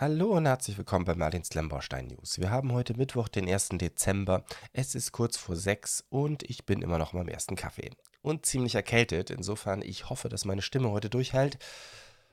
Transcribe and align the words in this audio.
Hallo 0.00 0.28
und 0.34 0.46
herzlich 0.46 0.78
willkommen 0.78 1.04
bei 1.04 1.14
Martins 1.14 1.52
Lemborstein 1.52 2.06
News. 2.06 2.38
Wir 2.38 2.50
haben 2.50 2.72
heute 2.72 2.96
Mittwoch, 2.96 3.28
den 3.28 3.46
1. 3.46 3.68
Dezember. 3.72 4.46
Es 4.72 4.94
ist 4.94 5.12
kurz 5.12 5.36
vor 5.36 5.56
sechs 5.56 6.06
und 6.08 6.42
ich 6.44 6.64
bin 6.64 6.80
immer 6.80 6.96
noch 6.96 7.12
beim 7.12 7.28
ersten 7.28 7.54
Kaffee. 7.54 7.90
Und 8.22 8.46
ziemlich 8.46 8.74
erkältet. 8.74 9.28
Insofern, 9.28 9.82
ich 9.82 10.08
hoffe, 10.08 10.30
dass 10.30 10.46
meine 10.46 10.62
Stimme 10.62 10.90
heute 10.90 11.10
durchhält. 11.10 11.58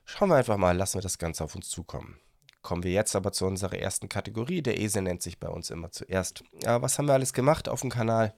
Schauen 0.05 0.29
wir 0.29 0.37
einfach 0.37 0.55
mal, 0.55 0.77
lassen 0.77 0.93
wir 0.93 1.01
das 1.01 1.17
Ganze 1.17 1.43
auf 1.43 1.55
uns 1.55 1.67
zukommen. 1.67 2.17
Kommen 2.61 2.83
wir 2.83 2.91
jetzt 2.93 3.17
aber 3.17 3.33
zu 3.33 3.45
unserer 3.45 3.77
ersten 3.77 4.07
Kategorie. 4.07 4.61
Der 4.61 4.79
Esel 4.79 5.01
nennt 5.01 5.21
sich 5.21 5.37
bei 5.37 5.49
uns 5.49 5.69
immer 5.69 5.91
zuerst. 5.91 6.45
Ja, 6.63 6.81
was 6.81 6.97
haben 6.97 7.07
wir 7.07 7.15
alles 7.15 7.33
gemacht 7.33 7.67
auf 7.67 7.81
dem 7.81 7.89
Kanal 7.89 8.33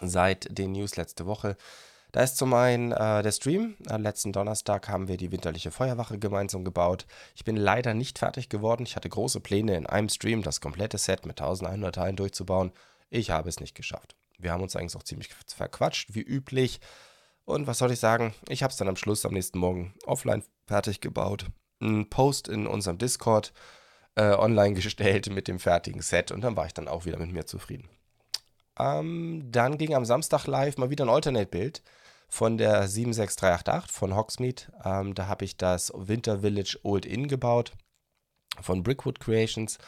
seit 0.00 0.56
den 0.56 0.70
News 0.70 0.94
letzte 0.94 1.26
Woche? 1.26 1.56
Da 2.16 2.22
ist 2.22 2.38
zum 2.38 2.54
einen 2.54 2.92
äh, 2.92 3.22
der 3.22 3.30
Stream. 3.30 3.76
Am 3.88 4.02
letzten 4.02 4.32
Donnerstag 4.32 4.88
haben 4.88 5.06
wir 5.06 5.18
die 5.18 5.32
winterliche 5.32 5.70
Feuerwache 5.70 6.18
gemeinsam 6.18 6.64
gebaut. 6.64 7.04
Ich 7.34 7.44
bin 7.44 7.56
leider 7.56 7.92
nicht 7.92 8.18
fertig 8.18 8.48
geworden. 8.48 8.84
Ich 8.84 8.96
hatte 8.96 9.10
große 9.10 9.40
Pläne, 9.40 9.76
in 9.76 9.84
einem 9.84 10.08
Stream 10.08 10.40
das 10.40 10.62
komplette 10.62 10.96
Set 10.96 11.26
mit 11.26 11.42
1100 11.42 11.94
Teilen 11.94 12.16
durchzubauen. 12.16 12.72
Ich 13.10 13.32
habe 13.32 13.50
es 13.50 13.60
nicht 13.60 13.74
geschafft. 13.74 14.16
Wir 14.38 14.50
haben 14.50 14.62
uns 14.62 14.74
eigentlich 14.76 14.96
auch 14.96 15.02
ziemlich 15.02 15.28
verquatscht, 15.46 16.14
wie 16.14 16.22
üblich. 16.22 16.80
Und 17.44 17.66
was 17.66 17.76
soll 17.76 17.92
ich 17.92 18.00
sagen? 18.00 18.32
Ich 18.48 18.62
habe 18.62 18.70
es 18.70 18.78
dann 18.78 18.88
am 18.88 18.96
Schluss 18.96 19.26
am 19.26 19.34
nächsten 19.34 19.58
Morgen 19.58 19.92
offline 20.06 20.42
fertig 20.66 21.02
gebaut. 21.02 21.44
Ein 21.82 22.08
Post 22.08 22.48
in 22.48 22.66
unserem 22.66 22.96
Discord 22.96 23.52
äh, 24.14 24.30
online 24.30 24.72
gestellt 24.80 25.28
mit 25.28 25.48
dem 25.48 25.58
fertigen 25.58 26.00
Set 26.00 26.30
und 26.30 26.40
dann 26.40 26.56
war 26.56 26.64
ich 26.64 26.72
dann 26.72 26.88
auch 26.88 27.04
wieder 27.04 27.18
mit 27.18 27.32
mir 27.32 27.44
zufrieden. 27.44 27.90
Ähm, 28.78 29.48
dann 29.52 29.76
ging 29.76 29.94
am 29.94 30.06
Samstag 30.06 30.46
live 30.46 30.78
mal 30.78 30.88
wieder 30.88 31.04
ein 31.04 31.10
Alternate-Bild 31.10 31.82
von 32.28 32.58
der 32.58 32.88
76388 32.88 33.92
von 33.92 34.14
Hogsmeade. 34.14 34.62
Ähm, 34.84 35.14
da 35.14 35.26
habe 35.28 35.44
ich 35.44 35.56
das 35.56 35.92
Winter 35.94 36.40
Village 36.40 36.78
Old 36.82 37.06
Inn 37.06 37.28
gebaut 37.28 37.72
von 38.60 38.82
Brickwood 38.82 39.20
Creations. 39.20 39.78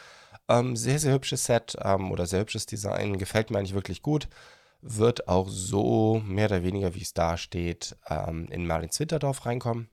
Ähm, 0.48 0.77
sehr, 0.77 0.98
sehr 0.98 1.14
hübsches 1.14 1.45
Set 1.45 1.77
ähm, 1.83 2.11
oder 2.11 2.27
sehr 2.27 2.41
hübsches 2.41 2.67
Design. 2.67 3.19
Gefällt 3.19 3.50
mir 3.50 3.58
eigentlich 3.58 3.75
wirklich 3.75 4.03
gut. 4.03 4.28
Wird 4.80 5.28
auch 5.28 5.48
so 5.48 6.22
mehr 6.25 6.47
oder 6.47 6.62
weniger, 6.62 6.95
wie 6.95 7.03
es 7.03 7.12
da 7.12 7.36
steht, 7.36 7.97
ähm, 8.08 8.47
in 8.50 8.67
Marlins 8.67 8.98
Winterdorf 9.00 9.45
reinkommen. 9.45 9.91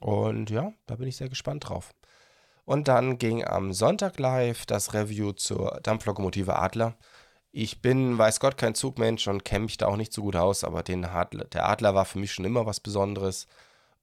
Und 0.00 0.50
ja, 0.50 0.72
da 0.86 0.96
bin 0.96 1.08
ich 1.08 1.16
sehr 1.16 1.28
gespannt 1.28 1.68
drauf. 1.68 1.92
Und 2.64 2.86
dann 2.86 3.18
ging 3.18 3.44
am 3.44 3.72
Sonntag 3.72 4.18
live 4.18 4.66
das 4.66 4.92
Review 4.92 5.32
zur 5.32 5.80
Dampflokomotive 5.82 6.56
Adler. 6.56 6.96
Ich 7.50 7.80
bin, 7.80 8.18
weiß 8.18 8.40
Gott, 8.40 8.58
kein 8.58 8.74
Zugmensch 8.74 9.26
und 9.26 9.44
kenne 9.44 9.64
mich 9.64 9.78
da 9.78 9.86
auch 9.86 9.96
nicht 9.96 10.12
so 10.12 10.22
gut 10.22 10.36
aus, 10.36 10.64
aber 10.64 10.82
den 10.82 11.04
Adler, 11.04 11.46
der 11.46 11.68
Adler 11.68 11.94
war 11.94 12.04
für 12.04 12.18
mich 12.18 12.32
schon 12.32 12.44
immer 12.44 12.66
was 12.66 12.80
Besonderes 12.80 13.46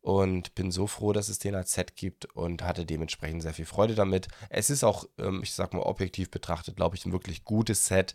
und 0.02 0.56
bin 0.56 0.72
so 0.72 0.88
froh, 0.88 1.14
dass 1.14 1.30
es 1.30 1.40
den 1.40 1.56
als 1.56 1.74
Set 1.74 1.96
gibt 1.96 2.26
und 2.26 2.64
hatte 2.64 2.86
dementsprechend 2.86 3.42
sehr 3.42 3.54
viel 3.54 3.66
Freude 3.66 3.96
damit. 3.96 4.28
Es 4.50 4.70
ist 4.70 4.84
auch, 4.84 5.06
ähm, 5.18 5.42
ich 5.44 5.54
sag 5.54 5.74
mal, 5.74 5.82
objektiv 5.82 6.30
betrachtet, 6.32 6.76
glaube 6.76 6.96
ich, 6.96 7.06
ein 7.06 7.12
wirklich 7.12 7.44
gutes 7.44 7.88
Set. 7.88 8.14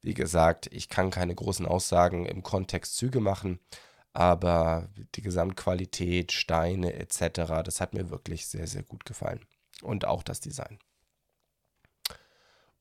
Wie 0.00 0.14
gesagt, 0.14 0.68
ich 0.72 0.88
kann 0.88 1.10
keine 1.10 1.34
großen 1.34 1.66
Aussagen 1.66 2.26
im 2.26 2.42
Kontext 2.42 2.96
Züge 2.96 3.20
machen, 3.20 3.60
aber 4.12 4.88
die 5.14 5.22
Gesamtqualität, 5.22 6.32
Steine 6.32 6.94
etc., 6.94 7.62
das 7.64 7.80
hat 7.80 7.94
mir 7.94 8.10
wirklich 8.10 8.46
sehr, 8.46 8.66
sehr 8.66 8.82
gut 8.82 9.04
gefallen. 9.04 9.40
Und 9.82 10.04
auch 10.04 10.22
das 10.22 10.40
Design. 10.40 10.78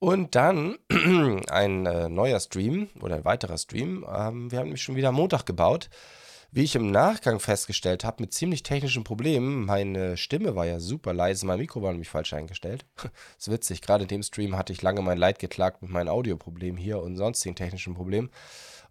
Und 0.03 0.33
dann 0.33 0.79
ein 1.51 1.85
äh, 1.85 2.09
neuer 2.09 2.39
Stream 2.39 2.89
oder 3.01 3.17
ein 3.17 3.23
weiterer 3.23 3.59
Stream. 3.59 4.03
Ähm, 4.11 4.49
wir 4.49 4.57
haben 4.57 4.65
nämlich 4.65 4.81
schon 4.81 4.95
wieder 4.95 5.11
Montag 5.11 5.45
gebaut. 5.45 5.91
Wie 6.49 6.63
ich 6.63 6.75
im 6.75 6.89
Nachgang 6.89 7.39
festgestellt 7.39 8.03
habe, 8.03 8.23
mit 8.23 8.33
ziemlich 8.33 8.63
technischen 8.63 9.03
Problemen. 9.03 9.63
Meine 9.63 10.17
Stimme 10.17 10.55
war 10.55 10.65
ja 10.65 10.79
super 10.79 11.13
leise, 11.13 11.45
mein 11.45 11.59
Mikro 11.59 11.83
war 11.83 11.91
nämlich 11.91 12.09
falsch 12.09 12.33
eingestellt. 12.33 12.83
ist 13.37 13.51
witzig, 13.51 13.83
gerade 13.83 14.05
in 14.05 14.07
dem 14.07 14.23
Stream 14.23 14.57
hatte 14.57 14.73
ich 14.73 14.81
lange 14.81 15.03
mein 15.03 15.19
Leid 15.19 15.37
geklagt 15.37 15.83
mit 15.83 15.91
meinen 15.91 16.09
Audioproblemen 16.09 16.81
hier 16.81 16.99
und 16.99 17.15
sonstigen 17.15 17.55
technischen 17.55 17.93
Problemen. 17.93 18.31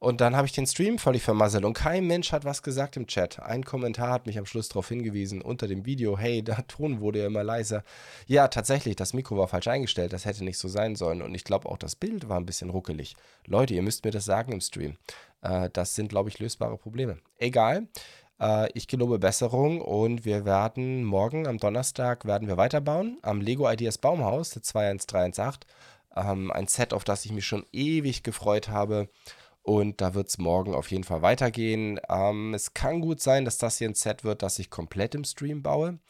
Und 0.01 0.23
dann 0.23 0.35
habe 0.35 0.47
ich 0.47 0.53
den 0.53 0.67
Stream 0.67 0.99
völlig 0.99 1.23
vermasselt 1.23 1.63
und 1.67 1.75
kein 1.75 2.07
Mensch 2.07 2.33
hat 2.33 2.47
was 2.47 2.63
gesagt 2.63 2.97
im 2.97 3.07
Chat. 3.07 3.39
Ein 3.39 3.65
Kommentar 3.65 4.11
hat 4.11 4.27
mich 4.27 4.39
am 4.39 4.47
Schluss 4.47 4.71
darauf 4.71 4.89
hingewiesen 4.89 5.43
unter 5.43 5.69
dem 5.69 5.85
Video, 5.85 6.17
hey, 6.17 6.43
der 6.43 6.67
Ton 6.67 7.01
wurde 7.01 7.21
ja 7.21 7.27
immer 7.27 7.45
leiser. 7.45 7.85
Ja, 8.27 8.49
tatsächlich, 8.49 8.97
das 8.97 9.13
Mikro 9.13 9.37
war 9.37 9.47
falsch 9.47 9.69
eingestellt, 9.69 10.15
das 10.15 10.25
hätte 10.25 10.43
nicht 10.43 10.57
so 10.57 10.69
sein 10.69 10.97
sollen. 10.97 11.21
Und 11.21 11.35
ich 11.35 11.45
glaube 11.45 11.69
auch 11.69 11.77
das 11.77 11.97
Bild 11.97 12.31
war 12.31 12.41
ein 12.41 12.47
bisschen 12.47 12.71
ruckelig. 12.71 13.15
Leute, 13.47 13.75
ihr 13.75 13.83
müsst 13.83 14.03
mir 14.05 14.11
das 14.11 14.25
sagen 14.25 14.53
im 14.53 14.63
Stream. 14.63 14.97
Äh, 15.43 15.69
das 15.71 15.95
sind, 15.95 16.09
glaube 16.09 16.31
ich, 16.31 16.39
lösbare 16.39 16.79
Probleme. 16.79 17.19
Egal. 17.37 17.87
Äh, 18.41 18.71
ich 18.73 18.89
gelobe 18.89 19.19
Besserung 19.19 19.83
und 19.83 20.25
wir 20.25 20.47
werden 20.47 21.05
morgen 21.05 21.47
am 21.47 21.59
Donnerstag 21.59 22.25
werden 22.25 22.49
wir 22.49 22.57
weiterbauen 22.57 23.19
am 23.21 23.43
Lego 23.43 23.71
Ideas 23.71 23.99
Baumhaus, 23.99 24.49
der 24.51 24.63
21318. 24.63 25.69
Ähm, 26.17 26.51
ein 26.51 26.69
Set, 26.69 26.95
auf 26.95 27.05
das 27.05 27.27
ich 27.27 27.33
mich 27.33 27.45
schon 27.45 27.67
ewig 27.71 28.23
gefreut 28.23 28.69
habe. 28.69 29.09
Und 29.71 30.01
da 30.01 30.15
wird 30.15 30.27
es 30.27 30.39
morgen 30.39 30.75
auf 30.75 30.91
jeden 30.91 31.05
Fall 31.05 31.23
weitergehen. 31.23 32.01
Ähm, 32.09 32.55
es 32.55 32.75
kann 32.75 33.01
gut 33.01 33.21
sein, 33.21 33.45
dass 33.45 33.57
das 33.57 33.79
hier 33.79 33.89
ein 33.89 33.95
Set 33.95 34.25
wird, 34.25 34.43
das 34.43 34.59
ich 34.59 34.69
komplett 34.69 35.15
im 35.15 35.23
Stream 35.23 35.63
baue. 35.63 36.01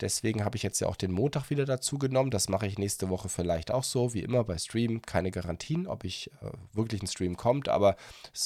Deswegen 0.00 0.46
habe 0.46 0.56
ich 0.56 0.62
jetzt 0.62 0.80
ja 0.80 0.86
auch 0.88 0.96
den 0.96 1.12
Montag 1.12 1.50
wieder 1.50 1.66
dazu 1.66 1.98
genommen. 1.98 2.30
Das 2.30 2.48
mache 2.48 2.66
ich 2.66 2.78
nächste 2.78 3.10
Woche 3.10 3.28
vielleicht 3.28 3.70
auch 3.70 3.84
so, 3.84 4.14
wie 4.14 4.22
immer 4.22 4.44
bei 4.44 4.56
Stream. 4.56 5.02
Keine 5.02 5.30
Garantien, 5.30 5.86
ob 5.86 6.04
ich 6.04 6.30
äh, 6.40 6.52
wirklich 6.72 7.02
ein 7.02 7.06
Stream 7.06 7.36
kommt, 7.36 7.68
aber 7.68 7.96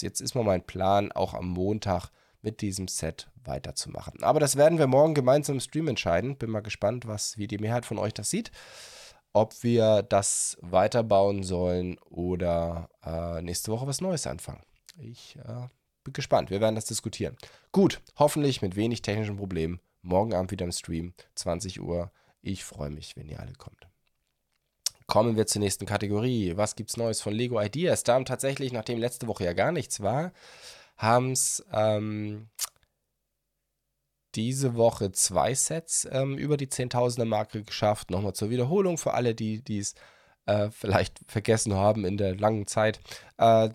jetzt 0.01 0.21
ist 0.21 0.35
mal 0.35 0.43
mein 0.43 0.67
Plan, 0.67 1.13
auch 1.13 1.35
am 1.35 1.47
Montag 1.47 2.11
mit 2.43 2.61
diesem 2.61 2.89
Set 2.89 3.29
weiterzumachen. 3.45 4.25
Aber 4.25 4.41
das 4.41 4.57
werden 4.57 4.81
wir 4.81 4.89
morgen 4.89 5.15
gemeinsam 5.15 5.57
im 5.57 5.61
Stream 5.61 5.87
entscheiden. 5.87 6.39
Bin 6.39 6.51
mal 6.51 6.59
gespannt, 6.59 7.07
was, 7.07 7.39
wie 7.39 7.47
die 7.47 7.59
Mehrheit 7.59 7.87
von 7.87 7.99
euch 8.01 8.15
das 8.15 8.31
sieht 8.31 8.51
ob 9.37 9.63
wir 9.63 10.03
das 10.03 10.57
weiterbauen 10.63 11.43
sollen 11.43 11.99
oder 12.09 12.89
äh, 13.05 13.43
nächste 13.43 13.71
Woche 13.71 13.87
was 13.87 14.01
Neues 14.01 14.27
anfangen. 14.27 14.63
Ich 14.99 15.37
äh, 15.37 15.69
bin 16.05 16.15
gespannt. 16.15 16.49
Wir 16.49 16.63
werden 16.63 16.75
das 16.75 16.87
diskutieren. 16.87 17.37
Gut, 17.71 18.01
hoffentlich 18.17 18.63
mit 18.63 18.77
wenig 18.77 19.03
technischen 19.03 19.37
Problemen. 19.37 19.79
Morgen 20.01 20.33
Abend 20.33 20.53
wieder 20.53 20.65
im 20.65 20.73
Stream, 20.73 21.13
20 21.35 21.83
Uhr. 21.83 22.11
Ich 22.41 22.65
freue 22.65 22.89
mich, 22.89 23.15
wenn 23.19 23.29
ihr 23.29 23.39
alle 23.39 23.53
kommt. 23.53 23.87
Kommen 25.07 25.37
wir 25.37 25.47
zur 25.47 25.61
nächsten 25.61 25.85
Kategorie. 25.85 26.57
Was 26.57 26.75
gibt's 26.75 26.97
Neues 26.97 27.21
von 27.21 27.35
Lego 27.35 27.61
Ideas? 27.61 28.05
Da 28.05 28.15
haben 28.15 28.25
tatsächlich, 28.25 28.73
nachdem 28.73 28.99
letzte 28.99 29.27
Woche 29.27 29.45
ja 29.45 29.53
gar 29.53 29.71
nichts 29.71 30.01
war, 30.01 30.33
haben 30.97 31.33
es 31.33 31.63
ähm, 31.75 32.49
diese 34.37 34.75
Woche 34.75 35.13
zwei 35.13 35.55
Sets 35.55 36.07
ähm, 36.11 36.37
über 36.37 36.57
die 36.57 36.69
10.000er 36.69 37.25
Marke 37.25 37.63
geschafft. 37.65 38.11
Nochmal 38.11 38.35
zur 38.35 38.51
Wiederholung 38.51 38.99
für 38.99 39.15
alle, 39.15 39.35
die 39.35 39.63
es 39.67 39.95
äh, 40.47 40.71
vielleicht 40.71 41.21
vergessen 41.27 41.75
haben 41.75 42.05
in 42.05 42.17
der 42.17 42.37
langen 42.37 42.67
Zeit. 42.67 43.01
Äh, 43.39 43.71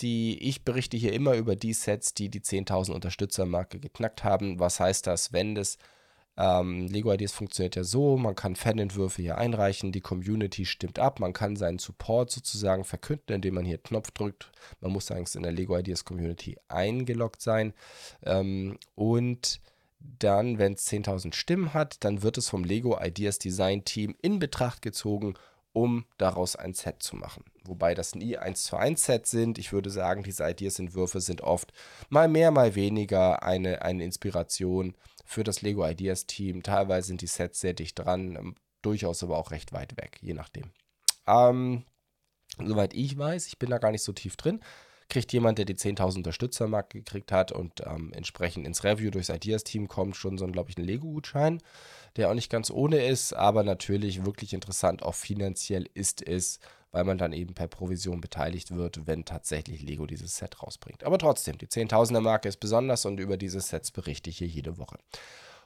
die, 0.00 0.38
ich 0.42 0.64
berichte 0.64 0.96
hier 0.96 1.12
immer 1.12 1.34
über 1.34 1.56
die 1.56 1.74
Sets, 1.74 2.14
die 2.14 2.28
die 2.28 2.40
10.000 2.40 2.92
Unterstützermarke 2.92 3.80
geknackt 3.80 4.24
haben. 4.24 4.58
Was 4.58 4.80
heißt 4.80 5.06
das, 5.06 5.32
wenn 5.32 5.54
das 5.54 5.78
ähm, 6.36 6.86
Lego 6.86 7.12
Ideas 7.12 7.32
funktioniert 7.32 7.76
ja 7.76 7.84
so, 7.84 8.16
man 8.16 8.34
kann 8.34 8.56
Fanentwürfe 8.56 9.20
hier 9.20 9.36
einreichen, 9.36 9.92
die 9.92 10.00
Community 10.00 10.64
stimmt 10.64 10.98
ab, 10.98 11.20
man 11.20 11.34
kann 11.34 11.56
seinen 11.56 11.78
Support 11.78 12.30
sozusagen 12.30 12.84
verkünden, 12.84 13.34
indem 13.34 13.54
man 13.54 13.66
hier 13.66 13.78
Knopf 13.78 14.10
drückt. 14.12 14.50
Man 14.80 14.92
muss 14.92 15.10
eigentlich 15.10 15.34
in 15.34 15.42
der 15.42 15.52
Lego 15.52 15.76
Ideas 15.76 16.04
Community 16.04 16.56
eingeloggt 16.68 17.42
sein. 17.42 17.74
Ähm, 18.24 18.78
und 18.94 19.60
dann, 20.00 20.58
wenn 20.58 20.74
es 20.74 20.86
10.000 20.86 21.34
Stimmen 21.34 21.74
hat, 21.74 22.04
dann 22.04 22.22
wird 22.22 22.38
es 22.38 22.48
vom 22.48 22.64
Lego 22.64 22.98
Ideas 23.00 23.38
Design 23.38 23.84
Team 23.84 24.16
in 24.22 24.38
Betracht 24.38 24.82
gezogen, 24.82 25.34
um 25.72 26.04
daraus 26.18 26.56
ein 26.56 26.74
Set 26.74 27.02
zu 27.02 27.16
machen. 27.16 27.44
Wobei 27.64 27.94
das 27.94 28.14
nie 28.14 28.36
1 28.36 28.64
zu 28.64 28.76
1 28.76 29.04
Sets 29.04 29.30
sind. 29.30 29.58
Ich 29.58 29.72
würde 29.72 29.90
sagen, 29.90 30.22
diese 30.22 30.48
Ideas-Entwürfe 30.48 31.20
sind 31.20 31.42
oft 31.42 31.72
mal 32.08 32.28
mehr, 32.28 32.50
mal 32.50 32.74
weniger 32.74 33.42
eine, 33.42 33.82
eine 33.82 34.04
Inspiration 34.04 34.94
für 35.24 35.44
das 35.44 35.62
Lego 35.62 35.86
Ideas 35.86 36.26
Team. 36.26 36.62
Teilweise 36.62 37.08
sind 37.08 37.20
die 37.20 37.26
Sets 37.28 37.60
sehr 37.60 37.74
dicht 37.74 37.98
dran, 37.98 38.56
durchaus 38.82 39.22
aber 39.22 39.38
auch 39.38 39.52
recht 39.52 39.72
weit 39.72 39.96
weg, 39.96 40.18
je 40.22 40.34
nachdem. 40.34 40.70
Ähm, 41.26 41.84
soweit 42.58 42.94
ich 42.94 43.16
weiß, 43.16 43.46
ich 43.46 43.58
bin 43.58 43.70
da 43.70 43.78
gar 43.78 43.92
nicht 43.92 44.02
so 44.02 44.12
tief 44.12 44.36
drin, 44.36 44.60
kriegt 45.10 45.32
jemand, 45.32 45.58
der 45.58 45.66
die 45.66 45.74
10.000 45.74 46.16
Unterstützermarke 46.16 46.98
gekriegt 46.98 47.32
hat 47.32 47.52
und 47.52 47.82
ähm, 47.86 48.12
entsprechend 48.14 48.66
ins 48.66 48.84
Review 48.84 49.10
durchs 49.10 49.28
Ideas-Team 49.28 49.88
kommt, 49.88 50.16
schon 50.16 50.38
so, 50.38 50.46
glaube 50.46 50.70
ich, 50.70 50.78
einen 50.78 50.86
Lego-Gutschein, 50.86 51.60
der 52.16 52.30
auch 52.30 52.34
nicht 52.34 52.50
ganz 52.50 52.70
ohne 52.70 53.04
ist, 53.04 53.34
aber 53.34 53.62
natürlich 53.62 54.24
wirklich 54.24 54.54
interessant, 54.54 55.02
auch 55.02 55.14
finanziell 55.14 55.86
ist 55.92 56.26
es, 56.26 56.60
weil 56.92 57.04
man 57.04 57.18
dann 57.18 57.32
eben 57.32 57.54
per 57.54 57.68
Provision 57.68 58.20
beteiligt 58.20 58.74
wird, 58.74 59.06
wenn 59.06 59.24
tatsächlich 59.24 59.82
Lego 59.82 60.06
dieses 60.06 60.36
Set 60.36 60.62
rausbringt. 60.62 61.04
Aber 61.04 61.18
trotzdem, 61.18 61.58
die 61.58 61.66
10.000er 61.66 62.20
Marke 62.20 62.48
ist 62.48 62.58
besonders 62.58 63.04
und 63.04 63.20
über 63.20 63.36
diese 63.36 63.60
Sets 63.60 63.90
berichte 63.90 64.30
ich 64.30 64.38
hier 64.38 64.48
jede 64.48 64.78
Woche. 64.78 64.98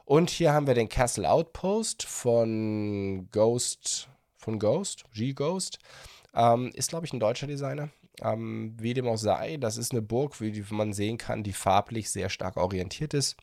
Und 0.05 0.29
hier 0.29 0.53
haben 0.53 0.67
wir 0.67 0.75
den 0.75 0.91
Castle 0.91 1.31
Outpost 1.31 2.03
von 2.03 3.29
Ghost, 3.31 4.09
von 4.37 4.59
Ghost, 4.59 5.05
G-Ghost. 5.15 5.79
Ähm, 6.35 6.73
ist, 6.75 6.91
glaube 6.91 7.07
ich, 7.07 7.13
ein 7.13 7.21
deutscher 7.21 7.47
Designer. 7.47 7.89
Ähm, 8.23 8.77
wie 8.79 8.95
dem 8.95 9.09
auch 9.09 9.17
sei, 9.17 9.57
das 9.57 9.77
ist 9.77 9.93
eine 9.93 10.03
Burg, 10.03 10.41
wie 10.41 10.65
man 10.71 10.93
sehen 10.93 11.19
kann, 11.19 11.43
die 11.43 11.53
farblich 11.53 12.11
sehr 12.11 12.29
stark 12.31 12.57
orientiert 12.57 13.13
ist. 13.15 13.37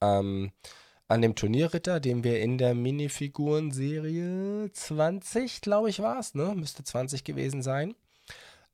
Ähm, 0.00 0.50
an 1.08 1.22
dem 1.22 1.34
Turnierritter, 1.34 2.00
den 2.00 2.24
wir 2.24 2.40
in 2.40 2.58
der 2.58 2.74
Minifiguren-Serie 2.74 4.70
20, 4.72 5.60
glaube 5.60 5.90
ich, 5.90 6.00
war 6.00 6.18
es, 6.18 6.34
ne? 6.34 6.54
Müsste 6.56 6.82
20 6.82 7.22
gewesen 7.22 7.62
sein. 7.62 7.94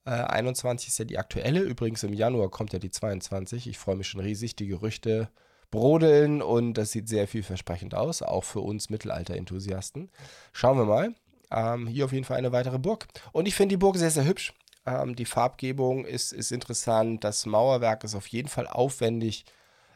Äh, 0.05 0.11
21 0.11 0.89
ist 0.89 0.99
ja 0.99 1.05
die 1.05 1.19
aktuelle. 1.19 1.61
Übrigens 1.61 2.03
im 2.03 2.15
Januar 2.15 2.49
kommt 2.49 2.73
ja 2.73 2.79
die 2.79 2.91
22. 2.91 3.67
Ich 3.67 3.79
freue 3.79 3.97
mich 3.97 4.09
schon 4.09 4.21
riesig. 4.21 4.57
Die 4.57 4.69
Gerüchte 4.69 5.29
brodeln 5.71 6.41
und 6.41 6.75
das 6.75 6.93
sieht 6.93 7.09
sehr 7.09 7.29
vielversprechend 7.29 7.95
aus, 7.95 8.23
auch 8.23 8.45
für 8.45 8.61
uns 8.61 8.89
Mittelalter-Enthusiasten. 8.89 10.11
Schauen 10.53 10.79
wir 10.79 10.87
mal. 10.87 11.15
Ähm, 11.51 11.87
hier 11.87 12.05
auf 12.05 12.13
jeden 12.13 12.25
Fall 12.25 12.39
eine 12.39 12.53
weitere 12.53 12.79
Burg. 12.79 13.09
Und 13.33 13.49
ich 13.49 13.55
finde 13.55 13.75
die 13.75 13.79
Burg 13.79 13.97
sehr, 13.97 14.11
sehr 14.11 14.25
hübsch. 14.25 14.55
Ähm, 14.89 15.17
die 15.17 15.25
Farbgebung 15.25 16.05
ist, 16.05 16.33
ist 16.33 16.53
interessant. 16.53 17.25
Das 17.25 17.47
Mauerwerk 17.47 18.05
ist 18.05 18.15
auf 18.15 18.27
jeden 18.29 18.49
Fall 18.49 18.67
aufwendig 18.67 19.45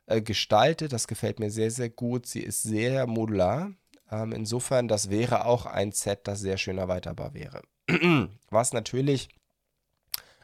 äh, 0.06 0.21
gestaltet. 0.21 0.93
Das 0.93 1.06
gefällt 1.06 1.41
mir 1.41 1.50
sehr, 1.50 1.71
sehr 1.71 1.91
gut. 1.91 2.27
Sie 2.27 2.41
ist 2.41 2.62
sehr 2.62 3.06
modular. 3.06 3.73
Ähm, 4.11 4.33
insofern, 4.33 4.89
das 4.89 5.11
wäre 5.11 5.47
auch 5.47 5.67
ein 5.67 5.93
Set, 5.93 6.21
das 6.25 6.41
sehr 6.41 6.59
schön 6.59 6.79
erweiterbar 6.79 7.35
wäre. 7.35 7.62
Was 8.50 8.73
natürlich 8.73 9.29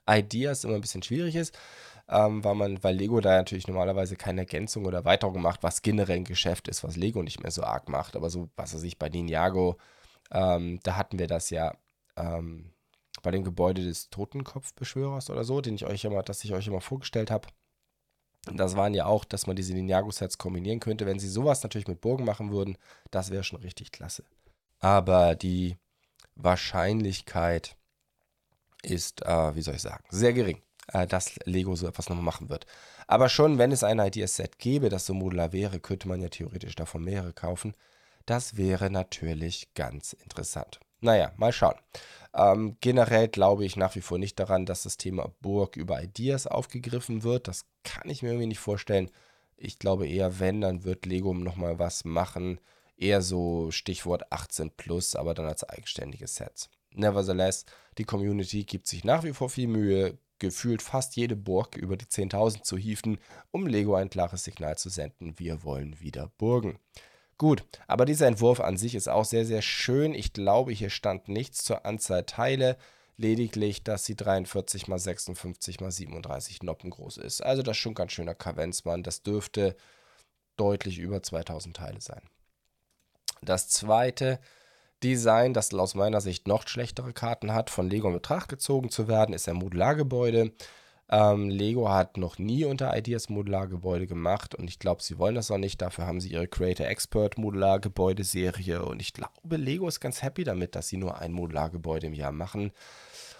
Ideas 0.09 0.65
immer 0.65 0.77
ein 0.77 0.81
bisschen 0.81 1.03
schwierig 1.03 1.37
ist, 1.37 1.57
ähm, 2.09 2.43
weil, 2.43 2.55
man, 2.55 2.83
weil 2.83 2.97
Lego 2.97 3.21
da 3.21 3.37
natürlich 3.37 3.69
normalerweise 3.69 4.17
keine 4.17 4.41
Ergänzung 4.43 4.87
oder 4.87 4.99
Erweiterung 4.99 5.43
macht, 5.43 5.63
was 5.63 5.83
generell 5.83 6.17
ein 6.17 6.25
Geschäft 6.25 6.69
ist, 6.69 6.83
was 6.83 6.97
Lego 6.97 7.23
nicht 7.23 7.43
mehr 7.43 7.51
so 7.51 7.63
arg 7.63 7.91
macht. 7.91 8.17
Aber 8.17 8.31
so, 8.31 8.49
was 8.57 8.73
er 8.73 8.79
sich 8.79 8.99
bei 8.99 9.11
Ninjago, 9.11 9.77
ähm, 10.31 10.81
da 10.83 10.97
hatten 10.97 11.19
wir 11.19 11.27
das 11.27 11.51
ja 11.51 11.75
ähm, 12.17 12.73
bei 13.23 13.31
dem 13.31 13.45
Gebäude 13.45 13.85
des 13.85 14.11
Totenkopfbeschwörers 14.11 15.31
oder 15.31 15.45
so, 15.45 15.61
den 15.61 15.75
ich 15.75 15.87
euch 15.87 16.05
immer, 16.05 16.23
das 16.23 16.45
ich 16.45 16.53
euch 16.53 16.67
immer 16.67 16.81
vorgestellt 16.81 17.31
habe. 17.31 17.49
Das 18.53 18.77
waren 18.77 18.95
ja 18.95 19.07
auch, 19.07 19.25
dass 19.25 19.47
man 19.47 19.57
diese 19.57 19.75
Ninjago-Sets 19.75 20.39
kombinieren 20.39 20.81
könnte. 20.81 21.07
Wenn 21.07 21.19
sie 21.19 21.29
sowas 21.29 21.63
natürlich 21.63 21.89
mit 21.89 22.01
Burgen 22.01 22.25
machen 22.25 22.51
würden, 22.51 22.79
das 23.11 23.31
wäre 23.31 23.45
schon 23.45 23.61
richtig 23.61 23.93
klasse. 23.93 24.25
Aber 24.79 25.35
die 25.35 25.77
Wahrscheinlichkeit 26.35 27.77
ist, 28.83 29.25
äh, 29.27 29.55
wie 29.55 29.63
soll 29.63 29.75
ich 29.75 29.83
sagen, 29.83 30.05
sehr 30.11 30.33
gering, 30.33 30.63
äh, 30.93 31.07
dass 31.07 31.37
Lego 31.45 31.75
so 31.75 31.87
etwas 31.87 32.09
nochmal 32.09 32.25
machen 32.25 32.49
wird. 32.49 32.67
Aber 33.07 33.29
schon, 33.29 33.59
wenn 33.59 33.73
es 33.73 33.85
ein 33.85 33.99
Ideaset 33.99 34.59
gäbe, 34.59 34.89
das 34.89 35.07
so 35.07 35.15
modular 35.15 35.53
wäre, 35.53 35.81
könnte 35.81 36.09
man 36.09 36.21
ja 36.21 36.29
theoretisch 36.29 36.77
davon 36.77 37.03
mehrere 37.03 37.33
kaufen. 37.33 37.75
Das 38.25 38.57
wäre 38.57 38.91
natürlich 38.91 39.75
ganz 39.75 40.13
interessant. 40.13 40.81
Naja, 41.01 41.33
mal 41.37 41.53
schauen. 41.53 41.77
Ähm, 42.35 42.77
generell 42.81 43.29
glaube 43.29 43.65
ich 43.65 43.77
nach 43.77 43.95
wie 43.95 44.01
vor 44.01 44.19
nicht 44.19 44.39
daran, 44.39 44.67
dass 44.67 44.83
das 44.83 44.97
Thema 44.97 45.33
Burg 45.41 45.77
über 45.77 46.03
Ideas 46.03 46.47
aufgegriffen 46.47 47.23
wird. 47.23 47.49
Das 47.49 47.67
kann 47.85 48.09
ich 48.11 48.23
mir 48.23 48.29
irgendwie 48.29 48.47
nicht 48.47 48.59
vorstellen. 48.59 49.11
Ich 49.57 49.79
glaube 49.79 50.07
eher, 50.07 50.39
wenn, 50.39 50.61
dann 50.61 50.85
wird 50.85 51.07
Lego 51.07 51.35
nochmal 51.35 51.79
was 51.79 52.05
machen. 52.05 52.61
Eher 52.97 53.23
so 53.23 53.71
Stichwort 53.71 54.31
18 54.33 54.71
plus, 54.71 55.17
aber 55.17 55.35
dann 55.35 55.47
als 55.47 55.65
eigenständiges 55.65 56.37
Set. 56.37 56.69
Nevertheless, 56.95 57.65
die 57.97 58.05
Community 58.05 58.65
gibt 58.65 58.87
sich 58.87 59.05
nach 59.05 59.25
wie 59.25 59.33
vor 59.33 59.51
viel 59.51 59.69
Mühe, 59.69 60.19
gefühlt 60.39 60.83
fast 60.83 61.17
jede 61.17 61.37
Burg 61.37 61.77
über 61.77 61.97
die 61.97 62.07
10.000 62.07 62.63
zu 62.63 62.77
hieven, 62.77 63.19
um 63.51 63.67
Lego 63.67 63.95
ein 63.95 64.11
klares 64.11 64.45
Signal 64.45 64.79
zu 64.79 64.89
senden, 64.89 65.39
wir 65.39 65.65
wollen 65.65 65.99
wieder 66.01 66.31
Burgen. 66.39 66.79
Gut, 67.39 67.65
aber 67.87 68.05
dieser 68.05 68.27
Entwurf 68.27 68.59
an 68.59 68.77
sich 68.77 68.97
ist 68.97 69.09
auch 69.09 69.25
sehr, 69.25 69.47
sehr 69.47 69.63
schön. 69.63 70.13
Ich 70.13 70.33
glaube, 70.33 70.73
hier 70.73 70.91
stand 70.91 71.29
nichts 71.29 71.65
zur 71.65 71.87
Anzahl 71.87 72.25
Teile, 72.25 72.77
lediglich, 73.17 73.85
dass 73.85 74.05
sie 74.05 74.17
43 74.17 74.89
x 74.89 75.03
56 75.05 75.81
x 75.81 75.97
37 75.97 76.63
Noppen 76.65 76.91
groß 76.91 77.19
ist. 77.19 77.41
Also 77.41 77.63
das 77.63 77.77
ist 77.77 77.81
schon 77.81 77.95
ganz 77.95 78.13
schöner 78.13 78.35
Kavenzmann. 78.35 79.05
Das 79.05 79.23
dürfte 79.23 79.77
deutlich 80.57 80.99
über 80.99 81.23
2000 81.23 81.77
Teile 81.77 82.01
sein. 82.01 82.23
Das 83.41 83.69
zweite 83.69 84.41
Design, 85.05 85.55
das 85.55 85.73
aus 85.73 85.95
meiner 85.95 86.21
Sicht 86.21 86.49
noch 86.49 86.67
schlechtere 86.67 87.13
Karten 87.13 87.55
hat, 87.55 87.71
von 87.71 87.89
Lego 87.89 88.09
in 88.09 88.15
Betracht 88.15 88.49
gezogen 88.49 88.91
zu 88.91 89.07
werden, 89.07 89.33
ist 89.33 89.49
ein 89.49 89.57
Modulargebäude. 89.57 90.53
Ähm, 91.11 91.49
Lego 91.49 91.89
hat 91.91 92.19
noch 92.19 92.39
nie 92.39 92.65
unter 92.65 92.95
Ideas 92.97 93.31
Modulargebäude 93.31 94.07
gemacht 94.07 94.55
und 94.55 94.69
ich 94.69 94.79
glaube, 94.79 95.03
sie 95.03 95.19
wollen 95.19 95.35
das 95.35 95.51
auch 95.51 95.59
nicht. 95.59 95.81
Dafür 95.81 96.07
haben 96.07 96.21
sie 96.21 96.29
ihre 96.29 96.49
Creator 96.49 96.87
Expert 96.87 97.39
Modulargebäude-Serie 97.39 98.85
und 98.85 99.01
ich 99.01 99.15
glaube, 99.15 99.57
Lego 99.57 99.89
ist 99.89 100.01
ganz 100.01 100.23
happy 100.23 100.45
damit, 100.45 100.75
dass 100.75 100.89
sie 100.89 100.99
nur 100.99 101.19
ein 101.19 101.33
Modulargebäude 101.33 102.09
im 102.09 102.15
Jahr 102.15 102.33
machen. 102.33 102.73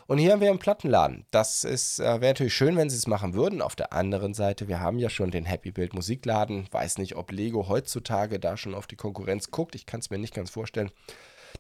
Und 0.07 0.17
hier 0.17 0.33
haben 0.33 0.41
wir 0.41 0.49
einen 0.49 0.59
Plattenladen. 0.59 1.27
Das 1.31 1.65
äh, 1.67 1.99
wäre 1.99 2.33
natürlich 2.33 2.55
schön, 2.55 2.79
wenn 2.79 2.89
sie 2.89 2.97
es 2.97 3.07
machen 3.07 3.35
würden. 3.35 3.61
Auf 3.61 3.77
der 3.77 3.93
anderen 3.93 4.33
Seite, 4.33 4.67
wir 4.67 4.81
haben 4.81 4.99
ja 4.99 5.11
schon 5.11 5.31
den 5.31 5.45
Happy 5.45 5.71
Build 5.71 5.93
Musikladen. 5.93 6.67
Weiß 6.71 6.97
nicht, 6.97 7.17
ob 7.17 7.31
Lego 7.31 7.69
heutzutage 7.69 8.41
da 8.41 8.57
schon 8.57 8.75
auf 8.75 8.87
die 8.87 8.97
Konkurrenz 8.97 9.51
guckt. 9.51 9.75
Ich 9.75 9.85
kann 9.85 10.01
es 10.01 10.09
mir 10.09 10.17
nicht 10.17 10.33
ganz 10.33 10.49
vorstellen. 10.49 10.91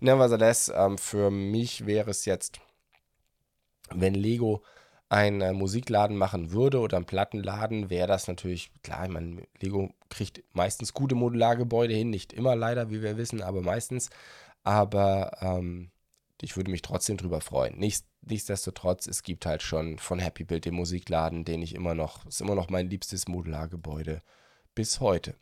Nevertheless, 0.00 0.72
ähm, 0.74 0.96
für 0.96 1.30
mich 1.30 1.84
wäre 1.84 2.10
es 2.10 2.24
jetzt, 2.24 2.60
wenn 3.90 4.14
Lego 4.14 4.62
einen 5.08 5.40
äh, 5.40 5.52
Musikladen 5.52 6.16
machen 6.16 6.52
würde 6.52 6.80
oder 6.80 6.96
einen 6.96 7.06
Plattenladen, 7.06 7.90
wäre 7.90 8.08
das 8.08 8.28
natürlich, 8.28 8.70
klar, 8.82 9.06
ich 9.06 9.10
meine, 9.10 9.42
Lego 9.60 9.90
kriegt 10.10 10.42
meistens 10.52 10.92
gute 10.92 11.14
Modulargebäude 11.14 11.94
hin, 11.94 12.10
nicht 12.10 12.32
immer 12.32 12.56
leider, 12.56 12.90
wie 12.90 13.02
wir 13.02 13.16
wissen, 13.16 13.42
aber 13.42 13.62
meistens. 13.62 14.10
Aber 14.64 15.38
ähm, 15.40 15.90
ich 16.42 16.56
würde 16.56 16.70
mich 16.70 16.82
trotzdem 16.82 17.16
drüber 17.16 17.40
freuen. 17.40 17.78
Nichts, 17.78 18.04
nichtsdestotrotz, 18.22 19.06
es 19.06 19.22
gibt 19.22 19.46
halt 19.46 19.62
schon 19.62 19.98
von 19.98 20.18
Happy 20.18 20.44
Build 20.44 20.66
den 20.66 20.74
Musikladen, 20.74 21.44
den 21.44 21.62
ich 21.62 21.74
immer 21.74 21.94
noch, 21.94 22.26
ist 22.26 22.40
immer 22.40 22.54
noch 22.54 22.68
mein 22.68 22.90
liebstes 22.90 23.28
Modulargebäude 23.28 24.22
bis 24.74 25.00
heute. 25.00 25.34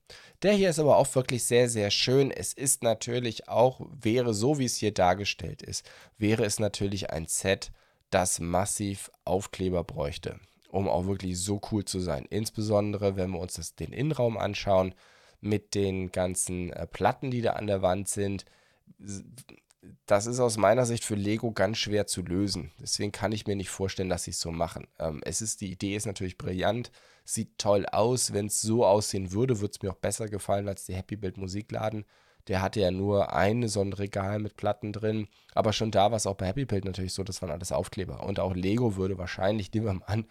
Der 0.42 0.52
hier 0.52 0.70
ist 0.70 0.78
aber 0.78 0.96
auch 0.96 1.14
wirklich 1.14 1.44
sehr, 1.44 1.68
sehr 1.68 1.90
schön. 1.90 2.30
Es 2.30 2.52
ist 2.54 2.82
natürlich 2.82 3.48
auch, 3.48 3.80
wäre 3.90 4.32
so 4.32 4.58
wie 4.58 4.64
es 4.64 4.76
hier 4.76 4.94
dargestellt 4.94 5.60
ist, 5.60 5.84
wäre 6.16 6.44
es 6.44 6.58
natürlich 6.58 7.10
ein 7.10 7.26
Set, 7.26 7.72
das 8.10 8.40
massiv 8.40 9.10
Aufkleber 9.24 9.84
bräuchte, 9.84 10.38
um 10.70 10.88
auch 10.88 11.06
wirklich 11.06 11.38
so 11.38 11.60
cool 11.70 11.84
zu 11.84 12.00
sein. 12.00 12.26
Insbesondere, 12.30 13.16
wenn 13.16 13.30
wir 13.30 13.40
uns 13.40 13.54
das, 13.54 13.74
den 13.74 13.92
Innenraum 13.92 14.38
anschauen, 14.38 14.94
mit 15.40 15.74
den 15.74 16.12
ganzen 16.12 16.72
äh, 16.72 16.86
Platten, 16.86 17.30
die 17.30 17.42
da 17.42 17.52
an 17.52 17.66
der 17.66 17.82
Wand 17.82 18.08
sind. 18.08 18.44
Das 20.06 20.26
ist 20.26 20.40
aus 20.40 20.56
meiner 20.56 20.86
Sicht 20.86 21.04
für 21.04 21.14
Lego 21.14 21.52
ganz 21.52 21.78
schwer 21.78 22.06
zu 22.06 22.22
lösen. 22.22 22.72
Deswegen 22.80 23.12
kann 23.12 23.32
ich 23.32 23.46
mir 23.46 23.56
nicht 23.56 23.68
vorstellen, 23.68 24.08
dass 24.08 24.24
sie 24.24 24.32
es 24.32 24.40
so 24.40 24.50
machen. 24.50 24.88
Ähm, 24.98 25.20
es 25.24 25.42
ist, 25.42 25.60
die 25.60 25.70
Idee 25.70 25.94
ist 25.94 26.06
natürlich 26.06 26.38
brillant, 26.38 26.90
sieht 27.24 27.58
toll 27.58 27.86
aus. 27.86 28.32
Wenn 28.32 28.46
es 28.46 28.60
so 28.60 28.84
aussehen 28.84 29.32
würde, 29.32 29.60
würde 29.60 29.72
es 29.72 29.82
mir 29.82 29.90
auch 29.90 29.96
besser 29.96 30.28
gefallen 30.28 30.68
als 30.68 30.86
die 30.86 30.94
Happy 30.94 31.16
Build 31.16 31.36
Musikladen. 31.36 32.04
Der 32.48 32.62
hatte 32.62 32.80
ja 32.80 32.90
nur 32.90 33.32
ein 33.32 33.66
so 33.68 33.84
mit 33.84 34.56
Platten 34.56 34.92
drin. 34.92 35.28
Aber 35.54 35.72
schon 35.72 35.90
da 35.90 36.10
war 36.10 36.16
es 36.16 36.26
auch 36.26 36.36
bei 36.36 36.46
Happy 36.46 36.64
Build 36.64 36.84
natürlich 36.84 37.12
so, 37.12 37.24
das 37.24 37.42
waren 37.42 37.50
alles 37.50 37.72
Aufkleber. 37.72 38.22
Und 38.22 38.38
auch 38.38 38.54
Lego 38.54 38.96
würde 38.96 39.18
wahrscheinlich, 39.18 39.72
nehmen 39.72 39.86
wir 39.86 39.94
mal 39.94 40.06
an, 40.06 40.26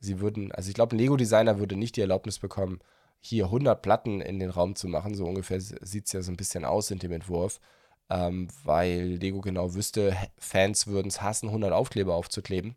sie 0.00 0.20
würden, 0.20 0.50
also 0.52 0.68
ich 0.68 0.74
glaube, 0.74 0.96
ein 0.96 0.98
Lego-Designer 0.98 1.58
würde 1.58 1.76
nicht 1.76 1.96
die 1.96 2.00
Erlaubnis 2.00 2.38
bekommen, 2.38 2.80
hier 3.20 3.44
100 3.46 3.82
Platten 3.82 4.20
in 4.20 4.38
den 4.38 4.50
Raum 4.50 4.74
zu 4.74 4.88
machen. 4.88 5.14
So 5.14 5.26
ungefähr 5.26 5.60
sieht 5.60 6.06
es 6.06 6.12
ja 6.12 6.22
so 6.22 6.32
ein 6.32 6.36
bisschen 6.36 6.64
aus 6.64 6.90
in 6.90 6.98
dem 6.98 7.12
Entwurf. 7.12 7.60
Ähm, 8.08 8.48
weil 8.64 9.18
Lego 9.20 9.40
genau 9.40 9.74
wüsste, 9.74 10.16
Fans 10.38 10.88
würden 10.88 11.08
es 11.08 11.22
hassen, 11.22 11.48
100 11.48 11.72
Aufkleber 11.72 12.14
aufzukleben. 12.14 12.76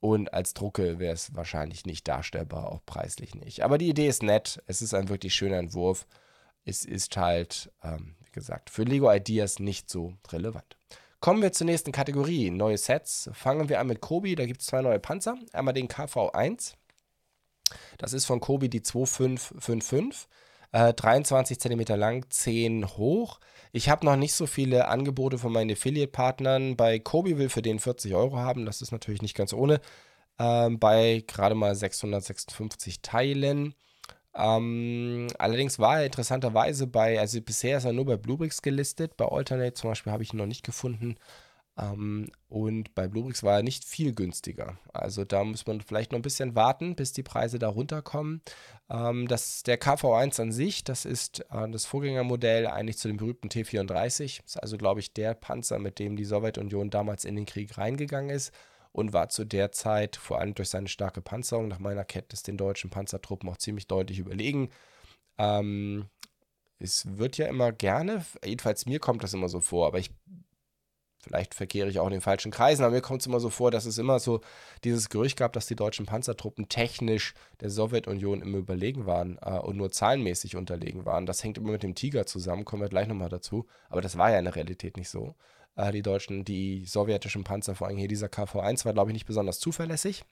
Und 0.00 0.32
als 0.32 0.54
Drucke 0.54 0.98
wäre 0.98 1.12
es 1.12 1.34
wahrscheinlich 1.34 1.84
nicht 1.84 2.08
darstellbar, 2.08 2.72
auch 2.72 2.80
preislich 2.86 3.34
nicht. 3.34 3.62
Aber 3.62 3.76
die 3.76 3.90
Idee 3.90 4.08
ist 4.08 4.22
nett. 4.22 4.62
Es 4.66 4.80
ist 4.80 4.94
ein 4.94 5.10
wirklich 5.10 5.34
schöner 5.34 5.58
Entwurf. 5.58 6.06
Es 6.64 6.86
ist 6.86 7.18
halt, 7.18 7.70
ähm, 7.82 8.14
gesagt, 8.32 8.70
für 8.70 8.84
Lego 8.84 9.12
Ideas 9.12 9.58
nicht 9.58 9.90
so 9.90 10.14
relevant. 10.30 10.76
Kommen 11.20 11.42
wir 11.42 11.52
zur 11.52 11.66
nächsten 11.66 11.92
Kategorie, 11.92 12.50
neue 12.50 12.78
Sets. 12.78 13.30
Fangen 13.34 13.68
wir 13.68 13.78
an 13.80 13.88
mit 13.88 14.00
Kobi, 14.00 14.34
da 14.34 14.46
gibt 14.46 14.62
es 14.62 14.66
zwei 14.68 14.80
neue 14.80 14.98
Panzer. 14.98 15.36
Einmal 15.52 15.74
den 15.74 15.88
KV1. 15.88 16.74
Das 17.98 18.12
ist 18.12 18.24
von 18.24 18.40
Kobi 18.40 18.68
die 18.68 18.82
2555. 18.82 20.28
Äh, 20.72 20.94
23 20.94 21.58
cm 21.58 21.80
lang, 21.98 22.24
10 22.30 22.96
hoch. 22.96 23.40
Ich 23.72 23.88
habe 23.88 24.06
noch 24.06 24.16
nicht 24.16 24.34
so 24.34 24.46
viele 24.46 24.88
Angebote 24.88 25.36
von 25.38 25.52
meinen 25.52 25.72
Affiliate-Partnern. 25.72 26.76
Bei 26.76 26.98
Kobi 26.98 27.38
will 27.38 27.48
für 27.48 27.62
den 27.62 27.80
40 27.80 28.14
Euro 28.14 28.38
haben, 28.38 28.66
das 28.66 28.80
ist 28.80 28.92
natürlich 28.92 29.22
nicht 29.22 29.36
ganz 29.36 29.52
ohne. 29.52 29.80
Ähm, 30.38 30.78
bei 30.78 31.24
gerade 31.26 31.54
mal 31.54 31.74
656 31.74 33.02
Teilen. 33.02 33.74
Ähm, 34.34 35.28
allerdings 35.38 35.78
war 35.78 36.00
er 36.00 36.06
interessanterweise 36.06 36.86
bei, 36.86 37.18
also 37.18 37.40
bisher 37.40 37.78
ist 37.78 37.84
er 37.84 37.92
nur 37.92 38.06
bei 38.06 38.16
Bluebricks 38.16 38.62
gelistet, 38.62 39.16
bei 39.16 39.26
Alternate 39.26 39.74
zum 39.74 39.90
Beispiel 39.90 40.12
habe 40.12 40.22
ich 40.22 40.32
ihn 40.32 40.38
noch 40.38 40.46
nicht 40.46 40.64
gefunden. 40.64 41.16
Ähm, 41.78 42.30
und 42.48 42.94
bei 42.94 43.08
Bluebricks 43.08 43.42
war 43.42 43.56
er 43.56 43.62
nicht 43.62 43.84
viel 43.84 44.12
günstiger. 44.14 44.78
Also 44.92 45.24
da 45.24 45.44
muss 45.44 45.66
man 45.66 45.80
vielleicht 45.80 46.12
noch 46.12 46.18
ein 46.18 46.22
bisschen 46.22 46.54
warten, 46.54 46.94
bis 46.94 47.12
die 47.12 47.22
Preise 47.22 47.58
da 47.58 47.68
runterkommen. 47.68 48.42
Ähm, 48.90 49.26
das, 49.28 49.62
der 49.62 49.80
KV1 49.80 50.40
an 50.40 50.52
sich, 50.52 50.84
das 50.84 51.04
ist 51.04 51.40
äh, 51.50 51.68
das 51.70 51.86
Vorgängermodell 51.86 52.66
eigentlich 52.66 52.98
zu 52.98 53.08
dem 53.08 53.16
berühmten 53.16 53.48
T34. 53.48 54.42
Das 54.42 54.46
ist 54.46 54.56
also, 54.56 54.78
glaube 54.78 55.00
ich, 55.00 55.12
der 55.12 55.34
Panzer, 55.34 55.78
mit 55.78 55.98
dem 55.98 56.16
die 56.16 56.24
Sowjetunion 56.24 56.90
damals 56.90 57.24
in 57.24 57.36
den 57.36 57.46
Krieg 57.46 57.78
reingegangen 57.78 58.30
ist 58.30 58.52
und 58.92 59.12
war 59.12 59.28
zu 59.28 59.44
der 59.44 59.72
Zeit, 59.72 60.16
vor 60.16 60.38
allem 60.40 60.54
durch 60.54 60.68
seine 60.68 60.88
starke 60.88 61.20
Panzerung, 61.20 61.68
nach 61.68 61.78
meiner 61.78 62.04
Kenntnis 62.04 62.42
den 62.42 62.56
deutschen 62.56 62.90
Panzertruppen 62.90 63.48
auch 63.48 63.56
ziemlich 63.56 63.86
deutlich 63.86 64.18
überlegen. 64.18 64.70
Ähm, 65.38 66.06
es 66.78 67.18
wird 67.18 67.36
ja 67.36 67.46
immer 67.46 67.72
gerne, 67.72 68.24
jedenfalls 68.44 68.86
mir 68.86 68.98
kommt 68.98 69.22
das 69.22 69.34
immer 69.34 69.48
so 69.48 69.60
vor, 69.60 69.86
aber 69.86 69.98
ich 69.98 70.10
vielleicht 71.22 71.54
verkehre 71.54 71.88
ich 71.88 71.98
auch 71.98 72.06
in 72.06 72.12
den 72.12 72.20
falschen 72.20 72.50
Kreisen, 72.50 72.82
aber 72.82 72.94
mir 72.94 73.02
kommt 73.02 73.20
es 73.20 73.26
immer 73.26 73.40
so 73.40 73.50
vor, 73.50 73.70
dass 73.70 73.84
es 73.84 73.98
immer 73.98 74.18
so 74.18 74.40
dieses 74.84 75.08
Gerücht 75.08 75.38
gab, 75.38 75.52
dass 75.52 75.66
die 75.66 75.76
deutschen 75.76 76.06
Panzertruppen 76.06 76.68
technisch 76.68 77.34
der 77.60 77.70
Sowjetunion 77.70 78.42
immer 78.42 78.58
überlegen 78.58 79.06
waren 79.06 79.38
äh, 79.42 79.58
und 79.58 79.76
nur 79.76 79.90
zahlenmäßig 79.90 80.56
unterlegen 80.56 81.04
waren. 81.04 81.26
Das 81.26 81.44
hängt 81.44 81.58
immer 81.58 81.72
mit 81.72 81.82
dem 81.82 81.94
Tiger 81.94 82.26
zusammen, 82.26 82.64
kommen 82.64 82.82
wir 82.82 82.88
gleich 82.88 83.06
nochmal 83.06 83.28
dazu. 83.28 83.66
Aber 83.90 84.00
das 84.00 84.16
war 84.16 84.30
ja 84.30 84.38
in 84.38 84.46
der 84.46 84.56
Realität 84.56 84.96
nicht 84.96 85.10
so. 85.10 85.34
Äh, 85.80 85.92
die 85.92 86.02
deutschen, 86.02 86.44
die 86.44 86.84
sowjetischen 86.84 87.44
Panzer, 87.44 87.74
vor 87.74 87.86
allem 87.86 87.96
hier 87.96 88.08
dieser 88.08 88.26
KV-1, 88.26 88.84
war, 88.84 88.92
glaube 88.92 89.10
ich, 89.10 89.14
nicht 89.14 89.26
besonders 89.26 89.60
zuverlässig. 89.60 90.24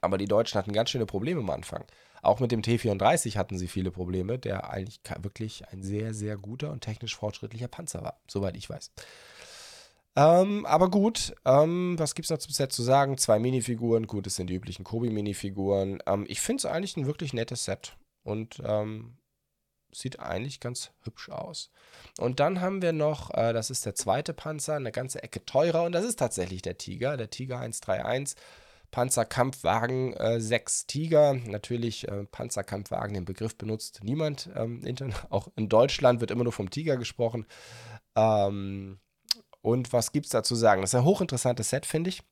Aber 0.00 0.18
die 0.18 0.26
Deutschen 0.26 0.58
hatten 0.58 0.72
ganz 0.72 0.90
schöne 0.90 1.06
Probleme 1.06 1.40
am 1.40 1.50
Anfang. 1.50 1.84
Auch 2.22 2.40
mit 2.40 2.52
dem 2.52 2.62
T-34 2.62 3.36
hatten 3.36 3.58
sie 3.58 3.68
viele 3.68 3.90
Probleme, 3.90 4.38
der 4.38 4.70
eigentlich 4.70 5.00
wirklich 5.20 5.68
ein 5.68 5.82
sehr, 5.82 6.14
sehr 6.14 6.36
guter 6.36 6.70
und 6.70 6.80
technisch 6.82 7.16
fortschrittlicher 7.16 7.68
Panzer 7.68 8.02
war, 8.02 8.20
soweit 8.26 8.56
ich 8.56 8.68
weiß. 8.68 8.90
Ähm, 10.16 10.66
aber 10.66 10.90
gut, 10.90 11.34
ähm, 11.44 11.98
was 11.98 12.14
gibt 12.14 12.26
es 12.26 12.30
noch 12.30 12.38
zum 12.38 12.52
Set 12.52 12.72
zu 12.72 12.82
sagen? 12.82 13.16
Zwei 13.16 13.38
Minifiguren, 13.38 14.06
gut, 14.06 14.26
es 14.26 14.36
sind 14.36 14.48
die 14.48 14.54
üblichen 14.54 14.84
Kobi-Minifiguren. 14.84 16.02
Ähm, 16.06 16.24
ich 16.28 16.40
finde 16.40 16.60
es 16.62 16.66
eigentlich 16.66 16.96
ein 16.96 17.06
wirklich 17.06 17.32
nettes 17.32 17.64
Set 17.64 17.96
und 18.22 18.60
ähm, 18.64 19.16
sieht 19.92 20.20
eigentlich 20.20 20.60
ganz 20.60 20.90
hübsch 21.02 21.28
aus. 21.28 21.70
Und 22.18 22.40
dann 22.40 22.60
haben 22.60 22.82
wir 22.82 22.92
noch, 22.92 23.32
äh, 23.34 23.52
das 23.52 23.70
ist 23.70 23.86
der 23.86 23.94
zweite 23.94 24.32
Panzer, 24.32 24.76
eine 24.76 24.92
ganze 24.92 25.22
Ecke 25.22 25.44
teurer 25.44 25.84
und 25.84 25.92
das 25.92 26.04
ist 26.04 26.18
tatsächlich 26.18 26.62
der 26.62 26.78
Tiger, 26.78 27.16
der 27.16 27.30
Tiger 27.30 27.58
131. 27.58 28.36
Panzerkampfwagen 28.90 30.14
äh, 30.14 30.40
6 30.40 30.86
Tiger. 30.86 31.34
Natürlich 31.34 32.08
äh, 32.08 32.24
Panzerkampfwagen, 32.24 33.14
den 33.14 33.24
Begriff 33.24 33.56
benutzt 33.56 34.00
niemand. 34.02 34.50
Ähm, 34.56 34.82
auch 35.30 35.48
in 35.56 35.68
Deutschland 35.68 36.20
wird 36.20 36.30
immer 36.30 36.44
nur 36.44 36.52
vom 36.52 36.70
Tiger 36.70 36.96
gesprochen. 36.96 37.46
Ähm, 38.16 38.98
und 39.62 39.92
was 39.92 40.12
gibt 40.12 40.26
es 40.26 40.32
da 40.32 40.42
zu 40.42 40.54
sagen? 40.54 40.80
Das 40.80 40.90
ist 40.90 40.98
ein 40.98 41.04
hochinteressantes 41.04 41.70
Set, 41.70 41.86
finde 41.86 42.10
ich. 42.10 42.22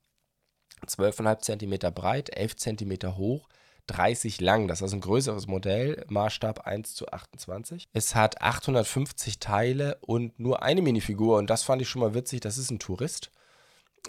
12,5 0.86 1.40
cm 1.40 1.94
breit, 1.94 2.36
11 2.36 2.56
cm 2.56 3.16
hoch, 3.16 3.48
30 3.88 4.40
lang. 4.40 4.68
Das 4.68 4.82
ist 4.82 4.92
ein 4.92 5.00
größeres 5.00 5.46
Modell, 5.46 6.04
Maßstab 6.08 6.66
1 6.66 6.94
zu 6.94 7.08
28. 7.08 7.88
Es 7.92 8.14
hat 8.14 8.40
850 8.40 9.40
Teile 9.40 9.98
und 10.00 10.38
nur 10.38 10.62
eine 10.62 10.82
Minifigur. 10.82 11.38
Und 11.38 11.50
das 11.50 11.62
fand 11.62 11.82
ich 11.82 11.88
schon 11.88 12.00
mal 12.00 12.14
witzig. 12.14 12.40
Das 12.40 12.58
ist 12.58 12.70
ein 12.70 12.78
Tourist, 12.78 13.30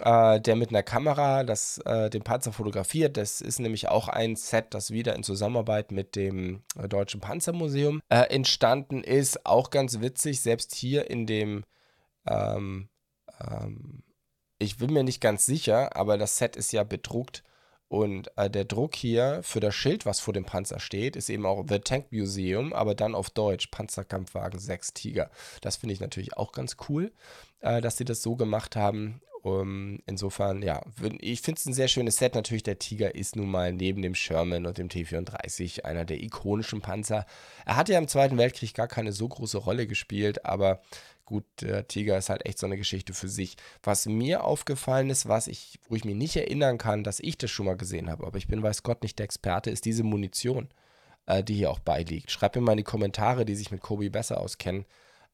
äh, 0.01 0.39
der 0.39 0.55
mit 0.55 0.69
einer 0.69 0.83
Kamera 0.83 1.43
das, 1.43 1.79
äh, 1.79 2.09
den 2.09 2.24
Panzer 2.24 2.53
fotografiert. 2.53 3.17
Das 3.17 3.41
ist 3.41 3.59
nämlich 3.59 3.89
auch 3.89 4.07
ein 4.07 4.36
Set, 4.36 4.67
das 4.74 4.91
wieder 4.91 5.15
in 5.15 5.24
Zusammenarbeit 5.24 5.91
mit 5.91 6.15
dem 6.15 6.62
äh, 6.77 6.88
Deutschen 6.88 7.21
Panzermuseum 7.21 8.01
äh, 8.09 8.21
entstanden 8.33 9.03
ist. 9.03 9.45
Auch 9.45 9.69
ganz 9.69 10.00
witzig, 10.00 10.41
selbst 10.41 10.75
hier 10.75 11.09
in 11.09 11.25
dem 11.25 11.63
ähm, 12.27 12.89
ähm, 13.39 14.03
ich 14.59 14.77
bin 14.77 14.91
mir 14.93 15.03
nicht 15.03 15.21
ganz 15.21 15.45
sicher, 15.45 15.95
aber 15.95 16.17
das 16.17 16.38
Set 16.38 16.55
ist 16.55 16.74
ja 16.74 16.83
bedruckt. 16.83 17.43
Und 17.89 18.31
äh, 18.38 18.50
der 18.51 18.65
Druck 18.65 18.96
hier 18.96 19.41
für 19.41 19.60
das 19.60 19.74
Schild, 19.74 20.05
was 20.05 20.19
vor 20.19 20.34
dem 20.34 20.46
Panzer 20.46 20.79
steht, 20.79 21.15
ist 21.15 21.29
eben 21.29 21.46
auch 21.48 21.65
The 21.67 21.79
Tank 21.79 22.12
Museum, 22.12 22.72
aber 22.72 22.93
dann 22.93 23.15
auf 23.15 23.31
Deutsch 23.31 23.67
Panzerkampfwagen 23.67 24.60
6 24.60 24.93
Tiger. 24.93 25.31
Das 25.62 25.77
finde 25.77 25.93
ich 25.93 26.00
natürlich 26.00 26.38
auch 26.38 26.51
ganz 26.51 26.77
cool, 26.88 27.12
äh, 27.62 27.81
dass 27.81 27.98
sie 27.98 28.05
das 28.05 28.22
so 28.22 28.36
gemacht 28.36 28.75
haben. 28.75 29.22
Um, 29.41 30.00
insofern, 30.05 30.62
ja, 30.62 30.81
ich 31.22 31.39
finde 31.39 31.60
es 31.60 31.65
ein 31.65 31.74
sehr 31.74 31.88
schönes 31.88 32.17
Set. 32.17 32.36
Natürlich, 32.36 32.63
der 32.63 32.77
Tiger 32.77 33.15
ist 33.15 33.38
nun 33.38 33.50
mal 33.50 33.72
neben 33.72 34.01
dem 34.01 34.13
Sherman 34.13 34.65
und 34.65 34.77
dem 34.77 34.89
T-34 34.89 35.86
einer 35.86 36.03
der 36.03 36.22
ikonischen 36.22 36.81
Panzer. 36.81 37.25
Er 37.65 37.77
hat 37.77 37.88
ja 37.88 37.98
im 37.98 38.10
Zweiten 38.10 38.38
Weltkrieg 38.38 38.74
gar 38.74 38.89
keine 38.89 39.13
so 39.13 39.29
große 39.29 39.58
Rolle 39.58 39.88
gespielt, 39.88 40.46
aber 40.46 40.81
gut, 41.29 41.45
der 41.62 41.88
Tiger 41.88 42.17
ist 42.17 42.29
halt 42.29 42.45
echt 42.45 42.57
so 42.57 42.65
eine 42.65 42.77
Geschichte 42.77 43.13
für 43.13 43.29
sich. 43.29 43.55
Was 43.83 44.07
mir 44.07 44.43
aufgefallen 44.43 45.12
ist, 45.12 45.27
was 45.27 45.48
ich, 45.48 45.79
wo 45.88 45.95
ich 45.95 46.03
mich 46.03 46.15
nicht 46.15 46.36
erinnern 46.36 46.79
kann, 46.79 47.03
dass 47.03 47.19
ich 47.19 47.38
das 47.38 47.51
schon 47.51 47.67
mal 47.67 47.77
gesehen 47.77 48.09
habe, 48.09 48.25
aber 48.25 48.38
ich 48.38 48.48
bin 48.48 48.63
weiß 48.63 48.81
Gott 48.83 49.03
nicht 49.03 49.19
der 49.19 49.25
Experte, 49.25 49.69
ist 49.69 49.86
diese 49.86 50.03
Munition, 50.03 50.69
äh, 51.27 51.43
die 51.43 51.53
hier 51.53 51.69
auch 51.69 51.79
beiliegt. 51.79 52.31
Schreibt 52.31 52.55
mir 52.55 52.62
mal 52.62 52.71
in 52.74 52.79
die 52.79 52.83
Kommentare, 52.83 53.45
die 53.45 53.55
sich 53.55 53.69
mit 53.69 53.81
Kobi 53.81 54.09
besser 54.09 54.41
auskennen, 54.41 54.86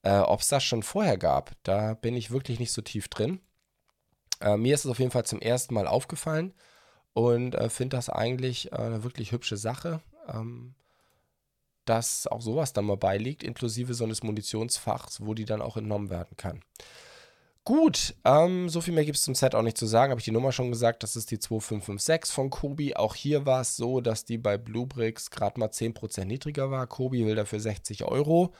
äh, 0.03 0.17
ob 0.17 0.41
es 0.41 0.49
das 0.49 0.63
schon 0.63 0.83
vorher 0.83 1.17
gab. 1.17 1.51
Da 1.63 1.93
bin 1.93 2.15
ich 2.15 2.29
wirklich 2.29 2.59
nicht 2.59 2.73
so 2.73 2.81
tief 2.81 3.07
drin. 3.07 3.39
Äh, 4.41 4.57
mir 4.57 4.75
ist 4.75 4.83
es 4.83 4.91
auf 4.91 4.99
jeden 4.99 5.11
Fall 5.11 5.25
zum 5.25 5.39
ersten 5.39 5.73
Mal 5.73 5.87
aufgefallen 5.87 6.53
und 7.13 7.55
äh, 7.55 7.69
finde 7.69 7.95
das 7.95 8.09
eigentlich 8.09 8.73
eine 8.73 9.03
wirklich 9.03 9.31
hübsche 9.31 9.55
Sache. 9.55 10.01
Ähm, 10.27 10.75
dass 11.85 12.27
auch 12.27 12.41
sowas 12.41 12.73
dann 12.73 12.85
mal 12.85 12.97
beiliegt, 12.97 13.43
inklusive 13.43 13.93
so 13.93 14.03
eines 14.03 14.23
Munitionsfachs, 14.23 15.21
wo 15.21 15.33
die 15.33 15.45
dann 15.45 15.61
auch 15.61 15.77
entnommen 15.77 16.09
werden 16.09 16.37
kann. 16.37 16.61
Gut, 17.65 18.13
ähm, 18.25 18.69
so 18.69 18.79
viel 18.79 18.93
mehr 18.93 19.05
gibt 19.05 19.17
es 19.17 19.23
zum 19.23 19.33
Set 19.33 19.55
auch 19.55 19.63
nicht 19.63 19.77
zu 19.77 19.87
sagen. 19.87 20.11
Habe 20.11 20.19
ich 20.19 20.25
die 20.25 20.31
Nummer 20.31 20.51
schon 20.51 20.69
gesagt, 20.69 21.01
das 21.01 21.15
ist 21.15 21.31
die 21.31 21.39
2556 21.39 22.31
von 22.31 22.51
Kobi. 22.51 22.95
Auch 22.95 23.15
hier 23.15 23.47
war 23.47 23.61
es 23.61 23.75
so, 23.75 24.01
dass 24.01 24.23
die 24.23 24.37
bei 24.37 24.59
Bluebricks 24.59 25.31
gerade 25.31 25.59
mal 25.59 25.69
10% 25.69 26.25
niedriger 26.25 26.69
war. 26.69 26.85
Kobi 26.85 27.25
will 27.25 27.33
dafür 27.33 27.59
60 27.59 28.03
Euro. 28.03 28.53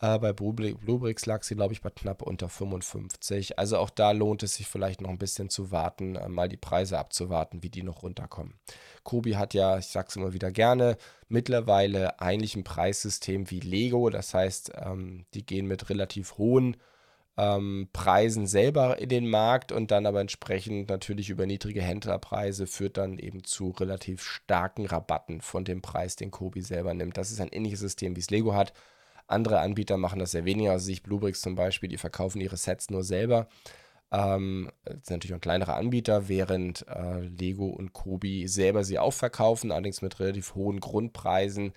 Äh, 0.00 0.18
bei 0.18 0.32
Bluebricks 0.32 1.24
lag 1.26 1.42
sie, 1.42 1.54
glaube 1.54 1.72
ich, 1.72 1.80
bei 1.80 1.90
knapp 1.90 2.22
unter 2.22 2.48
55. 2.48 3.58
Also 3.58 3.78
auch 3.78 3.90
da 3.90 4.10
lohnt 4.12 4.42
es 4.42 4.56
sich 4.56 4.66
vielleicht 4.66 5.00
noch 5.00 5.10
ein 5.10 5.18
bisschen 5.18 5.48
zu 5.48 5.70
warten, 5.70 6.16
äh, 6.16 6.28
mal 6.28 6.48
die 6.48 6.58
Preise 6.58 6.98
abzuwarten, 6.98 7.62
wie 7.62 7.70
die 7.70 7.82
noch 7.82 8.02
runterkommen. 8.02 8.54
Kobi 9.04 9.36
hat 9.36 9.54
ja, 9.54 9.78
ich 9.78 9.86
sage 9.86 10.08
es 10.10 10.16
immer 10.16 10.32
wieder 10.34 10.50
gerne, 10.50 10.96
mittlerweile 11.28 12.20
eigentlich 12.20 12.56
ein 12.56 12.64
Preissystem 12.64 13.50
wie 13.50 13.60
Lego. 13.60 14.10
Das 14.10 14.34
heißt, 14.34 14.72
ähm, 14.76 15.24
die 15.34 15.46
gehen 15.46 15.66
mit 15.66 15.88
relativ 15.88 16.36
hohen 16.36 16.76
ähm, 17.38 17.88
Preisen 17.92 18.46
selber 18.46 18.98
in 18.98 19.08
den 19.08 19.28
Markt 19.28 19.72
und 19.72 19.90
dann 19.90 20.06
aber 20.06 20.20
entsprechend 20.20 20.88
natürlich 20.88 21.30
über 21.30 21.46
niedrige 21.46 21.82
Händlerpreise 21.82 22.66
führt 22.66 22.96
dann 22.96 23.18
eben 23.18 23.44
zu 23.44 23.70
relativ 23.70 24.22
starken 24.22 24.86
Rabatten 24.86 25.40
von 25.40 25.64
dem 25.64 25.82
Preis, 25.82 26.16
den 26.16 26.30
Kobi 26.30 26.62
selber 26.62 26.94
nimmt. 26.94 27.16
Das 27.16 27.30
ist 27.30 27.40
ein 27.40 27.48
ähnliches 27.52 27.80
System, 27.80 28.16
wie 28.16 28.20
es 28.20 28.30
Lego 28.30 28.54
hat. 28.54 28.72
Andere 29.26 29.60
Anbieter 29.60 29.96
machen 29.96 30.18
das 30.18 30.32
sehr 30.32 30.44
weniger. 30.44 30.72
Also 30.72 30.86
sich 30.86 31.02
Bluebricks 31.02 31.40
zum 31.40 31.54
Beispiel, 31.54 31.88
die 31.88 31.98
verkaufen 31.98 32.40
ihre 32.40 32.56
Sets 32.56 32.90
nur 32.90 33.04
selber. 33.04 33.48
Ähm, 34.12 34.70
sind 34.84 35.10
natürlich 35.10 35.34
auch 35.34 35.40
kleinere 35.40 35.74
Anbieter, 35.74 36.28
während 36.28 36.86
äh, 36.88 37.20
Lego 37.20 37.66
und 37.66 37.92
Kobi 37.92 38.46
selber 38.46 38.84
sie 38.84 38.98
auch 38.98 39.12
verkaufen, 39.12 39.72
allerdings 39.72 40.00
mit 40.00 40.20
relativ 40.20 40.54
hohen 40.54 40.78
Grundpreisen 40.78 41.72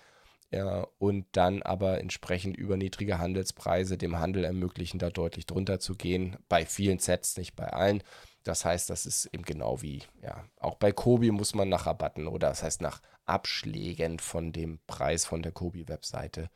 ja, 0.52 0.88
und 1.00 1.26
dann 1.32 1.64
aber 1.64 2.00
entsprechend 2.00 2.58
über 2.58 2.78
niedrige 2.78 3.20
Handelspreise 3.20 3.98
dem 3.98 4.20
Handel 4.20 4.44
ermöglichen, 4.44 5.00
da 5.00 5.10
deutlich 5.10 5.46
drunter 5.48 5.80
zu 5.80 5.96
gehen. 5.96 6.38
Bei 6.50 6.66
vielen 6.66 7.00
Sets, 7.00 7.38
nicht 7.38 7.56
bei 7.56 7.68
allen. 7.68 8.04
Das 8.44 8.64
heißt, 8.64 8.90
das 8.90 9.06
ist 9.06 9.26
eben 9.28 9.44
genau 9.44 9.82
wie, 9.82 10.04
ja, 10.22 10.46
auch 10.60 10.76
bei 10.76 10.92
Kobi 10.92 11.32
muss 11.32 11.56
man 11.56 11.70
nach 11.70 11.86
Rabatten 11.88 12.28
oder 12.28 12.50
das 12.50 12.64
heißt 12.64 12.82
nach 12.82 13.02
Abschlägen 13.26 14.20
von 14.20 14.52
dem 14.52 14.80
Preis 14.88 15.26
von 15.26 15.42
der 15.42 15.52
Kobi-Webseite 15.52 16.44
äh, 16.44 16.48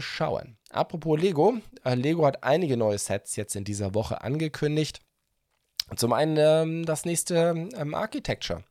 schauen. 0.00 0.56
Apropos 0.70 1.20
Lego, 1.20 1.54
äh, 1.84 1.94
Lego 1.94 2.24
hat 2.24 2.44
einige 2.44 2.76
neue 2.76 2.98
Sets 2.98 3.36
jetzt 3.36 3.56
in 3.56 3.64
dieser 3.64 3.94
Woche 3.94 4.22
angekündigt. 4.22 5.00
Zum 5.96 6.12
einen 6.12 6.36
ähm, 6.38 6.86
das 6.86 7.04
nächste 7.04 7.68
ähm, 7.76 7.94
Architecture 7.94 8.64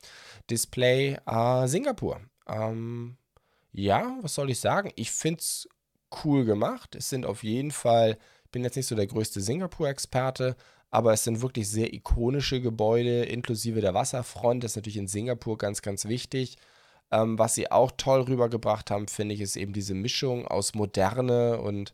Display 0.50 1.18
äh, 1.26 1.68
Singapur. 1.68 2.22
Ähm, 2.48 3.18
ja, 3.72 4.18
was 4.22 4.36
soll 4.36 4.50
ich 4.50 4.60
sagen? 4.60 4.92
Ich 4.96 5.12
finde 5.12 5.40
es 5.40 5.68
cool 6.24 6.46
gemacht. 6.46 6.96
Es 6.96 7.10
sind 7.10 7.26
auf 7.26 7.44
jeden 7.44 7.72
Fall, 7.72 8.18
ich 8.46 8.52
bin 8.52 8.64
jetzt 8.64 8.76
nicht 8.76 8.88
so 8.88 8.96
der 8.96 9.08
größte 9.08 9.40
Singapur-Experte, 9.40 10.56
aber 10.90 11.14
es 11.14 11.24
sind 11.24 11.42
wirklich 11.42 11.70
sehr 11.70 11.94
ikonische 11.94 12.60
Gebäude, 12.60 13.24
inklusive 13.24 13.80
der 13.80 13.94
Wasserfront. 13.94 14.64
Das 14.64 14.72
ist 14.72 14.76
natürlich 14.76 14.98
in 14.98 15.08
Singapur 15.08 15.58
ganz, 15.58 15.82
ganz 15.82 16.06
wichtig. 16.06 16.58
Ähm, 17.12 17.38
was 17.38 17.56
sie 17.56 17.72
auch 17.72 17.92
toll 17.98 18.22
rübergebracht 18.22 18.92
haben, 18.92 19.08
finde 19.08 19.36
ich, 19.36 19.42
ist 19.42 19.58
eben 19.58 19.74
diese 19.74 19.94
Mischung 19.94 20.48
aus 20.48 20.74
Moderne 20.76 21.60
und 21.60 21.94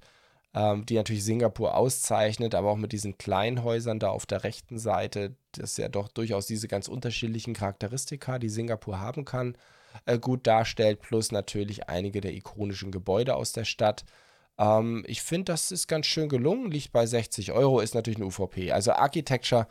ähm, 0.53 0.85
die 0.85 0.95
natürlich 0.95 1.23
Singapur 1.23 1.75
auszeichnet, 1.75 2.55
aber 2.55 2.71
auch 2.71 2.77
mit 2.77 2.91
diesen 2.91 3.17
kleinen 3.17 3.63
Häusern 3.63 3.99
da 3.99 4.09
auf 4.09 4.25
der 4.25 4.43
rechten 4.43 4.79
Seite, 4.79 5.35
das 5.51 5.77
ja 5.77 5.89
doch 5.89 6.07
durchaus 6.07 6.47
diese 6.47 6.67
ganz 6.67 6.87
unterschiedlichen 6.87 7.53
Charakteristika, 7.53 8.39
die 8.39 8.49
Singapur 8.49 8.99
haben 8.99 9.25
kann, 9.25 9.57
äh, 10.05 10.19
gut 10.19 10.47
darstellt, 10.47 11.01
plus 11.01 11.31
natürlich 11.31 11.89
einige 11.89 12.21
der 12.21 12.33
ikonischen 12.33 12.91
Gebäude 12.91 13.35
aus 13.35 13.51
der 13.51 13.65
Stadt. 13.65 14.05
Ähm, 14.57 15.03
ich 15.07 15.21
finde, 15.21 15.51
das 15.53 15.71
ist 15.71 15.87
ganz 15.87 16.05
schön 16.07 16.29
gelungen, 16.29 16.71
liegt 16.71 16.91
bei 16.91 17.05
60 17.05 17.51
Euro, 17.51 17.79
ist 17.79 17.95
natürlich 17.95 18.17
eine 18.17 18.27
UVP. 18.27 18.71
Also 18.71 18.93
Architecture 18.93 19.67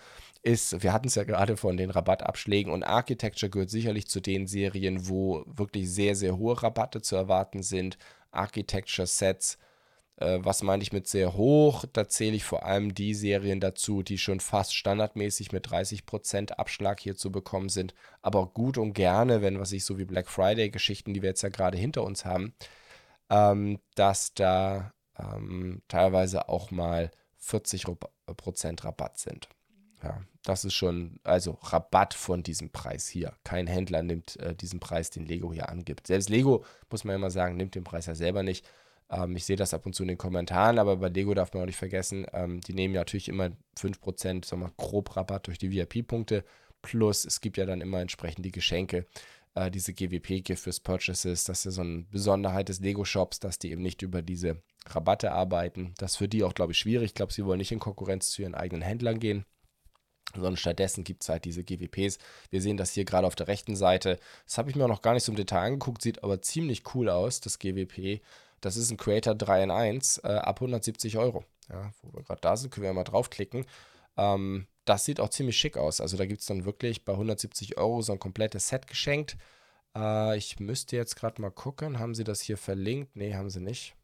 ist, 0.46 0.82
wir 0.82 0.92
hatten 0.92 1.08
es 1.08 1.16
ja 1.16 1.24
gerade 1.24 1.56
von 1.56 1.76
den 1.76 1.90
Rabattabschlägen 1.90 2.72
und 2.72 2.84
Architecture 2.84 3.50
gehört 3.50 3.70
sicherlich 3.70 4.06
zu 4.06 4.20
den 4.20 4.46
Serien, 4.46 5.08
wo 5.08 5.44
wirklich 5.46 5.90
sehr, 5.90 6.14
sehr 6.14 6.38
hohe 6.38 6.62
Rabatte 6.62 7.02
zu 7.02 7.16
erwarten 7.16 7.62
sind. 7.64 7.98
Architecture 8.30 9.08
Sets, 9.08 9.58
äh, 10.18 10.38
was 10.40 10.62
meine 10.62 10.82
ich 10.84 10.92
mit 10.92 11.08
sehr 11.08 11.34
hoch? 11.36 11.84
Da 11.92 12.08
zähle 12.08 12.36
ich 12.36 12.44
vor 12.44 12.64
allem 12.64 12.94
die 12.94 13.14
Serien 13.14 13.58
dazu, 13.60 14.02
die 14.04 14.18
schon 14.18 14.38
fast 14.38 14.74
standardmäßig 14.76 15.50
mit 15.50 15.66
30% 15.68 16.52
Abschlag 16.52 17.00
hier 17.00 17.16
zu 17.16 17.32
bekommen 17.32 17.68
sind. 17.68 17.92
Aber 18.22 18.46
gut 18.46 18.78
und 18.78 18.92
gerne, 18.94 19.42
wenn 19.42 19.58
was 19.58 19.72
ich 19.72 19.84
so 19.84 19.98
wie 19.98 20.04
Black 20.04 20.28
Friday 20.28 20.70
Geschichten, 20.70 21.12
die 21.12 21.22
wir 21.22 21.30
jetzt 21.30 21.42
ja 21.42 21.48
gerade 21.48 21.76
hinter 21.76 22.04
uns 22.04 22.24
haben, 22.24 22.54
ähm, 23.30 23.80
dass 23.96 24.32
da 24.34 24.92
ähm, 25.18 25.82
teilweise 25.88 26.48
auch 26.48 26.70
mal 26.70 27.10
40% 27.42 28.84
Rabatt 28.84 29.18
sind. 29.18 29.48
Ja, 30.02 30.22
das 30.42 30.64
ist 30.64 30.74
schon, 30.74 31.18
also 31.24 31.58
Rabatt 31.62 32.14
von 32.14 32.42
diesem 32.42 32.70
Preis 32.70 33.08
hier. 33.08 33.32
Kein 33.44 33.66
Händler 33.66 34.02
nimmt 34.02 34.36
äh, 34.36 34.54
diesen 34.54 34.80
Preis, 34.80 35.10
den 35.10 35.26
Lego 35.26 35.52
hier 35.52 35.68
angibt. 35.68 36.06
Selbst 36.06 36.28
Lego, 36.28 36.64
muss 36.90 37.04
man 37.04 37.16
immer 37.16 37.30
sagen, 37.30 37.56
nimmt 37.56 37.74
den 37.74 37.84
Preis 37.84 38.06
ja 38.06 38.14
selber 38.14 38.42
nicht. 38.42 38.64
Ähm, 39.10 39.36
ich 39.36 39.44
sehe 39.44 39.56
das 39.56 39.74
ab 39.74 39.86
und 39.86 39.94
zu 39.94 40.02
in 40.02 40.08
den 40.08 40.18
Kommentaren, 40.18 40.78
aber 40.78 40.96
bei 40.96 41.08
Lego 41.08 41.34
darf 41.34 41.52
man 41.52 41.62
auch 41.62 41.66
nicht 41.66 41.78
vergessen, 41.78 42.26
ähm, 42.32 42.60
die 42.60 42.74
nehmen 42.74 42.94
ja 42.94 43.00
natürlich 43.00 43.28
immer 43.28 43.50
5%, 43.78 44.44
sagen 44.44 44.62
wir, 44.62 44.72
grob 44.76 45.16
Rabatt 45.16 45.46
durch 45.46 45.58
die 45.58 45.70
VIP-Punkte. 45.72 46.44
Plus, 46.82 47.24
es 47.24 47.40
gibt 47.40 47.56
ja 47.56 47.66
dann 47.66 47.80
immer 47.80 48.00
entsprechend 48.00 48.44
die 48.44 48.52
Geschenke, 48.52 49.06
äh, 49.54 49.70
diese 49.70 49.94
GWP-Gift 49.94 50.62
fürs 50.62 50.80
Purchases. 50.80 51.44
Das 51.44 51.60
ist 51.60 51.64
ja 51.64 51.70
so 51.70 51.82
eine 51.82 52.02
Besonderheit 52.10 52.68
des 52.68 52.80
Lego-Shops, 52.80 53.40
dass 53.40 53.58
die 53.58 53.72
eben 53.72 53.82
nicht 53.82 54.02
über 54.02 54.22
diese 54.22 54.62
Rabatte 54.86 55.32
arbeiten. 55.32 55.94
Das 55.98 56.12
ist 56.12 56.16
für 56.18 56.28
die 56.28 56.44
auch, 56.44 56.54
glaube 56.54 56.72
ich, 56.72 56.78
schwierig. 56.78 57.06
Ich 57.06 57.14
glaube, 57.14 57.32
sie 57.32 57.44
wollen 57.44 57.58
nicht 57.58 57.72
in 57.72 57.80
Konkurrenz 57.80 58.30
zu 58.30 58.42
ihren 58.42 58.54
eigenen 58.54 58.82
Händlern 58.82 59.18
gehen 59.18 59.46
sondern 60.34 60.56
stattdessen 60.56 61.04
gibt 61.04 61.22
es 61.22 61.28
halt 61.28 61.44
diese 61.44 61.64
GWPs. 61.64 62.18
Wir 62.50 62.60
sehen 62.60 62.76
das 62.76 62.92
hier 62.92 63.04
gerade 63.04 63.26
auf 63.26 63.34
der 63.34 63.48
rechten 63.48 63.76
Seite. 63.76 64.18
Das 64.44 64.58
habe 64.58 64.70
ich 64.70 64.76
mir 64.76 64.84
auch 64.84 64.88
noch 64.88 65.02
gar 65.02 65.14
nicht 65.14 65.24
so 65.24 65.32
im 65.32 65.36
Detail 65.36 65.66
angeguckt, 65.66 66.02
sieht 66.02 66.22
aber 66.22 66.42
ziemlich 66.42 66.82
cool 66.94 67.08
aus, 67.08 67.40
das 67.40 67.58
GWP. 67.58 68.20
Das 68.60 68.76
ist 68.76 68.90
ein 68.90 68.96
Creator 68.96 69.34
3 69.34 69.64
in 69.64 69.70
1 69.70 70.18
äh, 70.24 70.28
ab 70.28 70.56
170 70.56 71.18
Euro. 71.18 71.44
Ja, 71.70 71.92
wo 72.02 72.18
wir 72.18 72.24
gerade 72.24 72.40
da 72.40 72.56
sind, 72.56 72.70
können 72.70 72.84
wir 72.84 72.92
mal 72.92 73.04
draufklicken. 73.04 73.66
Ähm, 74.16 74.66
das 74.84 75.04
sieht 75.04 75.20
auch 75.20 75.30
ziemlich 75.30 75.56
schick 75.56 75.76
aus. 75.76 76.00
Also 76.00 76.16
da 76.16 76.26
gibt 76.26 76.40
es 76.40 76.46
dann 76.46 76.64
wirklich 76.64 77.04
bei 77.04 77.12
170 77.12 77.76
Euro 77.76 78.02
so 78.02 78.12
ein 78.12 78.18
komplettes 78.18 78.68
Set 78.68 78.86
geschenkt. 78.86 79.36
Äh, 79.96 80.36
ich 80.36 80.60
müsste 80.60 80.96
jetzt 80.96 81.16
gerade 81.16 81.42
mal 81.42 81.50
gucken, 81.50 81.98
haben 81.98 82.14
sie 82.14 82.24
das 82.24 82.40
hier 82.40 82.56
verlinkt? 82.56 83.16
Nee, 83.16 83.34
haben 83.34 83.50
sie 83.50 83.60
nicht. 83.60 83.96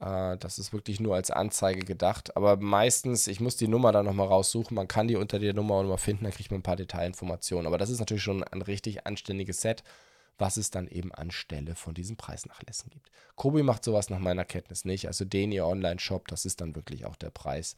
Äh, 0.00 0.36
das 0.38 0.58
ist 0.58 0.72
wirklich 0.72 1.00
nur 1.00 1.14
als 1.14 1.30
Anzeige 1.30 1.80
gedacht. 1.80 2.36
Aber 2.36 2.56
meistens, 2.56 3.26
ich 3.26 3.40
muss 3.40 3.56
die 3.56 3.68
Nummer 3.68 3.92
dann 3.92 4.06
nochmal 4.06 4.28
raussuchen. 4.28 4.74
Man 4.74 4.88
kann 4.88 5.08
die 5.08 5.16
unter 5.16 5.38
der 5.38 5.54
Nummer 5.54 5.76
auch 5.76 5.82
nochmal 5.82 5.98
finden, 5.98 6.24
dann 6.24 6.32
kriegt 6.32 6.50
man 6.50 6.60
ein 6.60 6.64
paar 6.64 6.76
Detailinformationen. 6.76 7.66
Aber 7.66 7.78
das 7.78 7.90
ist 7.90 8.00
natürlich 8.00 8.22
schon 8.22 8.44
ein 8.44 8.62
richtig 8.62 9.06
anständiges 9.06 9.60
Set, 9.60 9.82
was 10.38 10.56
es 10.56 10.70
dann 10.70 10.88
eben 10.88 11.12
anstelle 11.12 11.74
von 11.74 11.94
diesen 11.94 12.16
Preisnachlässen 12.16 12.90
gibt. 12.90 13.10
Kobi 13.36 13.62
macht 13.62 13.84
sowas 13.84 14.10
nach 14.10 14.18
meiner 14.18 14.44
Kenntnis 14.44 14.84
nicht. 14.84 15.06
Also 15.06 15.24
den 15.24 15.52
ihr 15.52 15.66
Online-Shop, 15.66 16.28
das 16.28 16.44
ist 16.44 16.60
dann 16.60 16.74
wirklich 16.74 17.06
auch 17.06 17.16
der 17.16 17.30
Preis. 17.30 17.76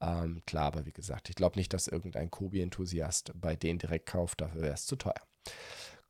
Ähm, 0.00 0.42
klar, 0.46 0.66
aber 0.66 0.86
wie 0.86 0.92
gesagt, 0.92 1.30
ich 1.30 1.34
glaube 1.36 1.58
nicht, 1.58 1.72
dass 1.72 1.88
irgendein 1.88 2.30
Kobi-Enthusiast 2.30 3.32
bei 3.34 3.56
denen 3.56 3.78
direkt 3.78 4.06
kauft. 4.06 4.40
Dafür 4.40 4.62
wäre 4.62 4.74
es 4.74 4.86
zu 4.86 4.96
teuer. 4.96 5.14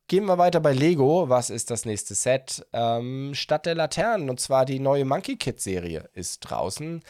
Gehen 0.09 0.27
wir 0.27 0.39
weiter 0.39 0.61
bei 0.61 0.73
Lego. 0.73 1.29
Was 1.29 1.51
ist 1.51 1.69
das 1.73 1.85
nächste 1.85 2.15
Set? 2.15 2.65
Ähm, 2.73 3.35
Stadt 3.35 3.67
der 3.67 3.75
Laternen. 3.75 4.31
Und 4.31 4.39
zwar 4.39 4.65
die 4.65 4.79
neue 4.79 5.05
Monkey 5.05 5.35
Kid 5.37 5.61
Serie 5.61 6.09
ist 6.15 6.41
draußen. 6.41 7.03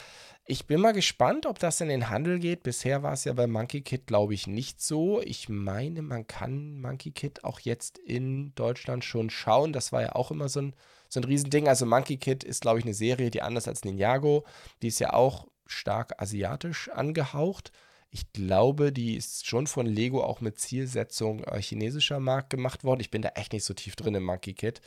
Ich 0.47 0.67
bin 0.67 0.81
mal 0.81 0.95
gespannt, 0.95 1.45
ob 1.45 1.59
das 1.59 1.83
in 1.83 1.91
den 1.91 2.09
Handel 2.09 2.39
geht. 2.39 2.63
Bisher 2.63 3.03
war 3.03 3.13
es 3.13 3.25
ja 3.25 3.35
bei 3.35 3.47
Monkey 3.47 3.83
Kid, 3.83 4.07
glaube 4.07 4.33
ich, 4.33 4.47
nicht 4.47 4.81
so. 4.81 5.21
Ich 5.21 5.51
meine, 5.51 6.01
man 6.01 6.27
kann 6.27 6.81
Monkey 6.81 7.11
Kid 7.11 7.45
auch 7.45 7.61
jetzt 7.61 7.99
in 7.99 8.55
Deutschland 8.55 9.05
schon 9.05 9.29
schauen. 9.29 9.75
Das 9.75 9.93
war 9.93 10.01
ja 10.01 10.15
auch 10.15 10.31
immer 10.31 10.49
so 10.49 10.63
ein, 10.63 10.75
so 11.11 11.21
ein 11.21 11.25
Riesending. 11.25 11.69
Also 11.69 11.85
Monkey 11.85 12.17
Kid 12.17 12.45
ist, 12.45 12.63
glaube 12.63 12.79
ich, 12.79 12.87
eine 12.87 12.95
Serie, 12.95 13.31
die 13.31 13.43
anders 13.43 13.69
als 13.69 13.85
Ninjago. 13.85 14.47
Die 14.81 14.89
ist 14.89 15.01
ja 15.01 15.13
auch 15.13 15.49
stark 15.67 16.15
asiatisch 16.23 16.89
angehaucht. 16.89 17.73
Ich 18.11 18.33
glaube, 18.33 18.93
die 18.93 19.17
ist 19.17 19.47
schon 19.47 19.67
von 19.67 19.87
Lego 19.87 20.23
auch 20.23 20.41
mit 20.41 20.59
Zielsetzung 20.59 21.45
äh, 21.45 21.61
chinesischer 21.61 22.21
Markt 22.21 22.51
gemacht 22.51 22.85
worden. 22.85 23.01
Ich 23.01 23.11
bin 23.11 23.23
da 23.23 23.31
echt 23.31 23.53
nicht 23.53 23.65
so 23.65 23.75
tief 23.75 23.97
drin 23.97 24.15
im 24.15 24.25
Monkey 24.25 24.55
Kit. 24.55 24.81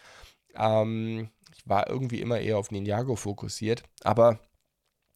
Ähm, 0.56 1.30
ich 1.56 1.68
war 1.68 1.90
irgendwie 1.90 2.22
immer 2.22 2.40
eher 2.40 2.58
auf 2.58 2.72
Ninjago 2.72 3.16
fokussiert. 3.16 3.84
Aber 4.04 4.40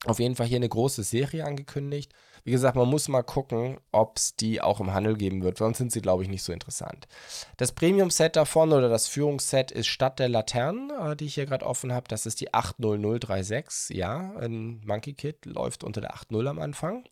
auf 0.05 0.19
jeden 0.19 0.35
Fall 0.35 0.47
hier 0.47 0.57
eine 0.57 0.69
große 0.69 1.03
Serie 1.03 1.45
angekündigt. 1.45 2.13
Wie 2.43 2.51
gesagt, 2.51 2.75
man 2.75 2.89
muss 2.89 3.07
mal 3.07 3.23
gucken, 3.23 3.77
ob 3.93 4.17
es 4.17 4.35
die 4.35 4.59
auch 4.59 4.81
im 4.81 4.93
Handel 4.93 5.15
geben 5.15 5.43
wird. 5.43 5.57
Sonst 5.57 5.77
sind 5.77 5.93
sie, 5.93 6.01
glaube 6.01 6.23
ich, 6.23 6.29
nicht 6.29 6.43
so 6.43 6.51
interessant. 6.51 7.07
Das 7.55 7.71
Premium-Set 7.71 8.35
davon 8.35 8.73
oder 8.73 8.89
das 8.89 9.07
Führungsset 9.07 9.71
ist 9.71 9.87
Stadt 9.87 10.19
der 10.19 10.27
Laternen, 10.27 10.89
äh, 10.89 11.15
die 11.15 11.25
ich 11.25 11.35
hier 11.35 11.45
gerade 11.45 11.65
offen 11.65 11.93
habe. 11.93 12.09
Das 12.09 12.25
ist 12.25 12.41
die 12.41 12.53
80036. 12.53 13.95
Ja, 13.95 14.33
ein 14.37 14.81
Monkey 14.85 15.13
Kit 15.13 15.45
läuft 15.45 15.85
unter 15.85 16.01
der 16.01 16.15
8.0 16.15 16.49
am 16.49 16.59
Anfang. 16.59 17.05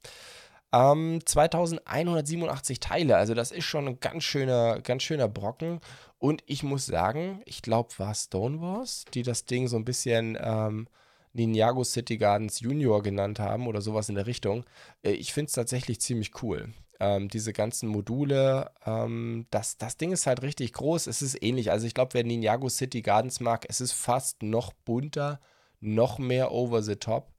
Ähm, 0.74 1.20
2187 1.26 2.80
Teile, 2.80 3.18
also 3.18 3.34
das 3.34 3.52
ist 3.52 3.66
schon 3.66 3.88
ein 3.88 4.00
ganz 4.00 4.24
schöner, 4.24 4.80
ganz 4.82 5.04
schöner 5.04 5.28
Brocken. 5.28 5.82
Und 6.18 6.44
ich 6.46 6.64
muss 6.64 6.86
sagen, 6.86 7.42
ich 7.46 7.62
glaube, 7.62 7.90
war 7.98 8.14
Stone 8.14 8.62
Wars, 8.62 9.06
die 9.14 9.24
das 9.24 9.46
Ding 9.46 9.68
so 9.68 9.76
ein 9.76 9.86
bisschen 9.86 10.38
ähm, 10.40 10.88
Ninjago 11.34 11.84
City 11.84 12.18
Gardens 12.18 12.60
Junior 12.60 13.02
genannt 13.02 13.40
haben 13.40 13.68
oder 13.68 13.82
sowas 13.82 14.10
in 14.10 14.16
der 14.16 14.28
Richtung. 14.28 14.64
Äh, 15.04 15.12
ich 15.12 15.34
finde 15.34 15.48
es 15.48 15.54
tatsächlich 15.54 16.00
ziemlich 16.00 16.42
cool. 16.44 16.70
Ähm, 17.00 17.28
diese 17.30 17.52
ganzen 17.52 17.90
Module, 17.90 18.70
ähm, 18.86 19.48
das, 19.50 19.78
das 19.78 19.98
Ding 19.98 20.12
ist 20.12 20.28
halt 20.28 20.42
richtig 20.42 20.74
groß. 20.74 21.08
Es 21.08 21.22
ist 21.22 21.42
ähnlich. 21.42 21.72
Also 21.72 21.88
ich 21.88 21.94
glaube, 21.94 22.14
wer 22.14 22.24
Ninjago 22.24 22.70
City 22.70 23.02
Gardens 23.02 23.40
mag, 23.40 23.66
es 23.68 23.82
ist 23.82 23.94
fast 23.94 24.44
noch 24.44 24.72
bunter, 24.86 25.40
noch 25.80 26.20
mehr 26.20 26.52
over 26.52 26.84
the 26.84 26.96
top 26.96 27.34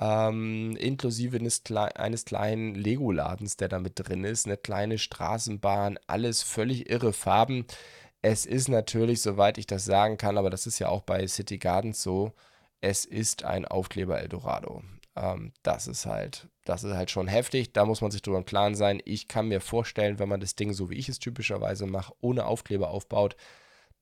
ähm, 0.00 0.76
inklusive 0.76 1.36
eines, 1.38 1.62
eines 1.94 2.24
kleinen 2.24 2.74
Lego-Ladens, 2.74 3.56
der 3.56 3.68
da 3.68 3.78
mit 3.78 3.94
drin 3.96 4.24
ist, 4.24 4.46
eine 4.46 4.56
kleine 4.56 4.98
Straßenbahn, 4.98 5.98
alles 6.06 6.42
völlig 6.42 6.88
irre 6.90 7.12
Farben. 7.12 7.66
Es 8.22 8.46
ist 8.46 8.68
natürlich, 8.68 9.22
soweit 9.22 9.58
ich 9.58 9.66
das 9.66 9.84
sagen 9.84 10.16
kann, 10.16 10.38
aber 10.38 10.50
das 10.50 10.66
ist 10.66 10.78
ja 10.78 10.88
auch 10.88 11.02
bei 11.02 11.26
City 11.26 11.58
Gardens 11.58 12.02
so, 12.02 12.32
es 12.80 13.04
ist 13.04 13.44
ein 13.44 13.64
Aufkleber 13.64 14.20
Eldorado. 14.20 14.82
Ähm, 15.16 15.52
das 15.62 15.86
ist 15.88 16.06
halt, 16.06 16.48
das 16.64 16.84
ist 16.84 16.94
halt 16.94 17.10
schon 17.10 17.28
heftig. 17.28 17.72
Da 17.72 17.84
muss 17.84 18.00
man 18.00 18.10
sich 18.10 18.22
drüber 18.22 18.38
im 18.38 18.44
Klaren 18.44 18.74
sein. 18.74 19.00
Ich 19.04 19.28
kann 19.28 19.48
mir 19.48 19.60
vorstellen, 19.60 20.18
wenn 20.18 20.28
man 20.28 20.40
das 20.40 20.54
Ding 20.56 20.72
so 20.72 20.90
wie 20.90 20.96
ich 20.96 21.08
es 21.08 21.18
typischerweise 21.18 21.86
mache, 21.86 22.12
ohne 22.20 22.46
Aufkleber 22.46 22.90
aufbaut, 22.90 23.36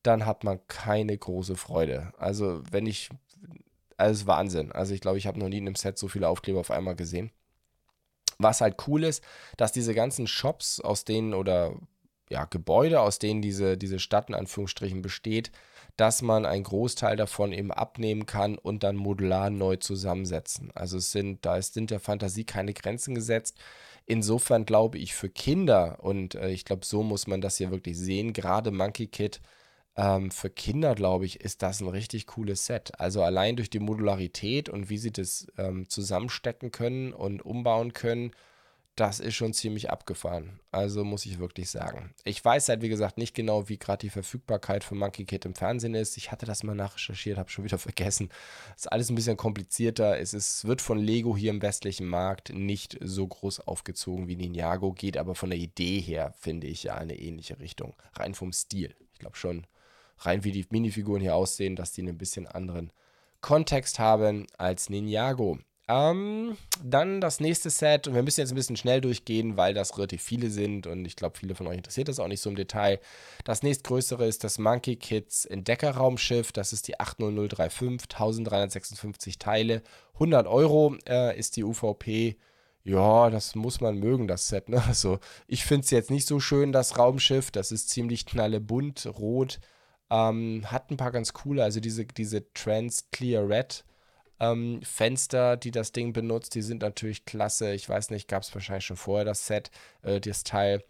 dann 0.02 0.26
hat 0.26 0.44
man 0.44 0.60
keine 0.68 1.16
große 1.16 1.56
Freude. 1.56 2.12
Also 2.18 2.62
wenn 2.70 2.86
ich 2.86 3.10
also 3.96 4.26
Wahnsinn. 4.26 4.72
Also 4.72 4.94
ich 4.94 5.00
glaube, 5.00 5.18
ich 5.18 5.26
habe 5.26 5.38
noch 5.38 5.48
nie 5.48 5.58
in 5.58 5.66
einem 5.66 5.74
Set 5.74 5.98
so 5.98 6.08
viele 6.08 6.28
Aufkleber 6.28 6.60
auf 6.60 6.70
einmal 6.70 6.96
gesehen. 6.96 7.30
Was 8.38 8.60
halt 8.60 8.76
cool 8.86 9.04
ist, 9.04 9.24
dass 9.56 9.72
diese 9.72 9.94
ganzen 9.94 10.26
Shops, 10.26 10.80
aus 10.80 11.04
denen 11.04 11.32
oder 11.32 11.74
ja, 12.28 12.44
Gebäude, 12.44 13.00
aus 13.00 13.18
denen 13.18 13.40
diese, 13.40 13.78
diese 13.78 13.98
Stadt 13.98 14.28
in 14.28 14.34
Anführungsstrichen 14.34 15.00
besteht, 15.00 15.52
dass 15.96 16.22
man 16.22 16.44
einen 16.44 16.64
Großteil 16.64 17.16
davon 17.16 17.52
eben 17.52 17.72
abnehmen 17.72 18.26
kann 18.26 18.58
und 18.58 18.82
dann 18.82 18.96
modular 18.96 19.48
neu 19.48 19.76
zusammensetzen. 19.76 20.70
Also 20.74 20.98
es 20.98 21.12
sind, 21.12 21.46
da 21.46 21.60
sind 21.62 21.90
der 21.90 22.00
Fantasie 22.00 22.44
keine 22.44 22.74
Grenzen 22.74 23.14
gesetzt. 23.14 23.56
Insofern 24.06 24.66
glaube 24.66 24.98
ich 24.98 25.14
für 25.14 25.30
Kinder, 25.30 25.98
und 26.02 26.34
äh, 26.34 26.50
ich 26.50 26.64
glaube, 26.64 26.84
so 26.84 27.02
muss 27.02 27.26
man 27.26 27.40
das 27.40 27.56
hier 27.56 27.70
wirklich 27.70 27.96
sehen, 27.96 28.32
gerade 28.32 28.70
Monkey 28.70 29.06
Kid 29.06 29.40
ähm, 29.96 30.30
für 30.30 30.50
Kinder, 30.50 30.94
glaube 30.94 31.24
ich, 31.24 31.40
ist 31.40 31.62
das 31.62 31.80
ein 31.80 31.88
richtig 31.88 32.26
cooles 32.26 32.66
Set. 32.66 33.00
Also 33.00 33.22
allein 33.22 33.56
durch 33.56 33.70
die 33.70 33.80
Modularität 33.80 34.68
und 34.68 34.90
wie 34.90 34.98
sie 34.98 35.12
das 35.12 35.46
ähm, 35.56 35.88
zusammenstecken 35.88 36.70
können 36.70 37.12
und 37.12 37.44
umbauen 37.44 37.92
können, 37.94 38.32
das 38.94 39.20
ist 39.20 39.34
schon 39.34 39.52
ziemlich 39.52 39.90
abgefahren. 39.90 40.58
Also 40.70 41.04
muss 41.04 41.26
ich 41.26 41.38
wirklich 41.38 41.68
sagen. 41.70 42.14
Ich 42.24 42.42
weiß 42.42 42.70
halt, 42.70 42.80
wie 42.80 42.88
gesagt, 42.88 43.18
nicht 43.18 43.34
genau, 43.34 43.68
wie 43.68 43.78
gerade 43.78 44.00
die 44.00 44.10
Verfügbarkeit 44.10 44.84
von 44.84 44.96
Monkey 44.96 45.26
Kid 45.26 45.44
im 45.44 45.54
Fernsehen 45.54 45.94
ist. 45.94 46.16
Ich 46.16 46.32
hatte 46.32 46.46
das 46.46 46.62
mal 46.62 46.74
nachrecherchiert, 46.74 47.36
habe 47.36 47.50
schon 47.50 47.64
wieder 47.64 47.78
vergessen. 47.78 48.30
Ist 48.74 48.90
alles 48.90 49.10
ein 49.10 49.14
bisschen 49.14 49.36
komplizierter. 49.36 50.18
Es 50.18 50.32
ist, 50.32 50.66
wird 50.66 50.80
von 50.80 50.98
Lego 50.98 51.36
hier 51.36 51.50
im 51.50 51.60
westlichen 51.62 52.06
Markt 52.06 52.52
nicht 52.54 52.98
so 53.02 53.26
groß 53.26 53.60
aufgezogen 53.60 54.28
wie 54.28 54.36
Ninjago, 54.36 54.92
geht 54.92 55.18
aber 55.18 55.34
von 55.34 55.50
der 55.50 55.58
Idee 55.58 56.00
her, 56.00 56.34
finde 56.38 56.66
ich, 56.66 56.84
ja 56.84 56.94
eine 56.94 57.18
ähnliche 57.18 57.60
Richtung. 57.60 57.94
Rein 58.14 58.34
vom 58.34 58.52
Stil. 58.52 58.94
Ich 59.12 59.18
glaube 59.18 59.36
schon 59.36 59.66
rein 60.18 60.44
wie 60.44 60.52
die 60.52 60.66
Minifiguren 60.70 61.20
hier 61.20 61.34
aussehen, 61.34 61.76
dass 61.76 61.92
die 61.92 62.02
einen 62.02 62.18
bisschen 62.18 62.46
anderen 62.46 62.92
Kontext 63.40 63.98
haben 63.98 64.46
als 64.58 64.90
Ninjago. 64.90 65.58
Ähm, 65.88 66.56
dann 66.82 67.20
das 67.20 67.38
nächste 67.38 67.70
Set, 67.70 68.08
und 68.08 68.14
wir 68.14 68.24
müssen 68.24 68.40
jetzt 68.40 68.50
ein 68.50 68.56
bisschen 68.56 68.76
schnell 68.76 69.00
durchgehen, 69.00 69.56
weil 69.56 69.72
das 69.72 69.96
relativ 69.96 70.20
viele 70.20 70.50
sind 70.50 70.88
und 70.88 71.04
ich 71.04 71.14
glaube, 71.14 71.38
viele 71.38 71.54
von 71.54 71.68
euch 71.68 71.76
interessiert 71.76 72.08
das 72.08 72.18
auch 72.18 72.26
nicht 72.26 72.40
so 72.40 72.50
im 72.50 72.56
Detail. 72.56 72.98
Das 73.44 73.62
nächstgrößere 73.62 74.26
ist 74.26 74.42
das 74.42 74.58
Monkey 74.58 74.96
Kids 74.96 75.44
Entdeckerraumschiff, 75.44 76.50
das 76.50 76.72
ist 76.72 76.88
die 76.88 76.98
80035, 76.98 78.08
1356 78.10 79.38
Teile, 79.38 79.82
100 80.14 80.48
Euro 80.48 80.96
äh, 81.08 81.38
ist 81.38 81.56
die 81.56 81.62
UVP. 81.62 82.36
Ja, 82.82 83.30
das 83.30 83.54
muss 83.56 83.80
man 83.80 83.98
mögen, 83.98 84.28
das 84.28 84.48
Set. 84.48 84.68
Ne? 84.68 84.82
Also, 84.88 85.18
ich 85.46 85.64
finde 85.64 85.84
es 85.84 85.90
jetzt 85.90 86.10
nicht 86.10 86.26
so 86.26 86.40
schön, 86.40 86.72
das 86.72 86.98
Raumschiff. 86.98 87.50
Das 87.50 87.72
ist 87.72 87.90
ziemlich 87.90 88.26
knallebunt, 88.26 89.06
rot. 89.18 89.58
Ähm, 90.10 90.70
hat 90.70 90.90
ein 90.90 90.96
paar 90.96 91.12
ganz 91.12 91.32
coole, 91.32 91.64
also 91.64 91.80
diese, 91.80 92.06
diese 92.06 92.52
Trans 92.52 93.10
Clear 93.10 93.48
Red 93.48 93.84
ähm, 94.40 94.80
Fenster, 94.82 95.56
die 95.56 95.70
das 95.70 95.92
Ding 95.92 96.12
benutzt, 96.12 96.54
die 96.54 96.62
sind 96.62 96.82
natürlich 96.82 97.24
klasse. 97.24 97.72
Ich 97.72 97.88
weiß 97.88 98.10
nicht, 98.10 98.28
gab 98.28 98.42
es 98.42 98.54
wahrscheinlich 98.54 98.86
schon 98.86 98.96
vorher 98.96 99.24
das 99.24 99.46
Set, 99.46 99.70
äh, 100.02 100.20
das 100.20 100.44
Teil. 100.44 100.84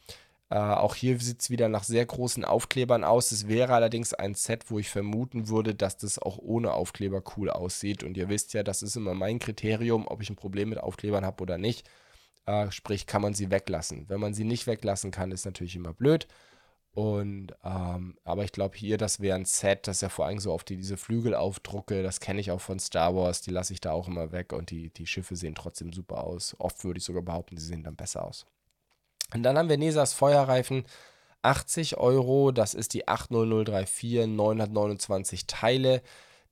Äh, 0.48 0.56
auch 0.56 0.94
hier 0.94 1.18
sieht 1.18 1.42
es 1.42 1.50
wieder 1.50 1.68
nach 1.68 1.84
sehr 1.84 2.06
großen 2.06 2.44
Aufklebern 2.44 3.04
aus. 3.04 3.32
Es 3.32 3.48
wäre 3.48 3.74
allerdings 3.74 4.14
ein 4.14 4.34
Set, 4.34 4.70
wo 4.70 4.78
ich 4.78 4.90
vermuten 4.90 5.48
würde, 5.48 5.74
dass 5.74 5.96
das 5.96 6.18
auch 6.18 6.38
ohne 6.38 6.72
Aufkleber 6.72 7.22
cool 7.36 7.50
aussieht. 7.50 8.04
Und 8.04 8.16
ihr 8.16 8.28
wisst 8.28 8.54
ja, 8.54 8.62
das 8.62 8.82
ist 8.82 8.96
immer 8.96 9.14
mein 9.14 9.38
Kriterium, 9.38 10.06
ob 10.08 10.22
ich 10.22 10.30
ein 10.30 10.36
Problem 10.36 10.68
mit 10.70 10.78
Aufklebern 10.78 11.24
habe 11.24 11.42
oder 11.42 11.58
nicht. 11.58 11.88
Äh, 12.46 12.70
sprich, 12.70 13.06
kann 13.06 13.22
man 13.22 13.34
sie 13.34 13.50
weglassen. 13.50 14.08
Wenn 14.08 14.20
man 14.20 14.34
sie 14.34 14.44
nicht 14.44 14.66
weglassen 14.66 15.10
kann, 15.10 15.32
ist 15.32 15.46
natürlich 15.46 15.76
immer 15.76 15.92
blöd. 15.92 16.28
Und, 16.96 17.52
ähm, 17.62 18.16
aber 18.24 18.44
ich 18.44 18.52
glaube 18.52 18.74
hier, 18.74 18.96
das 18.96 19.20
wäre 19.20 19.36
ein 19.36 19.44
Set, 19.44 19.86
das 19.86 20.00
ja 20.00 20.08
vor 20.08 20.24
allem 20.24 20.38
so 20.38 20.50
auf 20.50 20.64
die, 20.64 20.78
diese 20.78 20.96
Flügelaufdrucke, 20.96 22.02
das 22.02 22.20
kenne 22.20 22.40
ich 22.40 22.50
auch 22.50 22.62
von 22.62 22.78
Star 22.78 23.14
Wars, 23.14 23.42
die 23.42 23.50
lasse 23.50 23.74
ich 23.74 23.82
da 23.82 23.92
auch 23.92 24.08
immer 24.08 24.32
weg 24.32 24.54
und 24.54 24.70
die, 24.70 24.88
die 24.88 25.06
Schiffe 25.06 25.36
sehen 25.36 25.54
trotzdem 25.54 25.92
super 25.92 26.24
aus. 26.24 26.56
Oft 26.58 26.82
würde 26.84 26.96
ich 26.96 27.04
sogar 27.04 27.20
behaupten, 27.20 27.58
sie 27.58 27.66
sehen 27.66 27.84
dann 27.84 27.96
besser 27.96 28.24
aus. 28.24 28.46
Und 29.34 29.42
dann 29.42 29.58
haben 29.58 29.68
wir 29.68 29.76
Nesas 29.76 30.14
Feuerreifen, 30.14 30.84
80 31.42 31.98
Euro, 31.98 32.50
das 32.50 32.72
ist 32.72 32.94
die 32.94 33.06
80034, 33.06 34.26
929 34.26 35.46
Teile. 35.46 36.00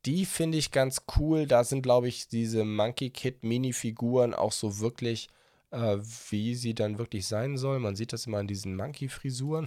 Die 0.05 0.27
finde 0.27 0.59
ich 0.59 0.73
ganz 0.73 1.05
cool. 1.17 1.47
Da 1.47 1.65
sind, 1.65 1.81
glaube 1.81 2.09
ich, 2.09 2.29
diese 2.29 2.67
Monkey 2.67 3.09
Kid 3.09 3.45
Minifiguren 3.45 4.35
auch 4.35 4.53
so 4.53 4.79
wirklich 4.81 5.31
äh, 5.75 5.99
wie 6.31 6.55
sie 6.55 6.75
dann 6.75 6.99
wirklich 6.99 7.27
sein 7.27 7.57
soll. 7.57 7.81
Man 7.81 7.97
sieht 7.97 8.13
das 8.13 8.27
immer 8.27 8.39
an 8.39 8.47
diesen 8.47 8.77
Monkey-Frisuren. 8.77 9.67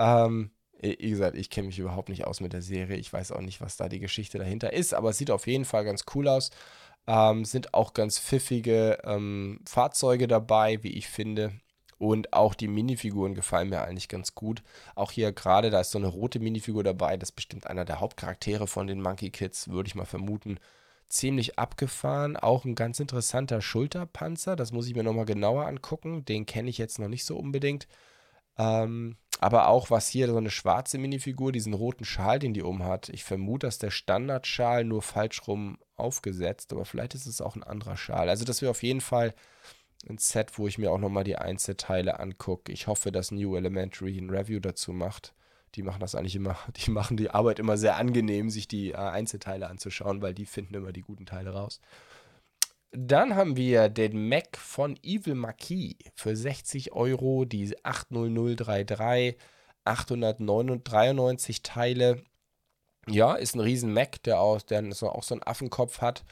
Ähm, 0.00 0.50
wie 0.80 1.10
gesagt, 1.10 1.36
ich 1.36 1.50
kenne 1.50 1.66
mich 1.68 1.78
überhaupt 1.78 2.08
nicht 2.08 2.26
aus 2.26 2.40
mit 2.40 2.54
der 2.54 2.62
Serie. 2.62 2.96
Ich 2.96 3.12
weiß 3.12 3.32
auch 3.32 3.42
nicht, 3.42 3.60
was 3.60 3.76
da 3.76 3.88
die 3.88 4.00
Geschichte 4.00 4.38
dahinter 4.38 4.72
ist, 4.72 4.94
aber 4.94 5.10
es 5.10 5.18
sieht 5.18 5.30
auf 5.30 5.46
jeden 5.46 5.66
Fall 5.66 5.84
ganz 5.84 6.04
cool 6.14 6.26
aus. 6.26 6.50
Ähm, 7.06 7.44
sind 7.44 7.74
auch 7.74 7.92
ganz 7.92 8.18
pfiffige 8.18 8.98
ähm, 9.04 9.60
Fahrzeuge 9.66 10.26
dabei, 10.26 10.82
wie 10.82 10.94
ich 10.94 11.08
finde. 11.08 11.52
Und 11.98 12.32
auch 12.32 12.54
die 12.54 12.68
Minifiguren 12.68 13.34
gefallen 13.34 13.68
mir 13.68 13.82
eigentlich 13.82 14.08
ganz 14.08 14.34
gut. 14.34 14.62
Auch 14.94 15.12
hier 15.12 15.32
gerade, 15.32 15.68
da 15.68 15.80
ist 15.80 15.90
so 15.90 15.98
eine 15.98 16.06
rote 16.06 16.40
Minifigur 16.40 16.82
dabei. 16.82 17.18
Das 17.18 17.28
ist 17.28 17.36
bestimmt 17.36 17.66
einer 17.66 17.84
der 17.84 18.00
Hauptcharaktere 18.00 18.66
von 18.66 18.86
den 18.86 19.02
Monkey 19.02 19.28
Kids, 19.28 19.68
würde 19.68 19.88
ich 19.88 19.94
mal 19.94 20.06
vermuten 20.06 20.58
ziemlich 21.08 21.58
abgefahren. 21.58 22.38
Auch 22.38 22.64
ein 22.64 22.74
ganz 22.74 23.00
interessanter 23.00 23.60
Schulterpanzer. 23.60 24.56
Das 24.56 24.72
muss 24.72 24.86
ich 24.86 24.94
mir 24.94 25.02
nochmal 25.02 25.26
genauer 25.26 25.66
angucken. 25.66 26.24
Den 26.24 26.46
kenne 26.46 26.70
ich 26.70 26.78
jetzt 26.78 26.98
noch 26.98 27.08
nicht 27.08 27.26
so 27.26 27.36
unbedingt. 27.36 27.86
Ähm, 28.60 29.16
aber 29.38 29.68
auch 29.68 29.90
was 29.90 30.08
hier, 30.08 30.26
so 30.26 30.36
eine 30.36 30.50
schwarze 30.50 30.98
Minifigur, 30.98 31.50
diesen 31.50 31.72
roten 31.72 32.04
Schal, 32.04 32.38
den 32.38 32.52
die 32.52 32.62
umhat. 32.62 33.08
Ich 33.08 33.24
vermute, 33.24 33.66
dass 33.66 33.78
der 33.78 33.90
Standardschal 33.90 34.84
nur 34.84 35.00
falsch 35.00 35.46
rum 35.46 35.78
aufgesetzt, 35.96 36.72
aber 36.72 36.84
vielleicht 36.84 37.14
ist 37.14 37.26
es 37.26 37.40
auch 37.40 37.56
ein 37.56 37.62
anderer 37.62 37.96
Schal. 37.96 38.28
Also 38.28 38.44
das 38.44 38.60
wäre 38.60 38.70
auf 38.70 38.82
jeden 38.82 39.00
Fall 39.00 39.34
ein 40.08 40.18
Set, 40.18 40.58
wo 40.58 40.66
ich 40.66 40.78
mir 40.78 40.92
auch 40.92 40.98
nochmal 40.98 41.24
die 41.24 41.36
Einzelteile 41.36 42.20
angucke. 42.20 42.72
Ich 42.72 42.86
hoffe, 42.86 43.12
dass 43.12 43.30
New 43.30 43.56
Elementary 43.56 44.18
ein 44.18 44.30
Review 44.30 44.60
dazu 44.60 44.92
macht 44.92 45.34
die 45.74 45.82
machen 45.82 46.00
das 46.00 46.14
eigentlich 46.14 46.36
immer, 46.36 46.56
die 46.76 46.90
machen 46.90 47.16
die 47.16 47.30
Arbeit 47.30 47.58
immer 47.58 47.76
sehr 47.76 47.96
angenehm, 47.96 48.50
sich 48.50 48.68
die 48.68 48.90
äh, 48.90 48.96
Einzelteile 48.96 49.68
anzuschauen, 49.68 50.22
weil 50.22 50.34
die 50.34 50.46
finden 50.46 50.74
immer 50.74 50.92
die 50.92 51.02
guten 51.02 51.26
Teile 51.26 51.50
raus. 51.50 51.80
Dann 52.92 53.36
haben 53.36 53.56
wir 53.56 53.88
den 53.88 54.28
Mac 54.28 54.56
von 54.56 54.96
Evil 55.02 55.36
Marquis 55.36 55.96
für 56.14 56.34
60 56.34 56.92
Euro, 56.92 57.44
die 57.44 57.72
80033, 57.84 59.36
893 59.84 61.62
Teile. 61.62 62.24
Ja, 63.08 63.34
ist 63.34 63.54
ein 63.54 63.60
riesen 63.60 63.92
Mac, 63.92 64.22
der 64.24 64.40
auch, 64.40 64.60
der 64.60 64.92
so, 64.92 65.08
auch 65.10 65.22
so 65.22 65.34
einen 65.34 65.44
Affenkopf 65.44 66.00
hat. 66.00 66.24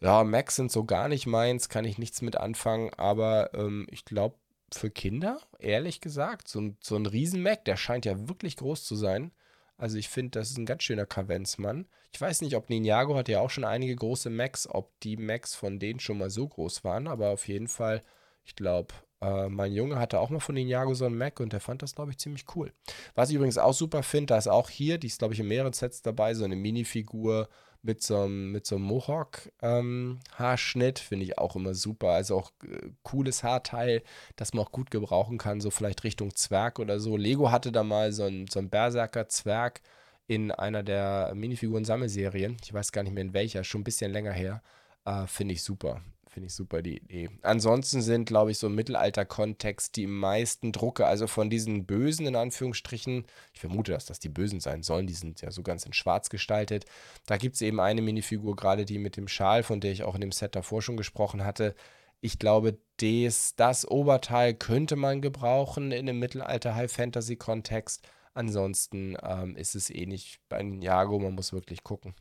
Ja, 0.00 0.24
Macs 0.24 0.56
sind 0.56 0.72
so 0.72 0.84
gar 0.84 1.08
nicht 1.08 1.26
meins, 1.26 1.68
kann 1.68 1.84
ich 1.84 1.98
nichts 1.98 2.22
mit 2.22 2.36
anfangen, 2.36 2.92
aber 2.94 3.54
ähm, 3.54 3.86
ich 3.90 4.04
glaube, 4.04 4.36
für 4.72 4.90
Kinder, 4.90 5.40
ehrlich 5.58 6.00
gesagt. 6.00 6.48
So, 6.48 6.74
so 6.80 6.96
ein 6.96 7.06
Riesen-Mac, 7.06 7.64
der 7.64 7.76
scheint 7.76 8.04
ja 8.04 8.28
wirklich 8.28 8.56
groß 8.56 8.84
zu 8.84 8.96
sein. 8.96 9.32
Also 9.76 9.98
ich 9.98 10.08
finde, 10.08 10.38
das 10.38 10.50
ist 10.50 10.58
ein 10.58 10.66
ganz 10.66 10.84
schöner 10.84 11.06
Kavenzmann. 11.06 11.86
Ich 12.12 12.20
weiß 12.20 12.42
nicht, 12.42 12.54
ob 12.54 12.70
Ninjago 12.70 13.16
hat 13.16 13.28
ja 13.28 13.40
auch 13.40 13.50
schon 13.50 13.64
einige 13.64 13.96
große 13.96 14.30
Macs, 14.30 14.68
ob 14.68 14.98
die 15.00 15.16
Macs 15.16 15.54
von 15.54 15.78
denen 15.78 16.00
schon 16.00 16.18
mal 16.18 16.30
so 16.30 16.46
groß 16.46 16.84
waren, 16.84 17.08
aber 17.08 17.30
auf 17.30 17.48
jeden 17.48 17.66
Fall, 17.66 18.02
ich 18.44 18.54
glaube, 18.54 18.94
äh, 19.20 19.48
mein 19.48 19.72
Junge 19.72 19.98
hatte 19.98 20.20
auch 20.20 20.30
mal 20.30 20.38
von 20.40 20.54
Ninjago 20.54 20.94
so 20.94 21.06
einen 21.06 21.18
Mac 21.18 21.40
und 21.40 21.52
der 21.52 21.60
fand 21.60 21.82
das, 21.82 21.94
glaube 21.94 22.12
ich, 22.12 22.18
ziemlich 22.18 22.44
cool. 22.54 22.72
Was 23.14 23.30
ich 23.30 23.36
übrigens 23.36 23.58
auch 23.58 23.72
super 23.74 24.02
finde, 24.02 24.26
da 24.26 24.38
ist 24.38 24.48
auch 24.48 24.70
hier, 24.70 24.98
die 24.98 25.08
ist, 25.08 25.18
glaube 25.18 25.34
ich, 25.34 25.40
in 25.40 25.48
mehreren 25.48 25.72
Sets 25.72 26.02
dabei, 26.02 26.34
so 26.34 26.44
eine 26.44 26.56
Minifigur 26.56 27.48
mit 27.84 28.02
so 28.02 28.22
einem, 28.22 28.50
mit 28.50 28.66
so 28.66 28.74
einem 28.76 28.84
Mohawk-Haarschnitt. 28.86 31.00
Ähm, 31.00 31.06
Finde 31.06 31.26
ich 31.26 31.38
auch 31.38 31.54
immer 31.54 31.74
super. 31.74 32.08
Also 32.08 32.38
auch 32.38 32.50
äh, 32.62 32.88
cooles 33.02 33.44
Haarteil, 33.44 34.02
das 34.36 34.54
man 34.54 34.64
auch 34.64 34.72
gut 34.72 34.90
gebrauchen 34.90 35.36
kann, 35.38 35.60
so 35.60 35.70
vielleicht 35.70 36.04
Richtung 36.04 36.34
Zwerg 36.34 36.78
oder 36.78 36.98
so. 36.98 37.16
Lego 37.16 37.50
hatte 37.50 37.72
da 37.72 37.82
mal 37.84 38.12
so 38.12 38.24
einen, 38.24 38.46
so 38.48 38.58
einen 38.58 38.70
Berserker-Zwerg 38.70 39.82
in 40.26 40.50
einer 40.50 40.82
der 40.82 41.32
Minifiguren-Sammelserien. 41.34 42.56
Ich 42.62 42.72
weiß 42.72 42.92
gar 42.92 43.02
nicht 43.02 43.12
mehr 43.12 43.24
in 43.24 43.34
welcher, 43.34 43.64
schon 43.64 43.82
ein 43.82 43.84
bisschen 43.84 44.12
länger 44.12 44.32
her. 44.32 44.62
Äh, 45.04 45.26
Finde 45.26 45.54
ich 45.54 45.62
super. 45.62 46.00
Finde 46.34 46.48
ich 46.48 46.54
super 46.54 46.82
die 46.82 46.96
Idee. 46.96 47.30
Ansonsten 47.42 48.02
sind, 48.02 48.24
glaube 48.24 48.50
ich, 48.50 48.58
so 48.58 48.66
im 48.66 48.74
Mittelalter-Kontext 48.74 49.94
die 49.94 50.08
meisten 50.08 50.72
Drucke, 50.72 51.06
also 51.06 51.28
von 51.28 51.48
diesen 51.48 51.86
Bösen 51.86 52.26
in 52.26 52.34
Anführungsstrichen, 52.34 53.24
ich 53.52 53.60
vermute, 53.60 53.92
dass 53.92 54.06
das 54.06 54.18
die 54.18 54.30
Bösen 54.30 54.58
sein 54.58 54.82
sollen, 54.82 55.06
die 55.06 55.14
sind 55.14 55.42
ja 55.42 55.52
so 55.52 55.62
ganz 55.62 55.86
in 55.86 55.92
schwarz 55.92 56.30
gestaltet. 56.30 56.86
Da 57.26 57.36
gibt 57.36 57.54
es 57.54 57.62
eben 57.62 57.78
eine 57.78 58.02
Minifigur, 58.02 58.56
gerade 58.56 58.84
die 58.84 58.98
mit 58.98 59.16
dem 59.16 59.28
Schal, 59.28 59.62
von 59.62 59.80
der 59.80 59.92
ich 59.92 60.02
auch 60.02 60.16
in 60.16 60.22
dem 60.22 60.32
Set 60.32 60.56
davor 60.56 60.82
schon 60.82 60.96
gesprochen 60.96 61.44
hatte. 61.44 61.76
Ich 62.20 62.40
glaube, 62.40 62.78
des, 63.00 63.54
das 63.54 63.86
Oberteil 63.88 64.54
könnte 64.54 64.96
man 64.96 65.22
gebrauchen 65.22 65.92
in 65.92 66.08
einem 66.08 66.18
Mittelalter-High-Fantasy-Kontext. 66.18 68.08
Ansonsten 68.32 69.16
ähm, 69.22 69.54
ist 69.54 69.76
es 69.76 69.88
eh 69.88 70.06
nicht 70.06 70.40
bei 70.48 70.60
Ninjago, 70.60 71.16
man 71.20 71.36
muss 71.36 71.52
wirklich 71.52 71.84
gucken. 71.84 72.12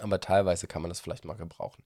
Aber 0.00 0.20
teilweise 0.20 0.66
kann 0.66 0.80
man 0.80 0.88
das 0.88 1.00
vielleicht 1.00 1.26
mal 1.26 1.34
gebrauchen. 1.34 1.84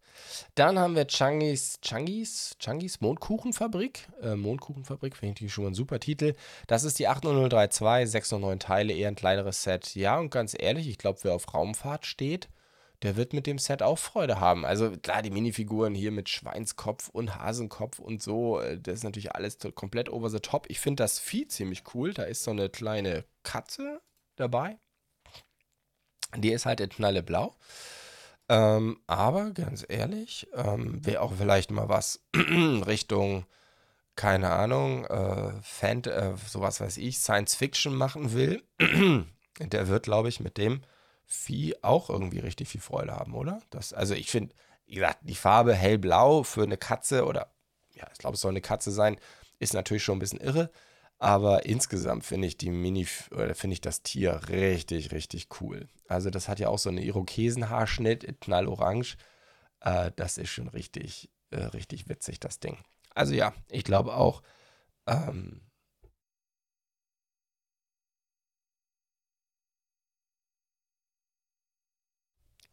Dann 0.54 0.78
haben 0.78 0.94
wir 0.94 1.08
Changis, 1.08 1.80
Changis, 1.82 2.56
Changis 2.60 3.00
Mondkuchenfabrik. 3.00 4.08
Äh, 4.22 4.36
Mondkuchenfabrik 4.36 5.16
finde 5.16 5.44
ich 5.44 5.52
schon 5.52 5.64
mal 5.64 5.70
ein 5.70 5.74
super 5.74 5.98
Titel. 5.98 6.34
Das 6.68 6.84
ist 6.84 7.00
die 7.00 7.08
80032, 7.08 8.08
6 8.08 8.34
und 8.34 8.42
9 8.42 8.60
Teile, 8.60 8.92
eher 8.92 9.08
ein 9.08 9.16
kleineres 9.16 9.64
Set. 9.64 9.96
Ja, 9.96 10.18
und 10.18 10.30
ganz 10.30 10.54
ehrlich, 10.56 10.88
ich 10.88 10.98
glaube, 10.98 11.18
wer 11.22 11.34
auf 11.34 11.52
Raumfahrt 11.52 12.06
steht, 12.06 12.48
der 13.02 13.16
wird 13.16 13.32
mit 13.32 13.46
dem 13.46 13.58
Set 13.58 13.82
auch 13.82 13.98
Freude 13.98 14.38
haben. 14.40 14.64
Also 14.64 14.92
klar, 14.92 15.22
die 15.22 15.30
Minifiguren 15.30 15.94
hier 15.94 16.12
mit 16.12 16.28
Schweinskopf 16.28 17.08
und 17.08 17.34
Hasenkopf 17.36 17.98
und 17.98 18.22
so, 18.22 18.60
äh, 18.60 18.78
das 18.78 18.98
ist 18.98 19.04
natürlich 19.04 19.32
alles 19.34 19.58
komplett 19.74 20.08
over 20.08 20.30
the 20.30 20.40
top. 20.40 20.66
Ich 20.68 20.78
finde 20.78 21.02
das 21.02 21.18
Vieh 21.18 21.48
ziemlich 21.48 21.82
cool. 21.94 22.14
Da 22.14 22.22
ist 22.22 22.44
so 22.44 22.52
eine 22.52 22.68
kleine 22.68 23.24
Katze 23.42 24.00
dabei. 24.36 24.78
Die 26.34 26.52
ist 26.52 26.66
halt 26.66 26.80
in 26.80 26.88
knalleblau. 26.88 27.54
Ähm, 28.48 29.00
aber 29.06 29.50
ganz 29.50 29.84
ehrlich, 29.88 30.46
ähm, 30.54 31.00
wer 31.02 31.22
auch 31.22 31.32
vielleicht 31.36 31.70
mal 31.70 31.88
was 31.88 32.20
Richtung, 32.34 33.44
keine 34.14 34.50
Ahnung, 34.50 35.04
äh, 35.06 35.52
Fan, 35.62 36.04
äh, 36.04 36.34
sowas 36.46 36.80
weiß 36.80 36.96
ich, 36.98 37.18
Science 37.18 37.54
Fiction 37.56 37.94
machen 37.94 38.32
will, 38.32 38.62
der 39.60 39.88
wird, 39.88 40.04
glaube 40.04 40.28
ich, 40.28 40.40
mit 40.40 40.58
dem 40.58 40.82
Vieh 41.26 41.74
auch 41.82 42.08
irgendwie 42.08 42.38
richtig 42.38 42.68
viel 42.68 42.80
Freude 42.80 43.12
haben, 43.12 43.34
oder? 43.34 43.60
Das, 43.70 43.92
also 43.92 44.14
ich 44.14 44.30
finde, 44.30 44.54
wie 44.86 44.94
gesagt, 44.94 45.18
die 45.22 45.34
Farbe 45.34 45.74
hellblau 45.74 46.44
für 46.44 46.62
eine 46.62 46.76
Katze 46.76 47.24
oder, 47.24 47.50
ja, 47.94 48.06
ich 48.12 48.18
glaube, 48.18 48.34
es 48.34 48.40
soll 48.40 48.52
eine 48.52 48.60
Katze 48.60 48.92
sein, 48.92 49.16
ist 49.58 49.74
natürlich 49.74 50.04
schon 50.04 50.16
ein 50.16 50.20
bisschen 50.20 50.40
irre. 50.40 50.70
Aber 51.18 51.64
insgesamt 51.64 52.24
finde 52.24 52.46
ich 52.46 52.58
die 52.58 52.70
Mini 52.70 53.06
oder 53.30 53.54
finde 53.54 53.74
ich 53.74 53.80
das 53.80 54.02
Tier 54.02 54.40
richtig, 54.48 55.12
richtig 55.12 55.48
cool. 55.60 55.88
Also 56.08 56.30
das 56.30 56.48
hat 56.48 56.58
ja 56.58 56.68
auch 56.68 56.78
so 56.78 56.90
einen 56.90 56.98
Irokesenhaarschnitt 56.98 58.40
knallorange. 58.40 59.16
Äh, 59.80 60.12
das 60.16 60.38
ist 60.38 60.50
schon 60.50 60.68
richtig, 60.68 61.30
äh, 61.50 61.56
richtig 61.64 62.08
witzig, 62.08 62.40
das 62.40 62.60
Ding. 62.60 62.78
Also 63.14 63.34
ja, 63.34 63.54
ich 63.70 63.84
glaube 63.84 64.14
auch. 64.14 64.42
Ähm, 65.06 65.62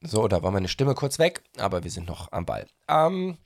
so, 0.02 0.28
da 0.28 0.44
war 0.44 0.52
meine 0.52 0.68
Stimme 0.68 0.96
kurz 0.96 1.18
weg, 1.20 1.44
aber 1.58 1.84
wir 1.84 1.92
sind 1.92 2.08
noch 2.08 2.32
am 2.32 2.46
Ball. 2.46 2.68
Ähm, 2.90 3.38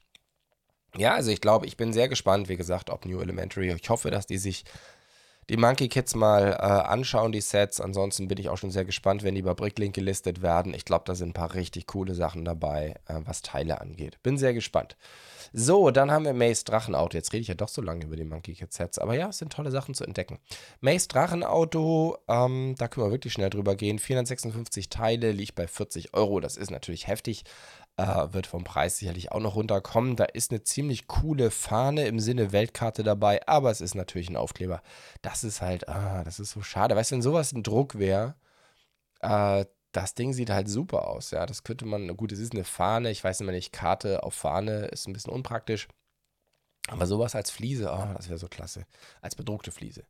ja, 0.95 1.13
also 1.13 1.31
ich 1.31 1.41
glaube, 1.41 1.65
ich 1.65 1.77
bin 1.77 1.93
sehr 1.93 2.07
gespannt, 2.07 2.49
wie 2.49 2.57
gesagt, 2.57 2.89
ob 2.89 3.05
New 3.05 3.19
Elementary. 3.19 3.73
Ich 3.73 3.89
hoffe, 3.89 4.11
dass 4.11 4.25
die 4.25 4.37
sich 4.37 4.63
die 5.49 5.57
Monkey 5.57 5.87
Kids 5.87 6.13
mal 6.13 6.51
äh, 6.51 6.55
anschauen, 6.55 7.31
die 7.31 7.41
Sets. 7.41 7.79
Ansonsten 7.79 8.27
bin 8.27 8.37
ich 8.37 8.49
auch 8.49 8.57
schon 8.57 8.71
sehr 8.71 8.83
gespannt, 8.83 9.23
wenn 9.23 9.35
die 9.35 9.41
bei 9.41 9.53
Bricklink 9.53 9.95
gelistet 9.95 10.41
werden. 10.41 10.73
Ich 10.73 10.83
glaube, 10.83 11.05
da 11.05 11.15
sind 11.15 11.29
ein 11.29 11.33
paar 11.33 11.53
richtig 11.53 11.87
coole 11.87 12.15
Sachen 12.15 12.43
dabei, 12.43 12.95
äh, 13.07 13.21
was 13.23 13.41
Teile 13.41 13.79
angeht. 13.79 14.21
Bin 14.23 14.37
sehr 14.37 14.53
gespannt. 14.53 14.97
So, 15.53 15.91
dann 15.91 16.11
haben 16.11 16.25
wir 16.25 16.33
Mace 16.33 16.65
Drachenauto. 16.65 17.15
Jetzt 17.15 17.31
rede 17.31 17.41
ich 17.41 17.47
ja 17.47 17.55
doch 17.55 17.69
so 17.69 17.81
lange 17.81 18.03
über 18.03 18.17
die 18.17 18.25
Monkey 18.25 18.53
Kids 18.53 18.75
Sets, 18.75 18.99
aber 18.99 19.15
ja, 19.15 19.29
es 19.29 19.37
sind 19.37 19.53
tolle 19.53 19.71
Sachen 19.71 19.93
zu 19.93 20.03
entdecken. 20.03 20.39
Mace 20.81 21.07
Drachenauto, 21.07 22.17
ähm, 22.27 22.75
da 22.77 22.89
können 22.89 23.05
wir 23.05 23.11
wirklich 23.11 23.31
schnell 23.31 23.49
drüber 23.49 23.75
gehen. 23.77 23.99
456 23.99 24.89
Teile, 24.89 25.31
liegt 25.31 25.55
bei 25.55 25.67
40 25.67 26.13
Euro. 26.13 26.41
Das 26.41 26.57
ist 26.57 26.71
natürlich 26.71 27.07
heftig. 27.07 27.45
Äh, 27.97 28.31
wird 28.31 28.45
vom 28.45 28.63
Preis 28.63 28.97
sicherlich 28.97 29.31
auch 29.31 29.39
noch 29.39 29.55
runterkommen. 29.55 30.15
Da 30.15 30.25
ist 30.25 30.51
eine 30.51 30.63
ziemlich 30.63 31.07
coole 31.07 31.49
Fahne 31.49 32.05
im 32.05 32.19
Sinne 32.19 32.51
Weltkarte 32.51 33.01
dabei, 33.03 33.47
aber 33.47 33.71
es 33.71 33.81
ist 33.81 33.95
natürlich 33.95 34.29
ein 34.29 34.35
Aufkleber. 34.35 34.83
Das 35.23 35.43
ist 35.43 35.61
halt, 35.61 35.89
ah, 35.89 36.23
das 36.23 36.39
ist 36.39 36.51
so 36.51 36.61
schade. 36.61 36.95
Weißt 36.95 37.09
du, 37.11 37.15
wenn 37.15 37.21
sowas 37.23 37.53
ein 37.53 37.63
Druck 37.63 37.97
wäre, 37.97 38.35
äh, 39.21 39.65
das 39.91 40.13
Ding 40.13 40.33
sieht 40.33 40.51
halt 40.51 40.69
super 40.69 41.07
aus. 41.07 41.31
Ja, 41.31 41.45
das 41.47 41.63
könnte 41.63 41.85
man, 41.85 42.15
gut, 42.15 42.31
es 42.31 42.39
ist 42.39 42.53
eine 42.53 42.63
Fahne, 42.63 43.09
ich 43.09 43.23
weiß 43.23 43.41
immer 43.41 43.51
nicht, 43.51 43.73
Karte 43.73 44.23
auf 44.23 44.35
Fahne 44.35 44.85
ist 44.87 45.07
ein 45.07 45.13
bisschen 45.13 45.33
unpraktisch. 45.33 45.87
Aber 46.87 47.07
sowas 47.07 47.35
als 47.35 47.51
Fliese, 47.51 47.91
oh, 47.91 48.13
das 48.15 48.29
wäre 48.29 48.37
so 48.39 48.47
klasse. 48.47 48.85
Als 49.21 49.35
bedruckte 49.35 49.71
Fliese. 49.71 50.03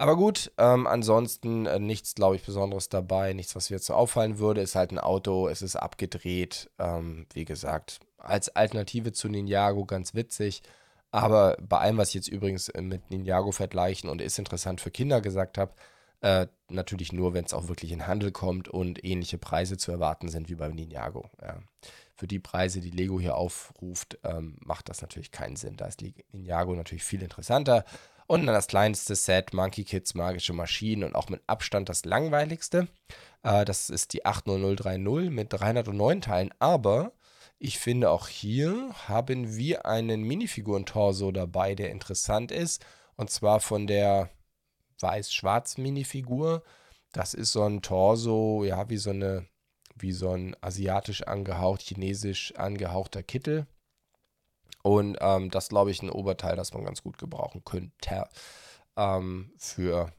Aber 0.00 0.16
gut, 0.16 0.52
ähm, 0.58 0.86
ansonsten 0.86 1.66
äh, 1.66 1.80
nichts, 1.80 2.14
glaube 2.14 2.36
ich, 2.36 2.44
Besonderes 2.44 2.88
dabei. 2.88 3.32
Nichts, 3.32 3.56
was 3.56 3.68
mir 3.68 3.76
jetzt 3.76 3.86
so 3.86 3.94
auffallen 3.94 4.38
würde. 4.38 4.60
Ist 4.60 4.76
halt 4.76 4.92
ein 4.92 5.00
Auto, 5.00 5.48
es 5.48 5.60
ist 5.60 5.74
abgedreht. 5.74 6.70
Ähm, 6.78 7.26
wie 7.34 7.44
gesagt, 7.44 7.98
als 8.16 8.48
Alternative 8.54 9.12
zu 9.12 9.28
Ninjago 9.28 9.84
ganz 9.84 10.14
witzig. 10.14 10.62
Aber 11.10 11.56
bei 11.60 11.78
allem, 11.78 11.96
was 11.96 12.10
ich 12.10 12.14
jetzt 12.14 12.28
übrigens 12.28 12.68
äh, 12.68 12.80
mit 12.80 13.10
Ninjago 13.10 13.50
vergleichen 13.50 14.08
und 14.08 14.22
ist 14.22 14.38
interessant 14.38 14.80
für 14.80 14.92
Kinder 14.92 15.20
gesagt 15.20 15.58
habe, 15.58 15.72
äh, 16.20 16.46
natürlich 16.68 17.12
nur, 17.12 17.34
wenn 17.34 17.44
es 17.44 17.54
auch 17.54 17.66
wirklich 17.68 17.90
in 17.90 18.06
Handel 18.06 18.30
kommt 18.30 18.68
und 18.68 19.04
ähnliche 19.04 19.38
Preise 19.38 19.78
zu 19.78 19.90
erwarten 19.90 20.28
sind 20.28 20.48
wie 20.48 20.56
beim 20.56 20.74
Ninjago. 20.74 21.28
Ja. 21.42 21.58
Für 22.14 22.26
die 22.26 22.40
Preise, 22.40 22.80
die 22.80 22.90
Lego 22.90 23.18
hier 23.18 23.36
aufruft, 23.36 24.18
ähm, 24.24 24.56
macht 24.60 24.88
das 24.88 25.02
natürlich 25.02 25.30
keinen 25.30 25.56
Sinn. 25.56 25.76
Da 25.76 25.86
ist 25.86 26.02
Ninjago 26.32 26.74
natürlich 26.74 27.04
viel 27.04 27.22
interessanter. 27.22 27.84
Und 28.28 28.44
dann 28.44 28.54
das 28.54 28.66
kleinste 28.66 29.16
Set, 29.16 29.54
Monkey 29.54 29.84
Kids 29.84 30.12
Magische 30.14 30.52
Maschinen 30.52 31.02
und 31.02 31.14
auch 31.14 31.30
mit 31.30 31.40
Abstand 31.46 31.88
das 31.88 32.04
langweiligste. 32.04 32.86
Äh, 33.42 33.64
das 33.64 33.88
ist 33.88 34.12
die 34.12 34.26
80030 34.26 35.30
mit 35.30 35.50
309 35.50 36.20
Teilen. 36.20 36.54
Aber 36.58 37.12
ich 37.58 37.78
finde 37.78 38.10
auch 38.10 38.28
hier 38.28 38.94
haben 39.08 39.56
wir 39.56 39.86
einen 39.86 40.22
Minifiguren-Torso 40.24 41.32
dabei, 41.32 41.74
der 41.74 41.90
interessant 41.90 42.52
ist. 42.52 42.84
Und 43.16 43.30
zwar 43.30 43.60
von 43.60 43.86
der 43.86 44.28
weiß-schwarz-Minifigur. 45.00 46.62
Das 47.12 47.32
ist 47.32 47.52
so 47.52 47.62
ein 47.62 47.80
Torso, 47.80 48.62
ja, 48.62 48.90
wie 48.90 48.98
so 48.98 49.08
eine, 49.08 49.46
wie 49.94 50.12
so 50.12 50.32
ein 50.32 50.54
asiatisch 50.60 51.22
angehaucht, 51.22 51.80
chinesisch 51.80 52.54
angehauchter 52.56 53.22
Kittel. 53.22 53.66
Und 54.82 55.18
ähm, 55.20 55.50
das 55.50 55.68
glaube 55.68 55.90
ich 55.90 56.02
ein 56.02 56.10
Oberteil, 56.10 56.56
das 56.56 56.72
man 56.72 56.84
ganz 56.84 57.02
gut 57.02 57.18
gebrauchen 57.18 57.64
könnte 57.64 58.28
ähm, 58.96 59.52
für 59.56 60.12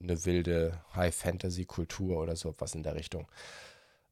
eine 0.00 0.24
wilde 0.24 0.80
High-Fantasy-Kultur 0.94 2.18
oder 2.18 2.36
so 2.36 2.50
etwas 2.50 2.74
in 2.74 2.82
der 2.82 2.94
Richtung. 2.94 3.26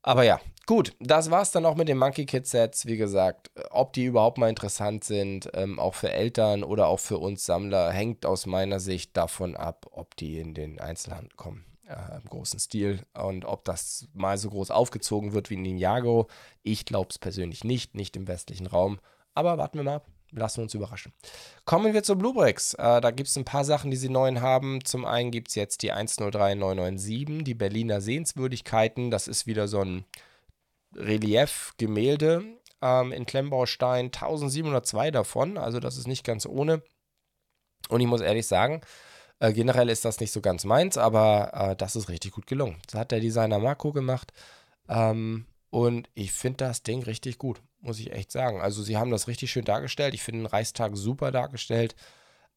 Aber 0.02 0.22
ja, 0.22 0.40
gut, 0.66 0.94
das 1.00 1.30
war 1.30 1.42
es 1.42 1.50
dann 1.50 1.66
auch 1.66 1.74
mit 1.74 1.88
den 1.88 1.98
Monkey 1.98 2.26
Kid 2.26 2.46
Sets. 2.46 2.87
Wie 2.87 2.96
gesagt, 2.96 3.50
ob 3.70 3.92
die 3.92 4.04
überhaupt 4.04 4.38
mal 4.38 4.48
interessant 4.48 5.02
sind, 5.02 5.50
ähm, 5.52 5.80
auch 5.80 5.94
für 5.94 6.12
Eltern 6.12 6.62
oder 6.62 6.87
auch 6.87 7.00
für 7.00 7.18
uns 7.18 7.44
Sammler, 7.44 7.90
hängt 7.90 8.24
aus 8.24 8.46
meiner 8.46 8.78
Sicht 8.78 9.16
davon 9.16 9.56
ab, 9.56 9.87
ob 9.90 10.16
die 10.16 10.38
in 10.38 10.54
den 10.54 10.80
Einzelhandel 10.80 11.32
kommen. 11.37 11.64
Äh, 11.88 12.18
Im 12.22 12.28
großen 12.28 12.61
Stil 12.61 13.00
und 13.14 13.44
ob 13.44 13.64
das 13.64 14.09
mal 14.12 14.38
so 14.38 14.50
groß 14.50 14.70
aufgezogen 14.70 15.32
wird 15.32 15.50
wie 15.50 15.54
in 15.54 15.62
Ninjago. 15.62 16.28
Ich 16.62 16.85
glaube 16.85 17.09
es 17.11 17.18
persönlich 17.18 17.64
nicht, 17.64 17.94
nicht 17.96 18.16
im 18.16 18.28
westlichen 18.28 18.66
Raum. 18.66 19.00
Aber 19.37 19.59
warten 19.59 19.79
wir 19.79 19.85
mal 19.85 19.96
ab. 19.96 20.07
Lassen 20.33 20.59
wir 20.59 20.62
uns 20.64 20.75
überraschen. 20.75 21.12
Kommen 21.64 21.94
wir 21.94 22.03
zu 22.03 22.16
Bluebricks. 22.16 22.75
Äh, 22.75 23.01
da 23.01 23.11
gibt 23.11 23.29
es 23.29 23.37
ein 23.37 23.44
paar 23.44 23.64
Sachen, 23.64 23.90
die 23.90 23.96
sie 23.96 24.09
neu 24.09 24.35
haben. 24.37 24.85
Zum 24.85 25.05
einen 25.05 25.31
gibt 25.31 25.49
es 25.49 25.55
jetzt 25.55 25.83
die 25.83 25.92
103997, 25.92 27.44
die 27.44 27.55
Berliner 27.55 28.01
Sehenswürdigkeiten. 28.01 29.11
Das 29.11 29.29
ist 29.29 29.46
wieder 29.46 29.68
so 29.68 29.81
ein 29.83 30.05
Relief-Gemälde 30.96 32.44
ähm, 32.83 33.12
in 33.12 33.27
Klemmbaustein. 33.27 34.07
1702 34.07 35.11
davon, 35.11 35.59
also 35.59 35.81
das 35.81 35.96
ist 35.96 36.09
nicht 36.09 36.25
ganz 36.25 36.44
ohne. 36.44 36.83
Und 37.88 38.01
ich 38.01 38.07
muss 38.07 38.20
ehrlich 38.20 38.46
sagen, 38.46 38.81
äh, 39.38 39.53
generell 39.53 39.90
ist 39.90 40.05
das 40.05 40.18
nicht 40.18 40.33
so 40.33 40.40
ganz 40.40 40.64
meins, 40.64 40.99
aber 40.99 41.53
äh, 41.53 41.77
das 41.77 41.94
ist 41.94 42.09
richtig 42.09 42.33
gut 42.33 42.46
gelungen. 42.46 42.79
Das 42.87 42.99
hat 42.99 43.12
der 43.12 43.20
Designer 43.20 43.59
Marco 43.59 43.92
gemacht. 43.92 44.33
Ähm, 44.88 45.46
und 45.70 46.09
ich 46.14 46.33
finde 46.33 46.64
das 46.64 46.83
Ding 46.83 47.03
richtig 47.03 47.38
gut 47.38 47.61
muss 47.80 47.98
ich 48.00 48.12
echt 48.12 48.32
sagen. 48.32 48.60
Also 48.60 48.82
sie 48.82 48.96
haben 48.96 49.10
das 49.10 49.28
richtig 49.28 49.50
schön 49.50 49.64
dargestellt. 49.64 50.14
Ich 50.14 50.22
finde 50.22 50.42
den 50.42 50.46
Reichstag 50.46 50.96
super 50.96 51.30
dargestellt. 51.30 51.94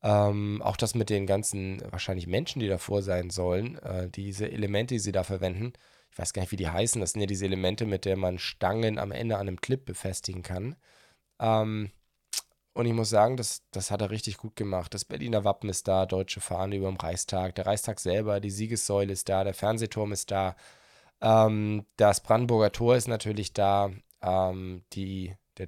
Ähm, 0.02 0.62
auch 0.64 0.78
das 0.78 0.96
mit 0.96 1.10
den 1.10 1.28
ganzen 1.28 1.82
wahrscheinlich 1.92 2.28
Menschen, 2.28 2.60
die 2.60 2.68
davor 2.68 3.02
sein 3.02 3.30
sollen, 3.30 3.78
äh, 3.80 4.10
diese 4.10 4.50
Elemente, 4.50 4.96
die 4.96 5.00
sie 5.00 5.12
da 5.12 5.24
verwenden. 5.24 5.74
Ich 6.12 6.18
weiß 6.18 6.34
gar 6.34 6.42
nicht, 6.42 6.52
wie 6.52 6.58
die 6.58 6.70
heißen. 6.70 7.02
Das 7.02 7.12
sind 7.12 7.22
ja 7.22 7.28
diese 7.28 7.46
Elemente, 7.46 7.86
mit 7.86 8.06
denen 8.06 8.22
man 8.22 8.40
Stangen 8.40 8.98
am 8.98 9.12
Ende 9.12 9.36
an 9.36 9.48
einem 9.48 9.62
Clip 9.62 9.84
befestigen 9.84 10.42
kann. 10.42 10.76
Ähm, 11.40 11.92
und 12.74 12.86
ich 12.86 12.94
muss 12.94 13.10
sagen, 13.10 13.36
das, 13.36 13.64
das 13.72 13.92
hat 13.92 14.02
er 14.02 14.10
richtig 14.10 14.38
gut 14.38 14.56
gemacht. 14.56 14.94
Das 14.94 15.04
Berliner 15.04 15.44
Wappen 15.44 15.70
ist 15.70 15.88
da, 15.88 16.06
deutsche 16.06 16.40
Fahne 16.40 16.78
über 16.78 16.88
dem 16.88 16.98
Reichstag, 16.98 17.56
der 17.56 17.66
Reichstag 17.66 18.00
selber, 18.00 18.40
die 18.40 18.52
Siegessäule 18.52 19.12
ist 19.12 19.28
da, 19.28 19.44
der 19.44 19.54
Fernsehturm 19.54 20.14
ist 20.14 20.32
da. 20.32 20.56
Ähm, 21.22 21.86
das 21.98 22.22
Brandenburger 22.22 22.72
Tor 22.72 22.96
ist 22.96 23.08
natürlich 23.08 23.54
da. 23.54 23.92
Ähm, 24.22 24.84
die, 24.94 25.36
der, 25.58 25.68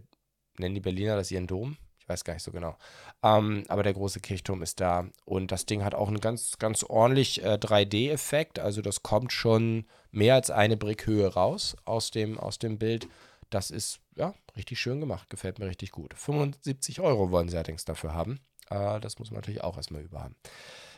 nennen 0.58 0.76
die 0.76 0.82
Berliner 0.82 1.16
das 1.16 1.32
ihren 1.32 1.48
Dom? 1.48 1.78
Ich 2.00 2.10
weiß 2.10 2.24
gar 2.24 2.34
nicht 2.34 2.44
so 2.44 2.52
genau. 2.52 2.78
Ähm, 3.24 3.64
aber 3.68 3.84
der 3.84 3.94
große 3.94 4.20
Kirchturm 4.20 4.62
ist 4.64 4.80
da. 4.80 5.08
Und 5.26 5.52
das 5.52 5.66
Ding 5.66 5.84
hat 5.84 5.96
auch 5.96 6.08
einen 6.08 6.20
ganz, 6.20 6.58
ganz 6.58 6.84
ordentlich 6.84 7.44
äh, 7.44 7.54
3D-Effekt. 7.54 8.60
Also 8.60 8.82
das 8.82 9.04
kommt 9.04 9.32
schon 9.32 9.86
mehr 10.12 10.36
als 10.36 10.50
eine 10.50 10.78
Brickhöhe 10.78 11.34
raus 11.34 11.76
aus 11.86 12.12
dem, 12.12 12.40
aus 12.40 12.60
dem 12.60 12.80
Bild. 12.80 13.08
Das 13.50 13.70
ist 13.70 14.00
ja 14.16 14.34
richtig 14.58 14.80
schön 14.80 15.00
gemacht. 15.00 15.30
Gefällt 15.30 15.60
mir 15.60 15.68
richtig 15.68 15.92
gut. 15.92 16.14
75 16.16 17.00
Euro 17.02 17.32
wollen 17.32 17.50
sie 17.50 17.56
allerdings 17.56 17.86
dafür 17.86 18.14
haben. 18.14 18.40
Äh, 18.70 19.00
das 19.00 19.20
muss 19.20 19.30
man 19.30 19.40
natürlich 19.40 19.64
auch 19.64 19.78
erstmal 19.78 20.02
überhaben. 20.02 20.36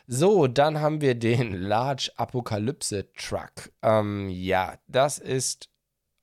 So, 0.06 0.46
dann 0.46 0.80
haben 0.80 1.00
wir 1.00 1.14
den 1.14 1.52
Large 1.60 2.10
Apokalypse 2.16 3.12
Truck. 3.14 3.70
Ähm, 3.82 4.28
ja, 4.28 4.78
das 4.86 5.18
ist 5.18 5.68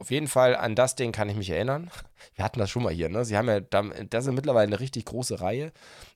auf 0.01 0.11
jeden 0.11 0.27
Fall 0.27 0.55
an 0.55 0.75
das 0.75 0.95
Ding 0.95 1.11
kann 1.11 1.29
ich 1.29 1.37
mich 1.37 1.49
erinnern. 1.49 1.89
Wir 2.35 2.43
hatten 2.43 2.59
das 2.59 2.69
schon 2.69 2.83
mal 2.83 2.93
hier, 2.93 3.09
ne? 3.09 3.23
Sie 3.23 3.37
haben 3.37 3.47
ja, 3.47 3.59
das 3.59 4.25
ist 4.25 4.33
mittlerweile 4.33 4.67
eine 4.67 4.79
richtig 4.79 5.05
große 5.05 5.39
Reihe. 5.41 5.71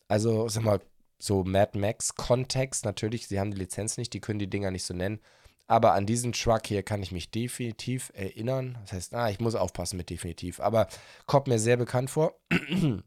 Also, 0.08 0.50
sag 0.50 0.63
mal, 0.63 0.82
so 1.19 1.43
Mad 1.43 1.78
Max-Kontext 1.78 2.84
natürlich. 2.84 3.28
Sie 3.28 3.39
haben 3.39 3.52
die 3.52 3.58
Lizenz 3.58 3.98
nicht, 3.98 4.13
die 4.13 4.19
können 4.19 4.39
die 4.39 4.50
Dinger 4.50 4.71
nicht 4.71 4.84
so 4.84 4.93
nennen. 4.93 5.19
Aber 5.67 5.93
an 5.93 6.06
diesen 6.06 6.34
Truck 6.34 6.67
hier 6.67 6.84
kann 6.84 7.02
ich 7.02 7.12
mich 7.12 7.32
definitiv 7.32 8.12
erinnern. 8.13 8.78
Das 8.82 8.93
heißt, 8.93 9.13
ah, 9.13 9.30
ich 9.30 9.39
muss 9.39 9.56
aufpassen 9.56 9.98
mit 9.98 10.10
definitiv. 10.10 10.60
Aber 10.60 10.88
kommt 11.26 11.48
mir 11.48 11.60
sehr 11.60 11.78
bekannt 11.78 12.10
vor. 12.10 12.39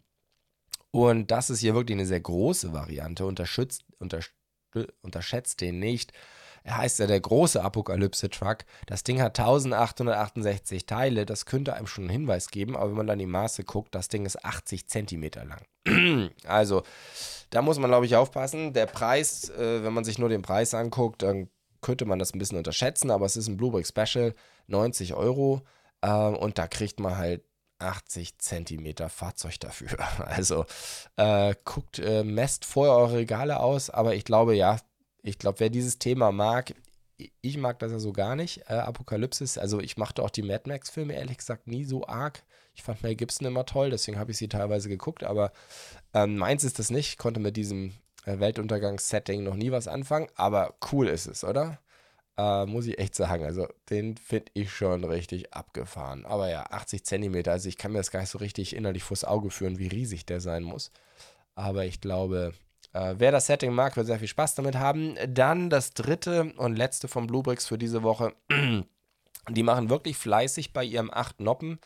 Und 0.90 1.30
das 1.30 1.50
ist 1.50 1.60
hier 1.60 1.74
wirklich 1.74 1.96
eine 1.96 2.06
sehr 2.06 2.20
große 2.20 2.72
Variante. 2.72 3.26
Unterschützt, 3.26 3.84
untersch 3.98 4.32
unterschätzt 5.02 5.60
den 5.60 5.78
nicht. 5.78 6.12
Er 6.68 6.76
heißt 6.76 6.98
ja 6.98 7.07
der 7.07 7.18
große 7.18 7.64
Apokalypse-Truck. 7.64 8.66
Das 8.85 9.02
Ding 9.02 9.22
hat 9.22 9.40
1868 9.40 10.85
Teile. 10.85 11.24
Das 11.24 11.46
könnte 11.46 11.72
einem 11.72 11.87
schon 11.87 12.04
einen 12.04 12.11
Hinweis 12.11 12.48
geben, 12.48 12.76
aber 12.76 12.90
wenn 12.90 12.96
man 12.98 13.07
dann 13.07 13.18
die 13.18 13.24
Maße 13.24 13.64
guckt, 13.64 13.94
das 13.94 14.09
Ding 14.09 14.26
ist 14.26 14.44
80 14.44 14.87
Zentimeter 14.87 15.46
lang. 15.46 16.31
also, 16.46 16.83
da 17.48 17.62
muss 17.62 17.78
man, 17.78 17.88
glaube 17.88 18.04
ich, 18.04 18.16
aufpassen. 18.16 18.74
Der 18.74 18.85
Preis, 18.85 19.48
äh, 19.48 19.83
wenn 19.83 19.94
man 19.94 20.04
sich 20.04 20.18
nur 20.18 20.28
den 20.28 20.42
Preis 20.42 20.74
anguckt, 20.74 21.22
dann 21.22 21.48
könnte 21.81 22.04
man 22.04 22.18
das 22.18 22.35
ein 22.35 22.38
bisschen 22.38 22.59
unterschätzen, 22.59 23.11
aber 23.11 23.24
es 23.24 23.38
ist 23.38 23.48
ein 23.48 23.57
Bluebrick 23.57 23.87
Special, 23.87 24.35
90 24.66 25.14
Euro. 25.14 25.62
Äh, 26.02 26.11
und 26.11 26.59
da 26.59 26.66
kriegt 26.66 27.00
man 27.00 27.16
halt 27.16 27.44
80 27.78 28.37
Zentimeter 28.40 29.09
Fahrzeug 29.09 29.59
dafür. 29.59 29.96
Also 30.18 30.66
äh, 31.16 31.54
guckt, 31.64 31.98
äh, 31.98 32.24
messt 32.24 32.66
vorher 32.66 32.94
eure 32.94 33.16
Regale 33.16 33.59
aus, 33.61 33.88
aber 33.88 34.14
ich 34.14 34.26
glaube, 34.26 34.54
ja, 34.54 34.76
ich 35.22 35.38
glaube, 35.38 35.61
wer 35.61 35.70
dieses 35.70 35.98
Thema 35.98 36.33
mag, 36.33 36.74
ich 37.40 37.59
mag 37.59 37.78
das 37.81 37.92
ja 37.92 37.98
so 37.98 38.12
gar 38.12 38.37
nicht, 38.37 38.62
äh, 38.68 38.74
Apokalypsis. 38.74 39.59
Also 39.59 39.81
ich 39.81 39.96
machte 39.96 40.22
auch 40.22 40.31
die 40.31 40.42
Mad 40.42 40.68
Max-Filme 40.68 41.14
ehrlich 41.14 41.38
gesagt 41.38 41.66
nie 41.66 41.85
so 41.85 42.07
arg. 42.07 42.44
Ich 42.74 42.83
fand 42.83 43.02
Mel 43.02 43.16
Gibson 43.16 43.46
immer 43.46 43.66
toll, 43.66 43.90
deswegen 43.90 44.18
habe 44.18 44.31
ich 44.31 44.37
sie 44.37 44.48
teilweise 44.48 44.88
geguckt, 44.88 45.24
aber 45.24 45.52
ähm, 46.14 46.37
meins 46.37 46.62
ist 46.62 46.78
das 46.78 46.90
nicht. 46.90 47.09
Ich 47.09 47.18
konnte 47.18 47.40
mit 47.40 47.57
diesem 47.57 47.92
äh, 48.24 48.38
Weltuntergangs-Setting 48.38 49.42
noch 49.42 49.57
nie 49.57 49.72
was 49.72 49.88
anfangen, 49.88 50.28
aber 50.37 50.74
cool 50.92 51.09
ist 51.09 51.26
es, 51.26 51.42
oder? 51.42 51.81
Äh, 52.37 52.66
muss 52.66 52.87
ich 52.87 52.98
echt 53.00 53.16
sagen. 53.16 53.44
Also 53.44 53.66
den 53.90 54.16
finde 54.16 54.52
ich 54.54 54.70
schon 54.72 55.02
richtig 55.02 55.52
abgefahren. 55.52 56.24
Aber 56.24 56.48
ja, 56.48 56.66
80 56.70 57.04
Zentimeter, 57.04 57.50
also 57.50 57.68
ich 57.68 57.76
kann 57.78 57.90
mir 57.92 57.98
das 57.98 58.12
gar 58.12 58.20
nicht 58.20 58.31
so 58.31 58.38
richtig 58.38 58.76
innerlich 58.76 59.02
vors 59.02 59.24
Auge 59.24 59.50
führen, 59.50 59.78
wie 59.81 59.88
riesig 59.88 60.24
der 60.24 60.40
sein 60.40 60.62
muss. 60.62 60.92
Aber 61.57 61.85
ich 61.85 62.00
glaube, 62.00 62.52
wer 63.16 63.32
das 63.32 63.46
Setting 63.46 63.72
mag, 63.72 63.96
wird 63.96 64.06
sehr 64.06 64.18
viel 64.18 64.28
Spaß 64.28 64.54
damit 64.54 64.76
haben. 64.76 65.16
Dann 65.28 65.70
das 65.70 65.92
dritte 65.92 66.52
und 66.56 66.76
letzte 66.76 67.08
von 67.08 67.26
Bluebricks 67.26 67.66
für 67.66 67.78
diese 67.78 68.02
Woche. 68.02 68.34
Die 69.50 69.62
machen 69.62 69.90
wirklich 69.90 70.16
fleißig 70.16 70.72
bei 70.72 70.84
ihrem 70.84 71.11
8 71.11 71.40
Noppen. 71.40 71.78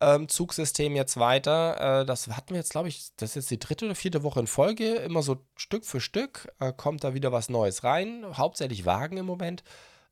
Ähm, 0.00 0.28
Zugsystem 0.28 0.96
jetzt 0.96 1.18
weiter. 1.18 2.00
Äh, 2.00 2.06
das 2.06 2.28
hatten 2.28 2.50
wir 2.50 2.56
jetzt, 2.56 2.72
glaube 2.72 2.88
ich, 2.88 3.10
das 3.16 3.30
ist 3.30 3.36
jetzt 3.36 3.50
die 3.50 3.58
dritte 3.58 3.86
oder 3.86 3.94
vierte 3.94 4.22
Woche 4.22 4.40
in 4.40 4.46
Folge. 4.46 4.96
Immer 4.96 5.22
so 5.22 5.38
Stück 5.56 5.84
für 5.84 6.00
Stück 6.00 6.52
äh, 6.60 6.72
kommt 6.72 7.04
da 7.04 7.14
wieder 7.14 7.32
was 7.32 7.48
Neues 7.48 7.84
rein. 7.84 8.24
Hauptsächlich 8.34 8.84
Wagen 8.84 9.16
im 9.16 9.26
Moment. 9.26 9.62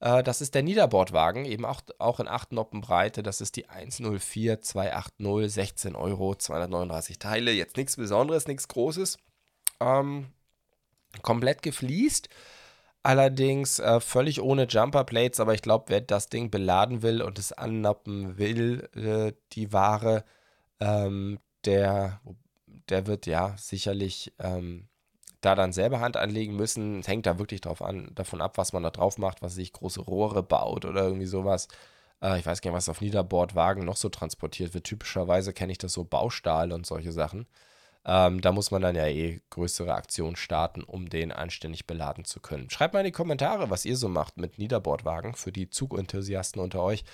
Äh, 0.01 0.23
das 0.23 0.41
ist 0.41 0.55
der 0.55 0.63
Niederbordwagen, 0.63 1.45
eben 1.45 1.65
auch, 1.65 1.81
auch 1.99 2.21
in 2.21 2.29
8 2.29 2.53
Noppen 2.53 2.81
Breite. 2.81 3.23
Das 3.23 3.41
ist 3.41 3.57
die 3.57 3.69
104 3.69 4.61
280, 4.61 5.53
16 5.53 5.97
Euro, 5.97 6.35
239 6.37 7.19
Teile. 7.19 7.53
Jetzt 7.53 7.77
nichts 7.77 7.97
Besonderes, 7.97 8.47
nichts 8.47 8.69
Großes. 8.69 9.19
Ähm, 9.83 10.29
komplett 11.23 11.63
gefliest. 11.63 12.29
Allerdings 13.03 13.81
äh, 13.81 14.01
völlig 14.01 14.41
ohne 14.41 14.67
Jumper 14.69 15.05
Plates, 15.05 15.41
aber 15.41 15.55
ich 15.55 15.63
glaube, 15.63 15.87
wer 15.89 16.01
das 16.01 16.29
Ding 16.29 16.51
beladen 16.51 17.03
will 17.03 17.21
und 17.21 17.39
es 17.39 17.53
annappen 17.53 18.39
will, 18.39 18.89
äh, 18.95 19.33
die 19.53 19.73
Ware, 19.73 20.25
ähm, 20.81 21.41
der, 21.65 22.21
der 22.89 23.07
wird 23.09 23.27
ja 23.27 23.57
sicherlich 23.59 24.33
ähm, 24.39 24.89
da 25.41 25.57
dann 25.57 25.73
selber 25.73 26.01
Hand 26.01 26.17
anlegen 26.17 26.55
müssen. 26.57 27.01
Es 27.01 27.09
hängt 27.09 27.27
da 27.27 27.39
wirklich 27.39 27.61
drauf 27.61 27.83
an, 27.83 28.13
davon 28.15 28.41
ab, 28.41 28.59
was 28.59 28.73
man 28.73 28.85
da 28.85 28.91
drauf 28.91 29.19
macht, 29.19 29.43
was 29.43 29.55
sich 29.57 29.73
große 29.73 30.01
Rohre 30.01 30.43
baut 30.45 30.85
oder 30.85 31.03
irgendwie 31.03 31.27
sowas. 31.27 31.69
Äh, 32.23 32.39
ich 32.39 32.47
weiß 32.47 32.61
gar 32.63 32.71
nicht, 32.71 32.77
was 32.77 32.89
auf 32.89 33.01
Niederbordwagen 33.01 33.85
noch 33.85 33.97
so 33.97 34.09
transportiert 34.11 34.75
wird. 34.75 34.85
Typischerweise 34.85 35.53
kenne 35.53 35.73
ich 35.73 35.79
das 35.79 35.93
so 35.93 36.05
Baustahl 36.05 36.73
und 36.73 36.87
solche 36.87 37.13
Sachen. 37.13 37.47
Ähm, 38.05 38.41
da 38.41 38.51
muss 38.51 38.71
man 38.71 38.83
dann 38.83 38.97
ja 38.97 39.07
eh 39.07 39.41
größere 39.51 39.95
Aktionen 39.95 40.37
starten, 40.37 40.83
um 40.83 41.09
den 41.09 41.31
anständig 41.31 41.87
beladen 41.87 42.25
zu 42.25 42.41
können. 42.41 42.69
Schreibt 42.69 42.95
mal 42.95 43.01
in 43.01 43.07
die 43.07 43.13
Kommentare, 43.13 43.71
was 43.71 43.85
ihr 43.85 43.97
so 43.97 44.09
macht 44.09 44.37
mit 44.37 44.59
Niederbordwagen 44.59 45.35
für 45.35 45.53
die 45.53 45.71
Zugenthusiasten 45.71 46.61
unter 46.61 46.83
euch. 46.83 47.05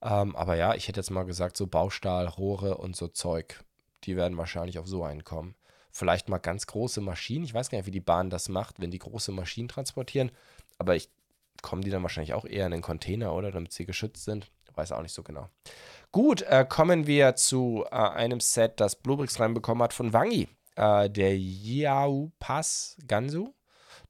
Ähm, 0.00 0.34
aber 0.36 0.56
ja, 0.56 0.74
ich 0.74 0.88
hätte 0.88 1.00
jetzt 1.00 1.10
mal 1.10 1.24
gesagt, 1.24 1.56
so 1.56 1.66
Baustahl, 1.66 2.26
Rohre 2.26 2.78
und 2.78 2.96
so 2.96 3.08
Zeug, 3.08 3.62
die 4.04 4.16
werden 4.16 4.38
wahrscheinlich 4.38 4.78
auf 4.78 4.86
so 4.86 5.04
einen 5.04 5.24
kommen. 5.24 5.54
Vielleicht 5.90 6.28
mal 6.28 6.38
ganz 6.38 6.66
große 6.66 7.00
Maschinen. 7.00 7.44
Ich 7.44 7.54
weiß 7.54 7.70
gar 7.70 7.78
nicht, 7.78 7.86
wie 7.86 7.90
die 7.90 8.00
Bahn 8.00 8.30
das 8.30 8.48
macht, 8.48 8.80
wenn 8.80 8.90
die 8.90 9.00
große 9.00 9.32
Maschinen 9.32 9.68
transportieren. 9.68 10.30
Aber 10.78 10.94
ich 10.96 11.10
kommen 11.62 11.82
die 11.82 11.90
dann 11.90 12.02
wahrscheinlich 12.02 12.34
auch 12.34 12.44
eher 12.44 12.66
in 12.66 12.72
den 12.72 12.82
Container, 12.82 13.34
oder? 13.34 13.50
Damit 13.50 13.72
sie 13.72 13.84
geschützt 13.84 14.24
sind. 14.24 14.50
Weiß 14.78 14.92
auch 14.92 15.02
nicht 15.02 15.12
so 15.12 15.24
genau. 15.24 15.48
Gut, 16.12 16.42
äh, 16.42 16.64
kommen 16.66 17.06
wir 17.06 17.34
zu 17.34 17.84
äh, 17.90 17.96
einem 17.96 18.40
Set, 18.40 18.80
das 18.80 18.96
Bluebricks 18.96 19.40
reinbekommen 19.40 19.82
hat 19.82 19.92
von 19.92 20.12
Wangi. 20.12 20.48
Äh, 20.76 21.10
der 21.10 21.36
Yao 21.36 22.30
Pass 22.38 22.96
Gansu. 23.06 23.52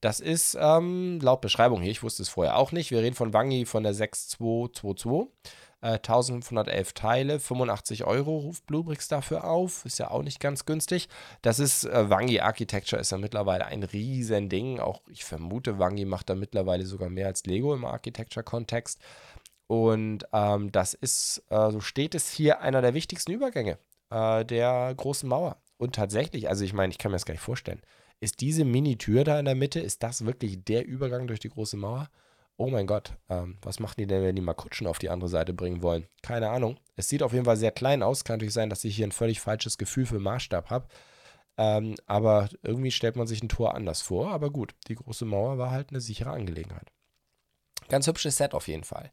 Das 0.01 0.21
ist 0.21 0.57
ähm, 0.61 1.19
laut 1.21 1.41
Beschreibung 1.41 1.81
hier, 1.81 1.91
ich 1.91 2.03
wusste 2.03 2.23
es 2.23 2.29
vorher 2.29 2.57
auch 2.57 2.71
nicht. 2.71 2.91
Wir 2.91 3.01
reden 3.01 3.17
von 3.17 3.33
Wangi 3.33 3.65
von 3.65 3.83
der 3.83 3.95
6222. 3.95 5.33
1511 5.81 6.91
äh, 6.91 6.93
Teile, 6.93 7.39
85 7.39 8.05
Euro 8.05 8.39
ruft 8.39 8.67
Bluebricks 8.67 9.07
dafür 9.07 9.45
auf. 9.45 9.85
Ist 9.85 9.99
ja 9.99 10.11
auch 10.11 10.23
nicht 10.23 10.41
ganz 10.41 10.67
günstig. 10.67 11.09
Das 11.43 11.61
ist, 11.61 11.85
äh, 11.85 12.11
Wangi 12.11 12.41
Architecture 12.41 13.01
ist 13.01 13.13
ja 13.13 13.19
mittlerweile 13.19 13.67
ein 13.67 13.85
riesen 13.85 14.49
Ding. 14.49 14.81
Auch 14.81 15.03
ich 15.09 15.25
vermute, 15.25 15.79
Wangi 15.79 16.05
macht 16.05 16.31
da 16.31 16.35
mittlerweile 16.35 16.85
sogar 16.85 17.11
mehr 17.11 17.29
als 17.29 17.47
Lego 17.47 17.75
im 17.75 17.85
Architecture-Kontext. 17.85 19.01
Und 19.69 20.27
ähm, 20.33 20.73
das 20.73 20.95
ist, 20.95 21.45
äh, 21.51 21.71
so 21.71 21.81
steht 21.81 22.15
es 22.15 22.31
hier, 22.31 22.61
einer 22.61 22.83
der 22.83 22.95
wichtigsten 22.95 23.33
Übergänge 23.33 23.79
äh, 24.11 24.45
der 24.45 24.93
großen 24.97 25.29
Mauer. 25.29 25.59
Und 25.77 25.95
tatsächlich, 25.95 26.49
also 26.49 26.65
ich 26.65 26.73
meine, 26.73 26.91
ich 26.91 26.99
kann 26.99 27.13
mir 27.13 27.17
das 27.17 27.27
gar 27.27 27.35
nicht 27.35 27.43
vorstellen, 27.43 27.83
ist 28.19 28.41
diese 28.41 28.65
Mini-Tür 28.65 29.25
da 29.25 29.39
in 29.39 29.45
der 29.45 29.55
Mitte, 29.55 29.79
ist 29.79 30.03
das 30.03 30.25
wirklich 30.25 30.65
der 30.65 30.87
Übergang 30.87 31.29
durch 31.29 31.39
die 31.39 31.51
große 31.51 31.77
Mauer? 31.77 32.09
Oh 32.57 32.69
mein 32.69 32.89
Gott, 32.89 33.13
ähm, 33.29 33.59
was 33.63 33.79
machen 33.79 33.95
die 33.99 34.07
denn, 34.07 34.25
wenn 34.25 34.35
die 34.35 34.43
mal 34.43 34.55
Kutschen 34.55 34.89
auf 34.89 34.99
die 34.99 35.11
andere 35.11 35.29
Seite 35.29 35.53
bringen 35.53 35.83
wollen? 35.83 36.09
Keine 36.23 36.49
Ahnung. 36.51 36.81
Es 36.97 37.09
sieht 37.09 37.23
auf 37.23 37.33
jeden 37.33 37.45
Fall 37.45 37.57
sehr 37.57 37.71
klein 37.71 38.03
aus. 38.03 38.25
Kann 38.25 38.39
natürlich 38.39 38.55
sein, 38.55 38.71
dass 38.71 38.83
ich 38.83 38.97
hier 38.97 39.07
ein 39.07 39.13
völlig 39.13 39.41
falsches 39.41 39.79
Gefühl 39.79 40.07
für 40.07 40.19
Maßstab 40.19 40.71
habe. 40.71 40.89
Ähm, 41.57 41.95
aber 42.07 42.49
irgendwie 42.63 42.91
stellt 42.91 43.15
man 43.17 43.29
sich 43.29 43.43
ein 43.43 43.49
Tor 43.49 43.75
anders 43.75 44.03
vor. 44.03 44.33
Aber 44.33 44.51
gut, 44.51 44.75
die 44.89 44.97
große 44.97 45.25
Mauer 45.25 45.59
war 45.59 45.71
halt 45.71 45.91
eine 45.91 46.01
sichere 46.01 46.31
Angelegenheit. 46.31 46.91
Ganz 47.89 48.07
hübsches 48.07 48.37
Set 48.37 48.55
auf 48.55 48.69
jeden 48.69 48.85
Fall. 48.85 49.11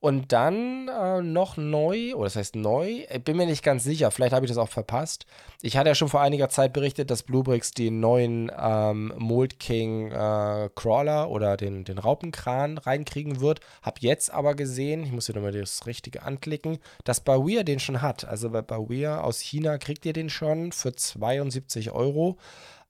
Und 0.00 0.32
dann 0.32 0.88
äh, 0.88 1.20
noch 1.20 1.58
neu, 1.58 2.14
oder 2.14 2.24
das 2.24 2.36
heißt 2.36 2.56
neu, 2.56 3.04
bin 3.22 3.36
mir 3.36 3.44
nicht 3.44 3.62
ganz 3.62 3.84
sicher, 3.84 4.10
vielleicht 4.10 4.32
habe 4.32 4.46
ich 4.46 4.50
das 4.50 4.56
auch 4.56 4.70
verpasst. 4.70 5.26
Ich 5.60 5.76
hatte 5.76 5.90
ja 5.90 5.94
schon 5.94 6.08
vor 6.08 6.22
einiger 6.22 6.48
Zeit 6.48 6.72
berichtet, 6.72 7.10
dass 7.10 7.22
Bluebricks 7.22 7.72
den 7.72 8.00
neuen 8.00 8.50
ähm, 8.58 9.12
Mold 9.18 9.60
King 9.60 10.10
äh, 10.10 10.70
Crawler 10.74 11.30
oder 11.30 11.58
den, 11.58 11.84
den 11.84 11.98
Raupenkran 11.98 12.78
reinkriegen 12.78 13.40
wird. 13.40 13.60
Hab 13.82 14.00
jetzt 14.00 14.32
aber 14.32 14.54
gesehen, 14.54 15.04
ich 15.04 15.12
muss 15.12 15.26
hier 15.26 15.34
nochmal 15.34 15.52
das 15.52 15.86
Richtige 15.86 16.22
anklicken, 16.22 16.78
dass 17.04 17.20
Bawir 17.20 17.62
den 17.62 17.78
schon 17.78 18.00
hat. 18.00 18.24
Also 18.24 18.48
bei 18.48 18.62
Bawir 18.62 19.22
aus 19.22 19.40
China 19.40 19.76
kriegt 19.76 20.06
ihr 20.06 20.14
den 20.14 20.30
schon 20.30 20.72
für 20.72 20.94
72 20.94 21.90
Euro. 21.90 22.38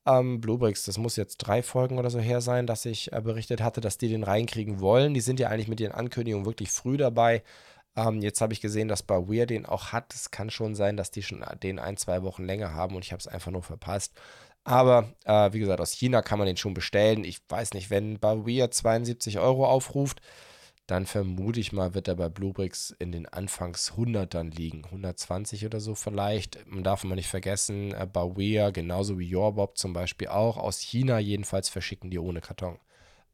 Ähm, 0.06 0.40
Bluebricks, 0.40 0.84
das 0.84 0.98
muss 0.98 1.16
jetzt 1.16 1.38
drei 1.38 1.62
Folgen 1.62 1.98
oder 1.98 2.10
so 2.10 2.18
her 2.18 2.40
sein, 2.40 2.66
dass 2.66 2.86
ich 2.86 3.12
äh, 3.12 3.20
berichtet 3.20 3.60
hatte, 3.62 3.80
dass 3.80 3.98
die 3.98 4.08
den 4.08 4.22
reinkriegen 4.24 4.80
wollen. 4.80 5.14
Die 5.14 5.20
sind 5.20 5.38
ja 5.40 5.48
eigentlich 5.48 5.68
mit 5.68 5.80
den 5.80 5.92
Ankündigungen 5.92 6.46
wirklich 6.46 6.70
früh 6.70 6.96
dabei. 6.96 7.42
Ähm, 7.96 8.22
jetzt 8.22 8.40
habe 8.40 8.52
ich 8.52 8.60
gesehen, 8.60 8.88
dass 8.88 9.02
bei 9.02 9.16
Weir 9.16 9.46
den 9.46 9.66
auch 9.66 9.92
hat. 9.92 10.14
Es 10.14 10.30
kann 10.30 10.50
schon 10.50 10.74
sein, 10.74 10.96
dass 10.96 11.10
die 11.10 11.22
schon 11.22 11.44
den 11.62 11.78
ein, 11.78 11.96
zwei 11.96 12.22
Wochen 12.22 12.44
länger 12.44 12.74
haben 12.74 12.96
und 12.96 13.04
ich 13.04 13.12
habe 13.12 13.20
es 13.20 13.28
einfach 13.28 13.50
nur 13.50 13.62
verpasst. 13.62 14.14
Aber 14.64 15.12
äh, 15.24 15.52
wie 15.52 15.58
gesagt, 15.58 15.80
aus 15.80 15.92
China 15.92 16.22
kann 16.22 16.38
man 16.38 16.46
den 16.46 16.56
schon 16.56 16.74
bestellen. 16.74 17.24
Ich 17.24 17.40
weiß 17.48 17.74
nicht, 17.74 17.90
wenn 17.90 18.22
Weir 18.22 18.70
72 18.70 19.38
Euro 19.38 19.66
aufruft, 19.66 20.20
dann 20.90 21.06
vermute 21.06 21.60
ich 21.60 21.72
mal, 21.72 21.94
wird 21.94 22.08
er 22.08 22.16
bei 22.16 22.28
Bluebricks 22.28 22.90
in 22.98 23.12
den 23.12 23.28
Anfangs 23.28 23.92
100ern 23.92 24.52
liegen. 24.52 24.84
120 24.86 25.64
oder 25.64 25.78
so 25.78 25.94
vielleicht. 25.94 26.66
Man 26.66 26.82
darf 26.82 27.04
mal 27.04 27.14
nicht 27.14 27.28
vergessen, 27.28 27.92
äh, 27.94 28.08
Bawea, 28.12 28.70
genauso 28.70 29.16
wie 29.18 29.28
Yorbob 29.28 29.78
zum 29.78 29.92
Beispiel 29.92 30.26
auch, 30.28 30.56
aus 30.56 30.80
China 30.80 31.20
jedenfalls 31.20 31.68
verschicken 31.68 32.10
die 32.10 32.18
ohne 32.18 32.40
Karton. 32.40 32.80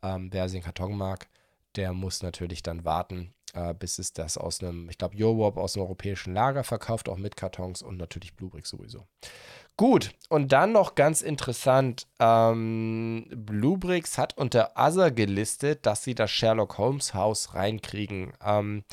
Ähm, 0.02 0.28
wer 0.32 0.46
den 0.48 0.62
Karton 0.62 0.98
mag, 0.98 1.28
der 1.76 1.94
muss 1.94 2.22
natürlich 2.22 2.62
dann 2.62 2.84
warten, 2.84 3.32
äh, 3.54 3.72
bis 3.72 3.98
es 3.98 4.12
das 4.12 4.36
aus 4.36 4.62
einem, 4.62 4.90
ich 4.90 4.98
glaube, 4.98 5.16
Yorbob 5.16 5.56
aus 5.56 5.76
einem 5.76 5.86
europäischen 5.86 6.34
Lager 6.34 6.62
verkauft, 6.62 7.08
auch 7.08 7.16
mit 7.16 7.36
Kartons 7.36 7.80
und 7.80 7.96
natürlich 7.96 8.34
Bluebricks 8.36 8.68
sowieso. 8.68 9.06
Gut, 9.78 10.14
und 10.30 10.52
dann 10.52 10.72
noch 10.72 10.94
ganz 10.94 11.20
interessant, 11.20 12.06
ähm, 12.18 13.26
Bluebricks 13.30 14.16
hat 14.16 14.36
unter 14.38 14.72
Other 14.74 15.10
gelistet, 15.10 15.84
dass 15.84 16.02
sie 16.02 16.14
das 16.14 16.30
Sherlock 16.30 16.78
Holmes 16.78 17.12
Haus 17.12 17.54
reinkriegen. 17.54 18.32
Ähm, 18.42 18.84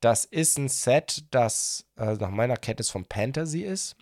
das 0.00 0.24
ist 0.24 0.58
ein 0.58 0.68
Set, 0.68 1.24
das 1.30 1.86
äh, 1.96 2.14
nach 2.14 2.30
meiner 2.30 2.56
Kenntnis 2.56 2.90
von 2.90 3.06
Fantasy 3.10 3.62
ist. 3.62 3.96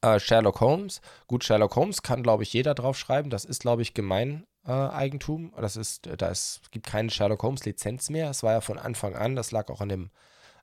Äh, 0.00 0.18
Sherlock 0.18 0.60
Holmes. 0.60 1.02
Gut, 1.26 1.44
Sherlock 1.44 1.76
Holmes 1.76 2.02
kann, 2.02 2.22
glaube 2.22 2.42
ich, 2.42 2.52
jeder 2.54 2.74
draufschreiben. 2.74 3.30
Das 3.30 3.44
ist, 3.44 3.60
glaube 3.60 3.82
ich, 3.82 3.92
Gemeineigentum. 3.92 5.52
Äh, 5.54 5.60
das 5.60 5.76
ist, 5.76 6.08
da 6.16 6.28
ist, 6.28 6.62
gibt 6.70 6.86
keine 6.86 7.10
Sherlock 7.10 7.42
Holmes 7.42 7.66
Lizenz 7.66 8.08
mehr. 8.08 8.30
Es 8.30 8.42
war 8.42 8.52
ja 8.52 8.60
von 8.62 8.78
Anfang 8.78 9.14
an, 9.14 9.36
das 9.36 9.52
lag 9.52 9.68
auch 9.68 9.82
an 9.82 9.90
dem, 9.90 10.10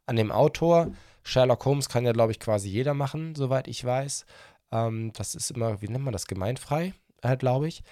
an 0.07 0.15
dem 0.15 0.31
Autor. 0.31 0.91
Sherlock 1.27 1.65
Holmes 1.65 1.89
kann 1.89 2.05
ja, 2.05 2.13
glaube 2.13 2.31
ich, 2.31 2.39
quasi 2.39 2.69
jeder 2.69 2.93
machen, 2.93 3.35
soweit 3.35 3.67
ich 3.67 3.83
weiß. 3.83 4.25
Ähm, 4.71 5.11
das 5.13 5.35
ist 5.35 5.51
immer, 5.51 5.81
wie 5.81 5.89
nennt 5.89 6.05
man 6.05 6.13
das, 6.13 6.25
gemeinfrei, 6.25 6.93
äh, 7.21 7.35
glaube 7.35 7.67
ich. 7.67 7.83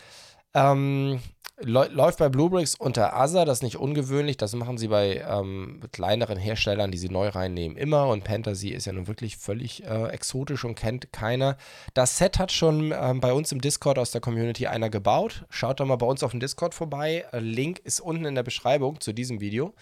Ähm, 0.53 1.19
läuft 1.57 2.19
bei 2.19 2.27
Bluebricks 2.27 2.75
unter 2.75 3.15
ASA, 3.15 3.45
das 3.45 3.59
ist 3.59 3.63
nicht 3.63 3.77
ungewöhnlich, 3.77 4.35
das 4.35 4.53
machen 4.55 4.77
sie 4.77 4.89
bei 4.89 5.23
ähm, 5.27 5.79
kleineren 5.93 6.37
Herstellern, 6.37 6.91
die 6.91 6.97
sie 6.97 7.07
neu 7.07 7.29
reinnehmen, 7.29 7.77
immer 7.77 8.09
und 8.09 8.25
Fantasy 8.25 8.69
ist 8.69 8.85
ja 8.85 8.93
nun 8.93 9.07
wirklich 9.07 9.37
völlig 9.37 9.83
äh, 9.85 10.07
exotisch 10.09 10.65
und 10.65 10.75
kennt 10.75 11.13
keiner. 11.13 11.55
Das 11.93 12.17
Set 12.17 12.39
hat 12.39 12.51
schon 12.51 12.93
ähm, 12.93 13.21
bei 13.21 13.31
uns 13.31 13.53
im 13.53 13.61
Discord 13.61 13.97
aus 13.97 14.11
der 14.11 14.19
Community 14.19 14.67
einer 14.67 14.89
gebaut. 14.89 15.45
Schaut 15.49 15.79
doch 15.79 15.85
mal 15.85 15.95
bei 15.95 16.05
uns 16.05 16.23
auf 16.23 16.31
dem 16.31 16.41
Discord 16.41 16.73
vorbei. 16.73 17.25
Äh, 17.31 17.39
Link 17.39 17.79
ist 17.79 18.01
unten 18.01 18.25
in 18.25 18.35
der 18.35 18.43
Beschreibung 18.43 18.99
zu 18.99 19.13
diesem 19.13 19.39
Video. 19.39 19.73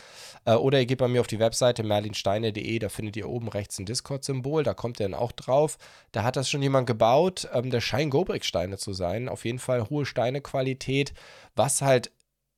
Äh, 0.46 0.54
oder 0.54 0.80
ihr 0.80 0.86
geht 0.86 1.00
bei 1.00 1.08
mir 1.08 1.22
auf 1.22 1.28
die 1.28 1.40
Webseite 1.40 1.82
merlinsteine.de, 1.82 2.80
da 2.80 2.90
findet 2.90 3.18
ihr 3.18 3.28
oben 3.28 3.48
rechts 3.48 3.80
ein 3.80 3.86
Discord-Symbol, 3.86 4.64
da 4.64 4.76
kommt 4.76 5.00
ihr 5.00 5.10
dann 5.10 5.20
auch 5.20 5.32
drauf. 5.32 5.78
Da 6.12 6.24
hat 6.24 6.36
das 6.36 6.50
schon 6.50 6.62
jemand 6.62 6.86
gebaut. 6.86 7.48
Ähm, 7.52 7.72
der 7.72 7.82
scheint 7.82 8.12
Gobrick-Steine 8.12 8.78
zu 8.78 8.94
sein. 8.94 9.28
Auf 9.28 9.44
jeden 9.46 9.60
Fall 9.60 9.90
hohe 9.90 10.06
Steinequalität. 10.06 11.14
Was 11.56 11.82
halt 11.82 12.12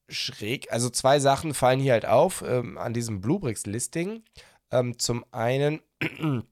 schräg, 0.09 0.71
also 0.71 0.89
zwei 0.89 1.19
Sachen 1.19 1.53
fallen 1.53 1.79
hier 1.79 1.93
halt 1.93 2.05
auf 2.05 2.43
ähm, 2.45 2.77
an 2.77 2.93
diesem 2.93 3.21
Bluebricks-Listing. 3.21 4.23
Ähm, 4.71 4.99
zum 4.99 5.25
einen, 5.31 5.81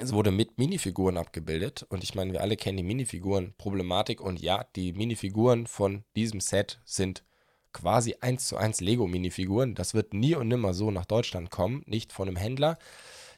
es 0.00 0.12
wurde 0.12 0.30
mit 0.30 0.58
Minifiguren 0.58 1.16
abgebildet 1.16 1.86
und 1.88 2.04
ich 2.04 2.14
meine, 2.14 2.32
wir 2.32 2.40
alle 2.40 2.56
kennen 2.56 2.78
die 2.78 2.82
Minifiguren-Problematik 2.82 4.20
und 4.20 4.40
ja, 4.40 4.66
die 4.76 4.92
Minifiguren 4.92 5.66
von 5.66 6.04
diesem 6.16 6.40
Set 6.40 6.80
sind 6.84 7.24
quasi 7.72 8.16
eins 8.20 8.46
zu 8.48 8.56
eins 8.56 8.80
Lego-Minifiguren. 8.80 9.74
Das 9.74 9.94
wird 9.94 10.12
nie 10.12 10.34
und 10.34 10.48
nimmer 10.48 10.74
so 10.74 10.90
nach 10.90 11.06
Deutschland 11.06 11.50
kommen, 11.50 11.82
nicht 11.86 12.12
von 12.12 12.28
einem 12.28 12.36
Händler. 12.36 12.78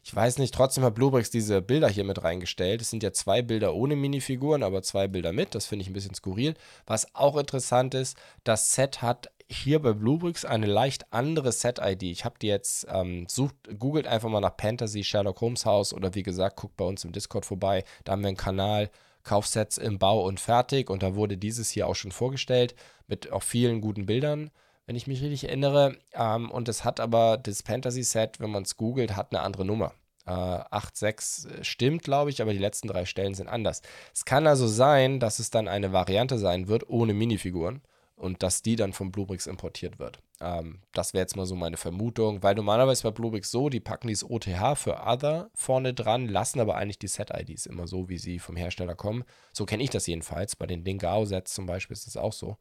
Ich 0.06 0.14
weiß 0.14 0.36
nicht, 0.36 0.52
trotzdem 0.52 0.84
hat 0.84 0.96
Bluebricks 0.96 1.30
diese 1.30 1.62
Bilder 1.62 1.88
hier 1.88 2.04
mit 2.04 2.22
reingestellt. 2.22 2.82
Es 2.82 2.90
sind 2.90 3.02
ja 3.02 3.14
zwei 3.14 3.40
Bilder 3.40 3.74
ohne 3.74 3.96
Minifiguren, 3.96 4.62
aber 4.62 4.82
zwei 4.82 5.08
Bilder 5.08 5.32
mit. 5.32 5.54
Das 5.54 5.64
finde 5.64 5.82
ich 5.82 5.88
ein 5.88 5.94
bisschen 5.94 6.14
skurril. 6.14 6.56
Was 6.84 7.14
auch 7.14 7.38
interessant 7.38 7.94
ist, 7.94 8.18
das 8.44 8.74
Set 8.74 9.00
hat 9.00 9.30
hier 9.48 9.80
bei 9.80 9.94
Bluebricks 9.94 10.44
eine 10.44 10.66
leicht 10.66 11.10
andere 11.10 11.52
Set-ID. 11.52 12.02
Ich 12.02 12.26
habe 12.26 12.34
die 12.38 12.48
jetzt, 12.48 12.86
ähm, 12.90 13.24
sucht, 13.30 13.54
googelt 13.78 14.06
einfach 14.06 14.28
mal 14.28 14.40
nach 14.40 14.56
Fantasy 14.60 15.04
Sherlock 15.04 15.40
Holmes 15.40 15.64
Haus 15.64 15.94
oder 15.94 16.14
wie 16.14 16.22
gesagt, 16.22 16.56
guckt 16.56 16.76
bei 16.76 16.84
uns 16.84 17.02
im 17.04 17.12
Discord 17.12 17.46
vorbei. 17.46 17.82
Da 18.04 18.12
haben 18.12 18.20
wir 18.20 18.28
einen 18.28 18.36
Kanal, 18.36 18.90
Kaufsets 19.22 19.78
im 19.78 19.98
Bau 19.98 20.26
und 20.26 20.38
fertig 20.38 20.90
und 20.90 21.02
da 21.02 21.14
wurde 21.14 21.38
dieses 21.38 21.70
hier 21.70 21.88
auch 21.88 21.94
schon 21.94 22.12
vorgestellt 22.12 22.74
mit 23.06 23.32
auch 23.32 23.42
vielen 23.42 23.80
guten 23.80 24.04
Bildern 24.04 24.50
wenn 24.86 24.96
ich 24.96 25.06
mich 25.06 25.22
richtig 25.22 25.44
erinnere. 25.44 25.96
Ähm, 26.12 26.50
und 26.50 26.68
es 26.68 26.84
hat 26.84 27.00
aber 27.00 27.36
das 27.36 27.62
Fantasy-Set, 27.62 28.40
wenn 28.40 28.50
man 28.50 28.64
es 28.64 28.76
googelt, 28.76 29.16
hat 29.16 29.32
eine 29.32 29.42
andere 29.42 29.64
Nummer. 29.64 29.92
Äh, 30.26 30.30
8.6 30.30 31.62
stimmt, 31.62 32.02
glaube 32.02 32.30
ich, 32.30 32.40
aber 32.40 32.52
die 32.52 32.58
letzten 32.58 32.88
drei 32.88 33.04
Stellen 33.04 33.34
sind 33.34 33.48
anders. 33.48 33.82
Es 34.14 34.24
kann 34.24 34.46
also 34.46 34.66
sein, 34.66 35.20
dass 35.20 35.38
es 35.38 35.50
dann 35.50 35.68
eine 35.68 35.92
Variante 35.92 36.38
sein 36.38 36.68
wird 36.68 36.88
ohne 36.88 37.14
Minifiguren 37.14 37.82
und 38.16 38.42
dass 38.42 38.62
die 38.62 38.76
dann 38.76 38.92
von 38.92 39.10
Bluebricks 39.10 39.46
importiert 39.46 39.98
wird. 39.98 40.20
Ähm, 40.40 40.80
das 40.92 41.14
wäre 41.14 41.22
jetzt 41.22 41.36
mal 41.36 41.46
so 41.46 41.54
meine 41.54 41.76
Vermutung, 41.76 42.42
weil 42.42 42.54
normalerweise 42.54 43.02
bei 43.02 43.10
Bluebricks 43.10 43.50
so, 43.50 43.68
die 43.68 43.80
packen 43.80 44.08
dieses 44.08 44.28
OTH 44.28 44.76
für 44.76 45.00
Other 45.04 45.50
vorne 45.54 45.94
dran, 45.94 46.28
lassen 46.28 46.60
aber 46.60 46.76
eigentlich 46.76 46.98
die 46.98 47.08
Set-IDs 47.08 47.66
immer 47.66 47.86
so, 47.86 48.08
wie 48.08 48.18
sie 48.18 48.38
vom 48.38 48.56
Hersteller 48.56 48.94
kommen. 48.94 49.24
So 49.52 49.66
kenne 49.66 49.82
ich 49.82 49.90
das 49.90 50.06
jedenfalls. 50.06 50.56
Bei 50.56 50.66
den 50.66 50.84
Dingao-Sets 50.84 51.54
zum 51.54 51.66
Beispiel 51.66 51.94
ist 51.94 52.06
das 52.06 52.16
auch 52.16 52.32
so. 52.32 52.56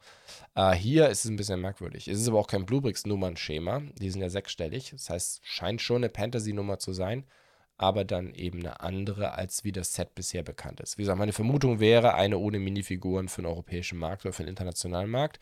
Äh, 0.56 0.74
hier 0.74 1.10
ist 1.10 1.26
es 1.26 1.32
ein 1.32 1.36
bisschen 1.36 1.62
merkwürdig. 1.62 2.08
Es 2.08 2.20
ist 2.20 2.28
aber 2.28 2.40
auch 2.40 2.48
kein 2.48 2.66
Bluebricks-Nummernschema. 2.66 3.82
Die 4.00 4.10
sind 4.10 4.22
ja 4.22 4.30
sechsstellig. 4.30 4.92
Das 4.92 5.10
heißt, 5.10 5.42
scheint 5.44 5.82
schon 5.82 6.04
eine 6.04 6.10
Fantasy-Nummer 6.10 6.80
zu 6.80 6.94
sein 6.94 7.26
aber 7.78 8.06
dann 8.06 8.34
eben 8.34 8.60
eine 8.60 8.80
andere, 8.82 9.34
als 9.34 9.64
wie 9.64 9.72
das 9.72 9.94
Set 9.94 10.16
bisher 10.16 10.44
bekannt 10.44 10.80
ist. 10.80 10.98
Wie 10.98 11.04
gesagt, 11.04 11.20
meine 11.20 11.34
Vermutung 11.34 11.80
wäre 11.80 12.14
eine 12.14 12.38
ohne 12.38 12.60
Minifiguren 12.60 13.28
für 13.28 13.42
den 13.42 13.50
europäischen 13.50 13.98
Markt 13.98 14.26
oder 14.26 14.34
für 14.34 14.44
den 14.44 14.50
internationalen 14.50 15.10
Markt. 15.10 15.40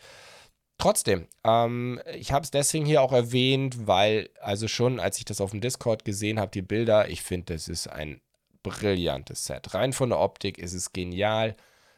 Trotzdem, 0.77 1.27
ähm, 1.43 2.01
ich 2.15 2.31
habe 2.31 2.43
es 2.43 2.49
deswegen 2.49 2.85
hier 2.85 3.03
auch 3.03 3.11
erwähnt, 3.11 3.85
weil, 3.85 4.29
also 4.39 4.67
schon, 4.67 4.99
als 4.99 5.19
ich 5.19 5.25
das 5.25 5.39
auf 5.39 5.51
dem 5.51 5.61
Discord 5.61 6.05
gesehen 6.05 6.39
habe, 6.39 6.51
die 6.51 6.63
Bilder, 6.63 7.07
ich 7.07 7.21
finde, 7.21 7.53
das 7.53 7.67
ist 7.67 7.87
ein 7.87 8.19
brillantes 8.63 9.45
Set. 9.45 9.73
Rein 9.73 9.93
von 9.93 10.09
der 10.09 10.19
Optik 10.19 10.57
ist 10.57 10.73
es 10.73 10.91
genial. 10.91 11.55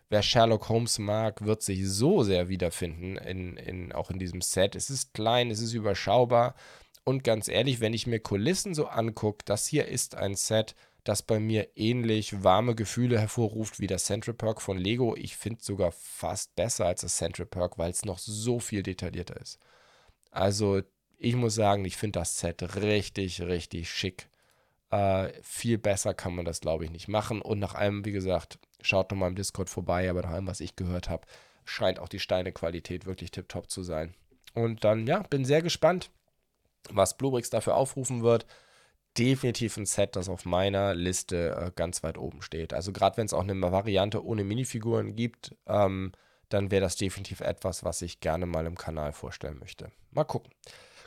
Wer 0.09 0.21
Sherlock 0.21 0.69
Holmes 0.69 0.99
mag, 0.99 1.45
wird 1.45 1.61
sich 1.61 1.87
so 1.87 2.23
sehr 2.23 2.49
wiederfinden, 2.49 3.17
in, 3.17 3.55
in, 3.57 3.91
auch 3.93 4.11
in 4.11 4.19
diesem 4.19 4.41
Set. 4.41 4.75
Es 4.75 4.89
ist 4.89 5.13
klein, 5.13 5.49
es 5.49 5.61
ist 5.61 5.73
überschaubar. 5.73 6.55
Und 7.03 7.23
ganz 7.23 7.47
ehrlich, 7.47 7.81
wenn 7.81 7.93
ich 7.93 8.07
mir 8.07 8.19
Kulissen 8.19 8.73
so 8.73 8.87
angucke, 8.87 9.43
das 9.45 9.67
hier 9.67 9.87
ist 9.87 10.15
ein 10.15 10.35
Set, 10.35 10.75
das 11.03 11.21
bei 11.21 11.39
mir 11.39 11.67
ähnlich 11.75 12.43
warme 12.43 12.75
Gefühle 12.75 13.19
hervorruft 13.19 13.79
wie 13.79 13.87
das 13.87 14.05
Central 14.05 14.33
Perk 14.33 14.61
von 14.61 14.77
Lego. 14.77 15.15
Ich 15.17 15.35
finde 15.35 15.59
es 15.59 15.65
sogar 15.65 15.91
fast 15.91 16.55
besser 16.55 16.85
als 16.85 17.01
das 17.01 17.17
Central 17.17 17.45
Perk, 17.45 17.77
weil 17.77 17.91
es 17.91 18.05
noch 18.05 18.19
so 18.19 18.59
viel 18.59 18.83
detaillierter 18.83 19.39
ist. 19.39 19.59
Also 20.31 20.81
ich 21.17 21.35
muss 21.35 21.55
sagen, 21.55 21.83
ich 21.83 21.97
finde 21.97 22.19
das 22.19 22.39
Set 22.39 22.75
richtig, 22.77 23.41
richtig 23.41 23.89
schick. 23.89 24.29
Äh, 24.91 25.33
viel 25.41 25.77
besser 25.77 26.13
kann 26.13 26.35
man 26.35 26.45
das, 26.45 26.61
glaube 26.61 26.85
ich, 26.85 26.91
nicht 26.91 27.09
machen. 27.09 27.41
Und 27.41 27.59
nach 27.59 27.75
allem, 27.75 28.05
wie 28.05 28.11
gesagt, 28.11 28.59
schaut 28.81 29.11
nochmal 29.11 29.29
im 29.29 29.35
Discord 29.35 29.69
vorbei, 29.69 30.09
aber 30.09 30.21
nach 30.21 30.31
allem, 30.31 30.47
was 30.47 30.61
ich 30.61 30.75
gehört 30.75 31.09
habe, 31.09 31.27
scheint 31.65 31.99
auch 31.99 32.09
die 32.09 32.19
Steinequalität 32.19 33.05
wirklich 33.05 33.31
tiptop 33.31 33.69
zu 33.69 33.83
sein. 33.83 34.13
Und 34.53 34.83
dann, 34.83 35.07
ja, 35.07 35.23
bin 35.23 35.45
sehr 35.45 35.61
gespannt, 35.61 36.11
was 36.89 37.17
Bluebricks 37.17 37.49
dafür 37.49 37.75
aufrufen 37.75 38.23
wird 38.23 38.45
definitiv 39.17 39.77
ein 39.77 39.85
Set, 39.85 40.15
das 40.15 40.29
auf 40.29 40.45
meiner 40.45 40.93
Liste 40.93 41.55
äh, 41.55 41.71
ganz 41.75 42.03
weit 42.03 42.17
oben 42.17 42.41
steht. 42.41 42.73
Also 42.73 42.91
gerade 42.91 43.17
wenn 43.17 43.25
es 43.25 43.33
auch 43.33 43.43
eine 43.43 43.61
Variante 43.61 44.25
ohne 44.25 44.43
Minifiguren 44.43 45.15
gibt, 45.15 45.55
ähm, 45.67 46.11
dann 46.49 46.71
wäre 46.71 46.81
das 46.81 46.95
definitiv 46.95 47.41
etwas, 47.41 47.83
was 47.83 48.01
ich 48.01 48.19
gerne 48.19 48.45
mal 48.45 48.65
im 48.65 48.77
Kanal 48.77 49.13
vorstellen 49.13 49.59
möchte. 49.59 49.91
Mal 50.11 50.23
gucken. 50.23 50.51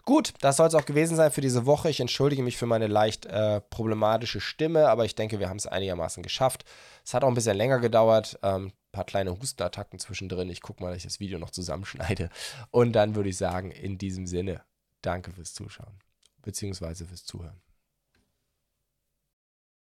Gut, 0.05 0.35
das 0.41 0.57
soll 0.57 0.68
es 0.68 0.74
auch 0.74 0.85
gewesen 0.85 1.16
sein 1.16 1.33
für 1.33 1.41
diese 1.41 1.66
Woche. 1.66 1.91
Ich 1.91 1.99
entschuldige 1.99 2.45
mich 2.45 2.57
für 2.57 2.66
meine 2.66 2.87
leicht 2.87 3.27
äh, 3.27 3.61
problematische 3.61 4.41
Stimme, 4.41 4.89
aber 4.89 5.05
ich 5.05 5.16
denke, 5.16 5.41
wir 5.41 5.49
haben 5.49 5.57
es 5.57 5.66
einigermaßen 5.66 6.22
geschafft. 6.22 6.64
Es 7.05 7.12
hat 7.12 7.24
auch 7.24 7.29
ein 7.29 7.35
bisschen 7.35 7.57
länger 7.57 7.81
gedauert. 7.81 8.39
Ähm, 8.43 8.72
paar 8.93 9.05
kleine 9.05 9.33
Hustenattacken 9.33 9.99
zwischendrin. 9.99 10.49
Ich 10.49 10.62
gucke 10.62 10.83
mal, 10.83 10.91
dass 10.91 10.99
ich 10.99 11.05
das 11.05 11.18
Video 11.18 11.41
noch 11.41 11.51
zusammenschneide. 11.51 12.31
Und 12.70 12.93
dann 12.93 13.16
würde 13.16 13.31
ich 13.31 13.37
sagen, 13.37 13.72
in 13.72 13.99
diesem 13.99 14.29
Sinne, 14.29 14.62
danke 15.07 15.32
fürs 15.32 15.54
Zuschauen, 15.54 15.98
beziehungsweise 16.42 17.07
fürs 17.07 17.24
Zuhören. 17.24 17.61